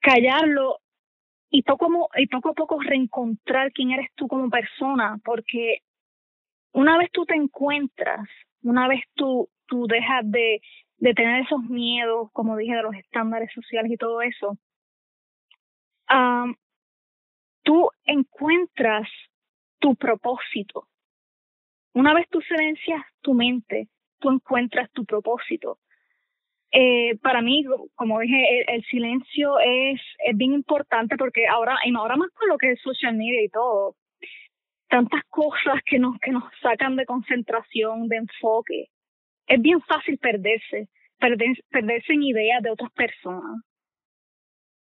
callarlo 0.00 0.78
y 1.48 1.62
poco, 1.62 2.08
y 2.16 2.26
poco 2.26 2.50
a 2.50 2.54
poco 2.54 2.80
reencontrar 2.80 3.72
quién 3.72 3.92
eres 3.92 4.08
tú 4.16 4.26
como 4.26 4.50
persona, 4.50 5.18
porque 5.24 5.82
una 6.72 6.98
vez 6.98 7.10
tú 7.12 7.24
te 7.24 7.34
encuentras, 7.34 8.28
una 8.62 8.88
vez 8.88 9.00
tú, 9.14 9.48
tú 9.66 9.86
dejas 9.86 10.22
de, 10.24 10.60
de 10.98 11.14
tener 11.14 11.42
esos 11.42 11.62
miedos, 11.62 12.30
como 12.32 12.56
dije, 12.56 12.74
de 12.74 12.82
los 12.82 12.94
estándares 12.94 13.52
sociales 13.52 13.90
y 13.90 13.96
todo 13.96 14.22
eso, 14.22 14.58
tú 17.62 17.90
encuentras 18.04 19.08
tu 19.78 19.94
propósito. 19.94 20.86
Una 21.94 22.14
vez 22.14 22.28
tú 22.30 22.40
silencias 22.42 23.02
tu 23.20 23.34
mente, 23.34 23.88
tú 24.18 24.30
encuentras 24.30 24.90
tu 24.92 25.04
propósito. 25.04 25.78
Eh, 26.72 27.16
para 27.20 27.42
mí, 27.42 27.64
como 27.96 28.20
dije, 28.20 28.64
el, 28.72 28.84
silencio 28.84 29.58
es, 29.58 30.00
es 30.24 30.36
bien 30.36 30.52
importante 30.52 31.16
porque 31.16 31.48
ahora, 31.48 31.76
y 31.84 31.94
ahora 31.96 32.16
más 32.16 32.30
con 32.30 32.48
lo 32.48 32.58
que 32.58 32.72
es 32.72 32.80
social 32.80 33.16
media 33.16 33.42
y 33.42 33.48
todo, 33.48 33.96
tantas 34.90 35.22
cosas 35.30 35.80
que 35.86 35.98
nos, 35.98 36.18
que 36.18 36.32
nos 36.32 36.44
sacan 36.60 36.96
de 36.96 37.06
concentración, 37.06 38.08
de 38.08 38.16
enfoque. 38.16 38.88
Es 39.46 39.62
bien 39.62 39.80
fácil 39.82 40.18
perderse, 40.18 40.88
perderse 41.18 42.12
en 42.12 42.22
ideas 42.24 42.62
de 42.62 42.70
otras 42.70 42.90
personas, 42.92 43.62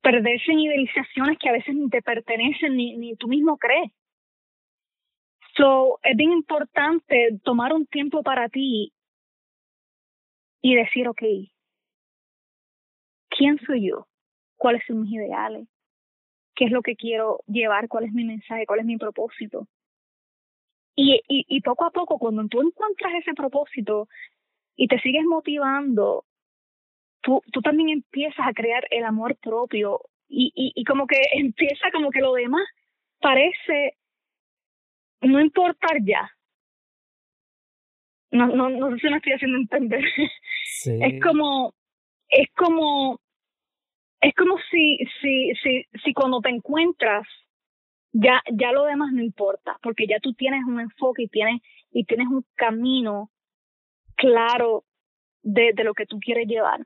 perderse 0.00 0.50
en 0.50 0.60
idealizaciones 0.60 1.38
que 1.38 1.50
a 1.50 1.52
veces 1.52 1.74
ni 1.74 1.90
te 1.90 2.02
pertenecen 2.02 2.74
ni, 2.74 2.96
ni 2.96 3.16
tú 3.16 3.28
mismo 3.28 3.58
crees. 3.58 3.92
So, 5.56 5.98
es 6.02 6.16
bien 6.16 6.32
importante 6.32 7.38
tomar 7.44 7.74
un 7.74 7.86
tiempo 7.86 8.22
para 8.22 8.48
ti 8.48 8.92
y 10.62 10.74
decir, 10.74 11.06
ok, 11.08 11.22
¿quién 13.28 13.58
soy 13.66 13.88
yo? 13.88 14.06
¿Cuáles 14.56 14.82
son 14.86 15.02
mis 15.02 15.12
ideales? 15.12 15.68
¿Qué 16.54 16.64
es 16.64 16.70
lo 16.70 16.80
que 16.80 16.96
quiero 16.96 17.40
llevar? 17.46 17.88
¿Cuál 17.88 18.04
es 18.04 18.12
mi 18.12 18.24
mensaje? 18.24 18.66
¿Cuál 18.66 18.80
es 18.80 18.86
mi 18.86 18.96
propósito? 18.96 19.68
Y, 21.00 21.20
y, 21.28 21.46
y 21.46 21.60
poco 21.60 21.84
a 21.84 21.90
poco, 21.92 22.18
cuando 22.18 22.44
tú 22.48 22.60
encuentras 22.60 23.14
ese 23.14 23.32
propósito 23.32 24.08
y 24.74 24.88
te 24.88 24.98
sigues 24.98 25.24
motivando, 25.24 26.24
tú, 27.20 27.40
tú 27.52 27.60
también 27.60 27.90
empiezas 27.90 28.44
a 28.44 28.52
crear 28.52 28.84
el 28.90 29.04
amor 29.04 29.36
propio 29.36 30.00
y, 30.28 30.50
y, 30.56 30.72
y 30.74 30.84
como 30.84 31.06
que 31.06 31.20
empieza 31.34 31.92
como 31.92 32.10
que 32.10 32.20
lo 32.20 32.32
demás 32.34 32.66
parece 33.20 33.96
no 35.20 35.40
importar 35.40 35.98
ya, 36.04 36.28
no, 38.32 38.48
no, 38.48 38.68
no 38.68 38.90
sé 38.90 38.98
si 38.98 39.08
me 39.08 39.18
estoy 39.18 39.32
haciendo 39.34 39.58
entender. 39.58 40.04
Es 40.84 41.22
como, 41.22 41.74
es 42.28 42.48
como, 42.56 43.20
es 44.20 44.34
como 44.34 44.56
si, 44.70 44.98
si, 45.20 45.52
si, 45.62 45.84
si 46.04 46.12
cuando 46.12 46.40
te 46.40 46.50
encuentras, 46.50 47.26
ya, 48.12 48.42
ya 48.52 48.72
lo 48.72 48.84
demás 48.84 49.12
no 49.12 49.22
importa, 49.22 49.78
porque 49.82 50.06
ya 50.06 50.18
tú 50.20 50.32
tienes 50.34 50.64
un 50.64 50.80
enfoque 50.80 51.24
y 51.24 51.28
tienes, 51.28 51.60
y 51.90 52.04
tienes 52.04 52.28
un 52.28 52.44
camino 52.54 53.30
claro 54.16 54.84
de, 55.42 55.72
lo 55.84 55.94
que 55.94 56.06
tú 56.06 56.18
quieres 56.18 56.46
llevar. 56.46 56.80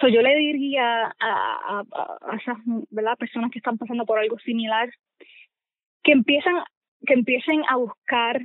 So, 0.00 0.08
yo 0.08 0.20
le 0.20 0.36
diría 0.36 1.06
a, 1.06 1.12
a, 1.18 1.80
a, 1.80 2.36
esas 2.36 2.58
¿verdad? 2.90 3.16
personas 3.16 3.50
que 3.50 3.58
están 3.58 3.78
pasando 3.78 4.04
por 4.04 4.18
algo 4.18 4.38
similar 4.40 4.90
que 6.02 6.12
empiezan, 6.12 6.54
que 7.06 7.14
empiecen 7.14 7.62
a 7.68 7.76
buscar 7.76 8.40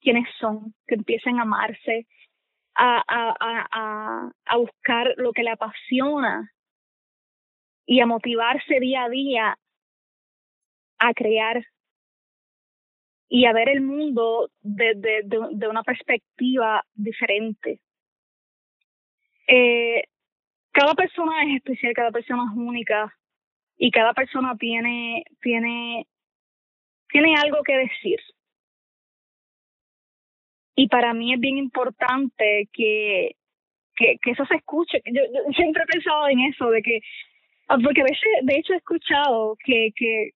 quiénes 0.00 0.28
son, 0.38 0.74
que 0.86 0.94
empiecen 0.94 1.38
a 1.38 1.42
amarse, 1.42 2.06
a, 2.76 3.02
a, 3.06 3.34
a, 3.40 4.30
a 4.44 4.56
buscar 4.56 5.12
lo 5.16 5.32
que 5.32 5.42
le 5.42 5.50
apasiona 5.50 6.52
y 7.84 8.00
a 8.00 8.06
motivarse 8.06 8.80
día 8.80 9.04
a 9.04 9.08
día 9.08 9.58
a 10.98 11.14
crear 11.14 11.64
y 13.28 13.46
a 13.46 13.52
ver 13.52 13.68
el 13.68 13.80
mundo 13.80 14.50
desde 14.60 15.22
de, 15.24 15.68
una 15.68 15.82
perspectiva 15.82 16.84
diferente. 16.94 17.80
Eh, 19.48 20.04
cada 20.72 20.94
persona 20.94 21.42
es 21.44 21.56
especial, 21.56 21.94
cada 21.94 22.10
persona 22.10 22.44
es 22.50 22.56
única 22.56 23.12
y 23.78 23.90
cada 23.90 24.12
persona 24.12 24.56
tiene, 24.58 25.24
tiene, 25.40 26.06
tiene 27.08 27.34
algo 27.36 27.62
que 27.62 27.76
decir. 27.76 28.20
Y 30.76 30.88
para 30.88 31.14
mí 31.14 31.32
es 31.32 31.40
bien 31.40 31.56
importante 31.56 32.68
que, 32.72 33.36
que, 33.96 34.18
eso 34.30 34.44
se 34.44 34.56
escuche. 34.56 35.00
Yo, 35.06 35.22
siempre 35.54 35.82
he 35.82 35.86
pensado 35.86 36.28
en 36.28 36.40
eso, 36.40 36.68
de 36.70 36.82
que, 36.82 37.00
ah, 37.68 37.78
porque 37.82 38.02
a 38.02 38.04
veces, 38.04 38.28
de 38.42 38.56
hecho, 38.56 38.74
he 38.74 38.76
escuchado 38.76 39.56
que, 39.64 39.90
que, 39.96 40.32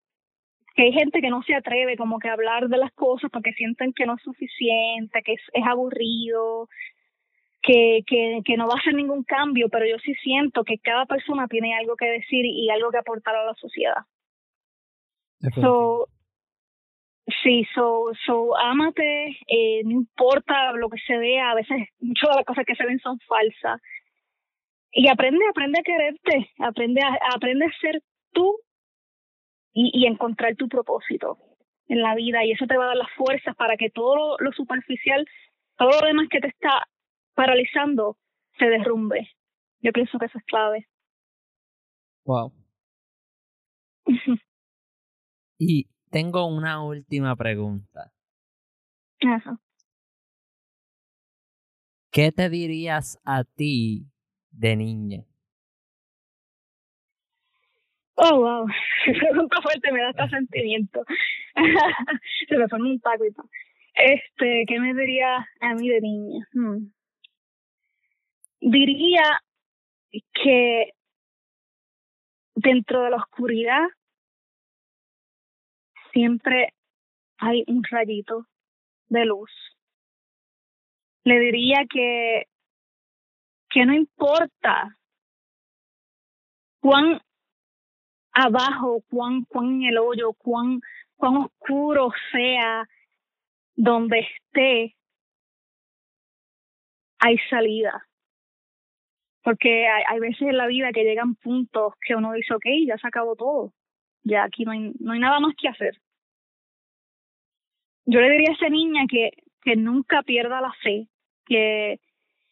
que 0.74 0.82
hay 0.82 0.92
gente 0.92 1.20
que 1.20 1.30
no 1.30 1.42
se 1.42 1.54
atreve 1.54 1.96
como 1.96 2.18
que 2.18 2.28
a 2.28 2.34
hablar 2.34 2.68
de 2.68 2.78
las 2.78 2.92
cosas 2.92 3.30
porque 3.30 3.52
sienten 3.52 3.92
que 3.92 4.06
no 4.06 4.14
es 4.14 4.22
suficiente, 4.22 5.22
que 5.22 5.34
es, 5.34 5.42
es 5.52 5.64
aburrido, 5.66 6.68
que, 7.62 8.02
que, 8.06 8.40
que 8.44 8.56
no 8.56 8.66
va 8.66 8.74
a 8.74 8.80
hacer 8.80 8.94
ningún 8.94 9.24
cambio, 9.24 9.68
pero 9.68 9.86
yo 9.86 9.98
sí 9.98 10.14
siento 10.14 10.64
que 10.64 10.78
cada 10.78 11.06
persona 11.06 11.48
tiene 11.48 11.74
algo 11.74 11.96
que 11.96 12.06
decir 12.06 12.44
y 12.46 12.70
algo 12.70 12.90
que 12.90 12.98
aportar 12.98 13.34
a 13.36 13.44
la 13.44 13.54
sociedad. 13.54 14.02
So, 15.54 16.06
Sí, 17.42 17.64
so, 17.74 18.10
so, 18.26 18.56
ámate, 18.56 19.38
eh, 19.46 19.82
no 19.84 19.92
importa 19.92 20.72
lo 20.72 20.88
que 20.88 20.98
se 21.06 21.16
vea, 21.16 21.50
a 21.50 21.54
veces 21.54 21.88
muchas 22.00 22.30
de 22.30 22.36
las 22.36 22.44
cosas 22.44 22.64
que 22.66 22.74
se 22.74 22.84
ven 22.84 22.98
son 22.98 23.18
falsas. 23.20 23.80
Y 24.92 25.08
aprende, 25.08 25.38
aprende 25.48 25.80
a 25.80 25.82
quererte, 25.82 26.50
aprende 26.58 27.00
a, 27.02 27.18
aprende 27.34 27.66
a 27.66 27.80
ser 27.80 28.02
tú 28.32 28.56
y, 29.72 29.90
y 29.92 30.06
encontrar 30.06 30.56
tu 30.56 30.68
propósito 30.68 31.38
en 31.90 32.00
la 32.02 32.14
vida. 32.14 32.44
Y 32.44 32.52
eso 32.52 32.66
te 32.66 32.76
va 32.76 32.84
a 32.84 32.88
dar 32.88 32.96
las 32.96 33.10
fuerzas 33.16 33.54
para 33.56 33.76
que 33.76 33.90
todo 33.90 34.36
lo, 34.38 34.52
superficial, 34.52 35.26
todo 35.76 35.90
lo 36.00 36.06
demás 36.06 36.28
que 36.30 36.40
te 36.40 36.48
está 36.48 36.88
paralizando, 37.34 38.16
se 38.58 38.66
derrumbe. 38.66 39.28
Yo 39.80 39.92
pienso 39.92 40.18
que 40.18 40.26
eso 40.26 40.38
es 40.38 40.44
clave. 40.44 40.88
Wow. 42.24 42.52
y 45.58 45.88
tengo 46.10 46.46
una 46.46 46.82
última 46.82 47.34
pregunta. 47.36 48.12
Ajá. 49.22 49.58
¿Qué 52.12 52.32
te 52.32 52.48
dirías 52.48 53.20
a 53.24 53.44
ti 53.44 54.06
de 54.50 54.76
niña? 54.76 55.24
Oh, 58.22 58.38
wow. 58.38 58.66
Pregunta 59.04 59.62
fuerte, 59.62 59.90
me 59.92 60.02
da 60.02 60.10
hasta 60.10 60.28
sentimiento. 60.28 61.02
Se 62.48 62.56
me 62.58 62.68
pone 62.68 62.90
un 62.90 63.00
taco 63.00 63.24
y 63.24 63.32
todo. 63.32 63.48
Este, 63.94 64.64
¿qué 64.68 64.78
me 64.78 64.92
diría 64.92 65.48
a 65.60 65.74
mí 65.74 65.88
de 65.88 66.00
niña? 66.02 66.46
Hmm. 66.52 66.92
Diría 68.60 69.40
que 70.34 70.92
dentro 72.54 73.04
de 73.04 73.10
la 73.10 73.16
oscuridad 73.16 73.88
siempre 76.12 76.74
hay 77.38 77.64
un 77.68 77.82
rayito 77.84 78.46
de 79.08 79.24
luz. 79.24 79.50
Le 81.24 81.40
diría 81.40 81.86
que, 81.88 82.48
que 83.70 83.86
no 83.86 83.94
importa 83.94 84.94
cuán 86.80 87.22
abajo, 88.32 89.02
cuán, 89.08 89.44
cuán 89.44 89.82
el 89.82 89.98
hoyo, 89.98 90.32
cuán, 90.34 90.80
cuán 91.16 91.36
oscuro 91.36 92.10
sea 92.32 92.88
donde 93.76 94.20
esté, 94.20 94.96
hay 97.18 97.38
salida. 97.48 98.06
Porque 99.42 99.88
hay, 99.88 100.02
hay 100.08 100.20
veces 100.20 100.42
en 100.42 100.56
la 100.56 100.66
vida 100.66 100.92
que 100.92 101.04
llegan 101.04 101.34
puntos 101.34 101.94
que 102.06 102.14
uno 102.14 102.32
dice, 102.32 102.54
ok, 102.54 102.64
ya 102.86 102.98
se 102.98 103.06
acabó 103.06 103.36
todo, 103.36 103.72
ya 104.22 104.44
aquí 104.44 104.64
no 104.64 104.72
hay, 104.72 104.92
no 105.00 105.12
hay 105.12 105.20
nada 105.20 105.40
más 105.40 105.54
que 105.56 105.68
hacer. 105.68 106.00
Yo 108.06 108.20
le 108.20 108.30
diría 108.30 108.50
a 108.50 108.54
esa 108.54 108.68
niña 108.68 109.04
que, 109.08 109.30
que 109.62 109.76
nunca 109.76 110.22
pierda 110.22 110.60
la 110.60 110.72
fe, 110.82 111.08
que, 111.46 112.00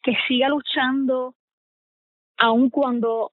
que 0.03 0.13
siga 0.27 0.49
luchando 0.49 1.35
aun 2.39 2.71
cuando 2.71 3.33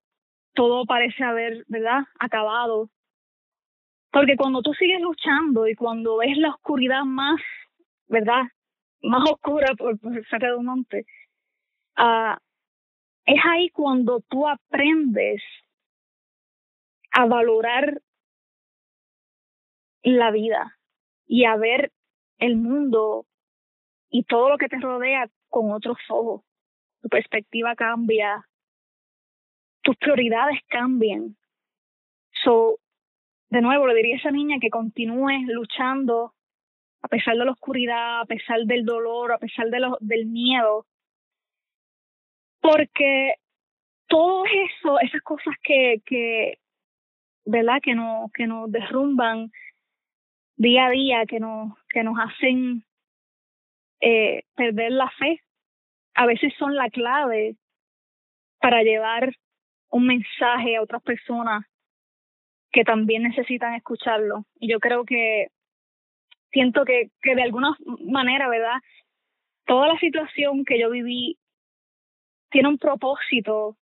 todo 0.56 0.84
parece 0.86 1.22
haber, 1.22 1.64
¿verdad?, 1.68 2.00
acabado. 2.18 2.90
Porque 4.10 4.36
cuando 4.36 4.62
tú 4.62 4.72
sigues 4.74 5.00
luchando 5.00 5.68
y 5.68 5.76
cuando 5.76 6.16
ves 6.16 6.36
la 6.38 6.50
oscuridad 6.50 7.04
más, 7.04 7.40
¿verdad?, 8.08 8.42
más 9.02 9.30
oscura, 9.30 9.74
por, 9.76 9.98
por 10.00 10.26
ser 10.26 10.40
redundante, 10.40 11.06
uh, 11.98 12.36
es 13.26 13.40
ahí 13.44 13.68
cuando 13.70 14.20
tú 14.28 14.48
aprendes 14.48 15.42
a 17.12 17.26
valorar 17.26 18.00
la 20.02 20.30
vida 20.30 20.76
y 21.26 21.44
a 21.44 21.56
ver 21.56 21.92
el 22.38 22.56
mundo 22.56 23.26
y 24.10 24.24
todo 24.24 24.48
lo 24.50 24.58
que 24.58 24.68
te 24.68 24.78
rodea 24.78 25.28
con 25.48 25.72
otros 25.72 25.98
ojos. 26.08 26.42
Tu 27.02 27.08
perspectiva 27.08 27.74
cambia, 27.74 28.46
tus 29.86 29.96
prioridades 29.98 30.58
cambian. 30.66 31.36
So, 32.42 32.80
de 33.50 33.62
nuevo, 33.62 33.86
le 33.86 33.94
diría 33.94 34.16
a 34.16 34.18
esa 34.18 34.32
niña 34.32 34.56
que 34.60 34.68
continúe 34.68 35.46
luchando 35.46 36.34
a 37.02 37.08
pesar 37.08 37.36
de 37.36 37.44
la 37.44 37.52
oscuridad, 37.52 38.22
a 38.22 38.24
pesar 38.24 38.62
del 38.64 38.84
dolor, 38.84 39.30
a 39.30 39.38
pesar 39.38 39.70
de 39.70 39.78
lo, 39.78 39.96
del 40.00 40.26
miedo, 40.26 40.86
porque 42.60 43.34
todo 44.08 44.44
eso, 44.44 44.98
esas 44.98 45.22
cosas 45.22 45.54
que, 45.62 46.02
que, 46.04 46.58
¿verdad? 47.44 47.78
Que 47.80 47.94
nos, 47.94 48.32
que 48.32 48.48
nos 48.48 48.68
derrumban 48.72 49.52
día 50.56 50.86
a 50.86 50.90
día, 50.90 51.26
que 51.26 51.38
nos, 51.38 51.74
que 51.90 52.02
nos 52.02 52.18
hacen 52.18 52.84
eh, 54.00 54.42
perder 54.56 54.90
la 54.90 55.10
fe, 55.10 55.40
a 56.14 56.26
veces 56.26 56.52
son 56.58 56.74
la 56.74 56.90
clave 56.90 57.54
para 58.58 58.82
llevar 58.82 59.32
un 59.90 60.06
mensaje 60.06 60.76
a 60.76 60.82
otras 60.82 61.02
personas 61.02 61.64
que 62.72 62.84
también 62.84 63.22
necesitan 63.22 63.74
escucharlo. 63.74 64.44
Y 64.58 64.70
yo 64.70 64.80
creo 64.80 65.04
que 65.04 65.48
siento 66.50 66.84
que, 66.84 67.10
que 67.22 67.34
de 67.34 67.42
alguna 67.42 67.76
manera, 68.00 68.48
¿verdad? 68.48 68.80
Toda 69.66 69.88
la 69.88 69.98
situación 69.98 70.64
que 70.64 70.78
yo 70.78 70.90
viví 70.90 71.38
tiene 72.50 72.68
un 72.68 72.78
propósito 72.78 73.76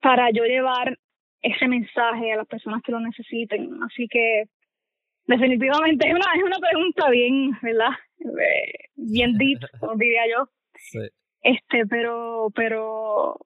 para 0.00 0.30
yo 0.30 0.44
llevar 0.44 0.98
ese 1.42 1.68
mensaje 1.68 2.32
a 2.32 2.36
las 2.36 2.46
personas 2.46 2.82
que 2.82 2.92
lo 2.92 3.00
necesiten. 3.00 3.82
Así 3.82 4.06
que 4.08 4.44
definitivamente 5.26 6.08
es 6.08 6.14
una, 6.14 6.26
es 6.36 6.42
una 6.42 6.58
pregunta 6.58 7.10
bien, 7.10 7.52
¿verdad? 7.62 7.90
Eh, 8.20 8.88
bien 8.96 9.36
deep, 9.36 9.60
diría 9.96 10.22
yo. 10.28 10.48
Sí. 10.74 11.00
Este, 11.42 11.86
pero, 11.86 12.50
pero 12.54 13.38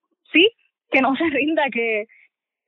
que 0.90 1.00
no 1.00 1.14
se 1.16 1.24
rinda, 1.24 1.64
que, 1.72 2.06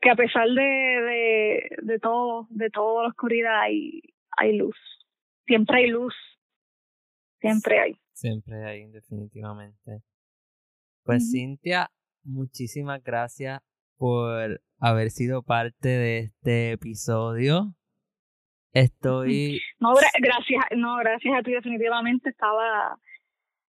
que 0.00 0.10
a 0.10 0.14
pesar 0.14 0.48
de, 0.48 0.62
de, 0.62 1.76
de 1.82 1.98
todo, 1.98 2.46
de 2.50 2.70
toda 2.70 3.04
la 3.04 3.08
oscuridad 3.08 3.60
hay, 3.60 4.00
hay 4.36 4.56
luz. 4.56 4.76
Siempre 5.46 5.78
hay 5.78 5.88
luz. 5.88 6.14
Siempre 7.40 7.80
hay. 7.80 7.96
Siempre 8.12 8.64
hay, 8.64 8.86
definitivamente. 8.86 10.02
Pues 11.04 11.32
Cintia, 11.32 11.90
muchísimas 12.22 13.02
gracias 13.02 13.60
por 13.96 14.60
haber 14.78 15.10
sido 15.10 15.42
parte 15.42 15.88
de 15.88 16.18
este 16.20 16.72
episodio. 16.72 17.74
Estoy. 18.72 19.60
No, 19.80 19.92
gracias, 19.94 20.64
no, 20.76 20.96
gracias 20.98 21.34
a 21.38 21.42
ti 21.42 21.52
definitivamente 21.52 22.30
estaba, 22.30 22.96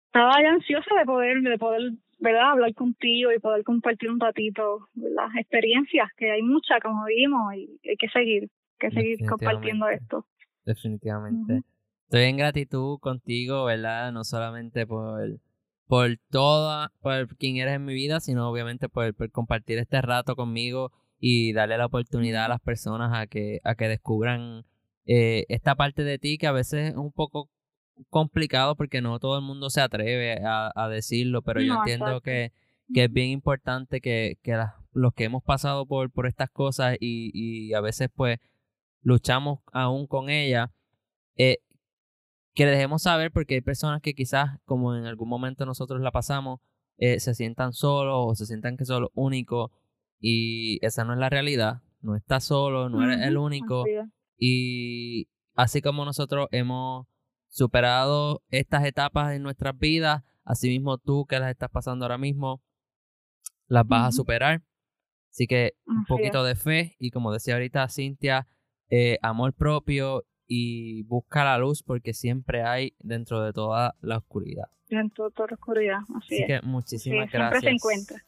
estaba 0.05 0.35
ansiosa 0.37 0.95
de 0.99 1.05
poder, 1.05 1.41
de 1.41 1.57
poder, 1.57 1.81
¿verdad? 2.21 2.51
Hablar 2.51 2.73
contigo 2.75 3.31
y 3.35 3.39
poder 3.39 3.63
compartir 3.63 4.09
un 4.09 4.19
ratito 4.19 4.87
las 4.93 5.35
experiencias, 5.35 6.07
que 6.15 6.31
hay 6.31 6.41
muchas, 6.41 6.79
como 6.81 7.03
vimos, 7.05 7.53
y 7.55 7.79
hay 7.89 7.97
que 7.97 8.07
seguir, 8.07 8.43
hay 8.43 8.89
que 8.89 8.91
seguir 8.91 9.17
compartiendo 9.27 9.89
esto. 9.89 10.25
Definitivamente. 10.63 11.63
Estoy 12.03 12.23
en 12.23 12.37
gratitud 12.37 12.99
contigo, 12.99 13.65
¿verdad? 13.65 14.11
No 14.11 14.23
solamente 14.23 14.85
por, 14.85 15.39
por 15.87 16.09
toda, 16.29 16.91
por 17.01 17.35
quien 17.37 17.57
eres 17.57 17.75
en 17.75 17.85
mi 17.85 17.93
vida, 17.93 18.19
sino 18.19 18.49
obviamente 18.49 18.87
por, 18.87 19.13
por 19.15 19.31
compartir 19.31 19.79
este 19.79 20.01
rato 20.01 20.35
conmigo 20.35 20.91
y 21.19 21.53
darle 21.53 21.77
la 21.77 21.87
oportunidad 21.87 22.45
a 22.45 22.49
las 22.49 22.61
personas 22.61 23.11
a 23.13 23.27
que, 23.27 23.59
a 23.63 23.75
que 23.75 23.87
descubran 23.87 24.63
eh, 25.05 25.45
esta 25.49 25.75
parte 25.75 26.03
de 26.03 26.19
ti 26.19 26.37
que 26.37 26.47
a 26.47 26.51
veces 26.51 26.91
es 26.91 26.95
un 26.95 27.11
poco 27.11 27.49
complicado 28.09 28.75
porque 28.75 29.01
no 29.01 29.19
todo 29.19 29.37
el 29.37 29.43
mundo 29.43 29.69
se 29.69 29.81
atreve 29.81 30.43
a, 30.43 30.71
a 30.75 30.89
decirlo, 30.89 31.41
pero 31.41 31.61
yo 31.61 31.75
entiendo 31.75 32.21
que, 32.21 32.51
que, 32.93 33.05
es 33.05 33.11
bien 33.11 33.29
importante 33.29 34.01
que, 34.01 34.37
que 34.41 34.57
los 34.93 35.13
que 35.13 35.25
hemos 35.25 35.43
pasado 35.43 35.85
por, 35.85 36.11
por 36.11 36.27
estas 36.27 36.49
cosas 36.49 36.97
y, 36.99 37.31
y 37.33 37.73
a 37.73 37.81
veces 37.81 38.09
pues 38.13 38.39
luchamos 39.01 39.59
aún 39.71 40.07
con 40.07 40.29
ella, 40.29 40.71
eh, 41.35 41.57
que 42.53 42.65
le 42.65 42.71
dejemos 42.71 43.03
saber 43.03 43.31
porque 43.31 43.55
hay 43.55 43.61
personas 43.61 44.01
que 44.01 44.13
quizás 44.13 44.59
como 44.65 44.95
en 44.95 45.05
algún 45.05 45.29
momento 45.29 45.65
nosotros 45.65 46.01
la 46.01 46.11
pasamos, 46.11 46.59
eh, 46.97 47.19
se 47.19 47.33
sientan 47.33 47.73
solos 47.73 48.15
o 48.17 48.35
se 48.35 48.45
sientan 48.45 48.77
que 48.77 48.85
son 48.85 49.03
los 49.03 49.11
únicos 49.13 49.71
y 50.19 50.85
esa 50.85 51.03
no 51.03 51.13
es 51.13 51.19
la 51.19 51.29
realidad, 51.29 51.81
no 52.01 52.15
estás 52.15 52.43
solo, 52.43 52.89
no 52.89 53.03
eres 53.03 53.25
el 53.25 53.37
único. 53.37 53.85
Y 54.37 55.27
así 55.55 55.81
como 55.81 56.05
nosotros 56.05 56.47
hemos 56.51 57.07
superado 57.51 58.41
estas 58.49 58.85
etapas 58.85 59.33
en 59.33 59.43
nuestras 59.43 59.77
vidas, 59.77 60.23
así 60.43 60.69
mismo 60.69 60.97
tú 60.97 61.25
que 61.25 61.37
las 61.37 61.51
estás 61.51 61.69
pasando 61.69 62.05
ahora 62.05 62.17
mismo, 62.17 62.63
las 63.67 63.85
vas 63.85 64.07
a 64.07 64.11
superar. 64.11 64.63
Así 65.29 65.47
que 65.47 65.73
un 65.85 66.05
poquito 66.05 66.43
de 66.43 66.55
fe 66.55 66.95
y 66.97 67.11
como 67.11 67.31
decía 67.31 67.53
ahorita 67.53 67.87
Cintia, 67.89 68.47
eh, 68.89 69.17
amor 69.21 69.53
propio 69.53 70.25
y 70.47 71.03
busca 71.03 71.43
la 71.45 71.57
luz 71.57 71.83
porque 71.83 72.13
siempre 72.13 72.63
hay 72.63 72.95
dentro 72.99 73.41
de 73.41 73.53
toda 73.53 73.95
la 74.01 74.17
oscuridad. 74.17 74.65
Dentro 74.89 75.25
de 75.25 75.31
toda 75.31 75.49
la 75.51 75.55
oscuridad, 75.55 75.99
así, 76.17 76.35
así 76.35 76.45
que 76.47 76.61
muchísimas 76.63 77.31
gracias. 77.31 77.61
Siempre 77.61 77.69
se 77.69 77.75
encuentra. 77.75 78.25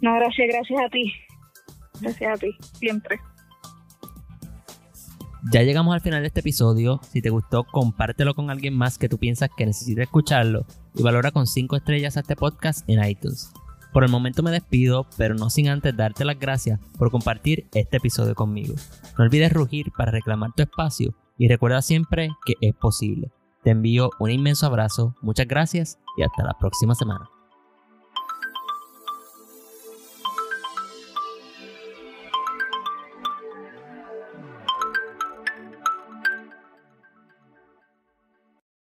No, 0.00 0.14
gracias, 0.14 0.48
gracias 0.48 0.80
a 0.80 0.88
ti. 0.88 1.12
Gracias 2.00 2.32
a 2.32 2.38
ti, 2.38 2.56
siempre. 2.74 3.18
Ya 5.44 5.62
llegamos 5.62 5.94
al 5.94 6.00
final 6.00 6.22
de 6.22 6.28
este 6.28 6.40
episodio. 6.40 7.00
Si 7.10 7.22
te 7.22 7.30
gustó, 7.30 7.64
compártelo 7.64 8.34
con 8.34 8.50
alguien 8.50 8.74
más 8.74 8.98
que 8.98 9.08
tú 9.08 9.18
piensas 9.18 9.50
que 9.56 9.66
necesita 9.66 10.02
escucharlo 10.02 10.66
y 10.94 11.02
valora 11.02 11.30
con 11.30 11.46
5 11.46 11.76
estrellas 11.76 12.16
a 12.16 12.20
este 12.20 12.36
podcast 12.36 12.88
en 12.88 13.04
iTunes. 13.04 13.52
Por 13.92 14.04
el 14.04 14.10
momento 14.10 14.42
me 14.42 14.50
despido, 14.50 15.06
pero 15.16 15.34
no 15.34 15.48
sin 15.48 15.68
antes 15.68 15.96
darte 15.96 16.24
las 16.24 16.38
gracias 16.38 16.80
por 16.98 17.10
compartir 17.10 17.68
este 17.72 17.98
episodio 17.98 18.34
conmigo. 18.34 18.74
No 19.16 19.24
olvides 19.24 19.52
rugir 19.52 19.92
para 19.96 20.10
reclamar 20.10 20.52
tu 20.54 20.62
espacio 20.62 21.14
y 21.38 21.48
recuerda 21.48 21.82
siempre 21.82 22.30
que 22.44 22.54
es 22.60 22.74
posible. 22.74 23.30
Te 23.62 23.70
envío 23.70 24.10
un 24.18 24.30
inmenso 24.30 24.66
abrazo, 24.66 25.14
muchas 25.22 25.46
gracias 25.46 25.98
y 26.16 26.22
hasta 26.22 26.44
la 26.44 26.58
próxima 26.58 26.94
semana. 26.94 27.30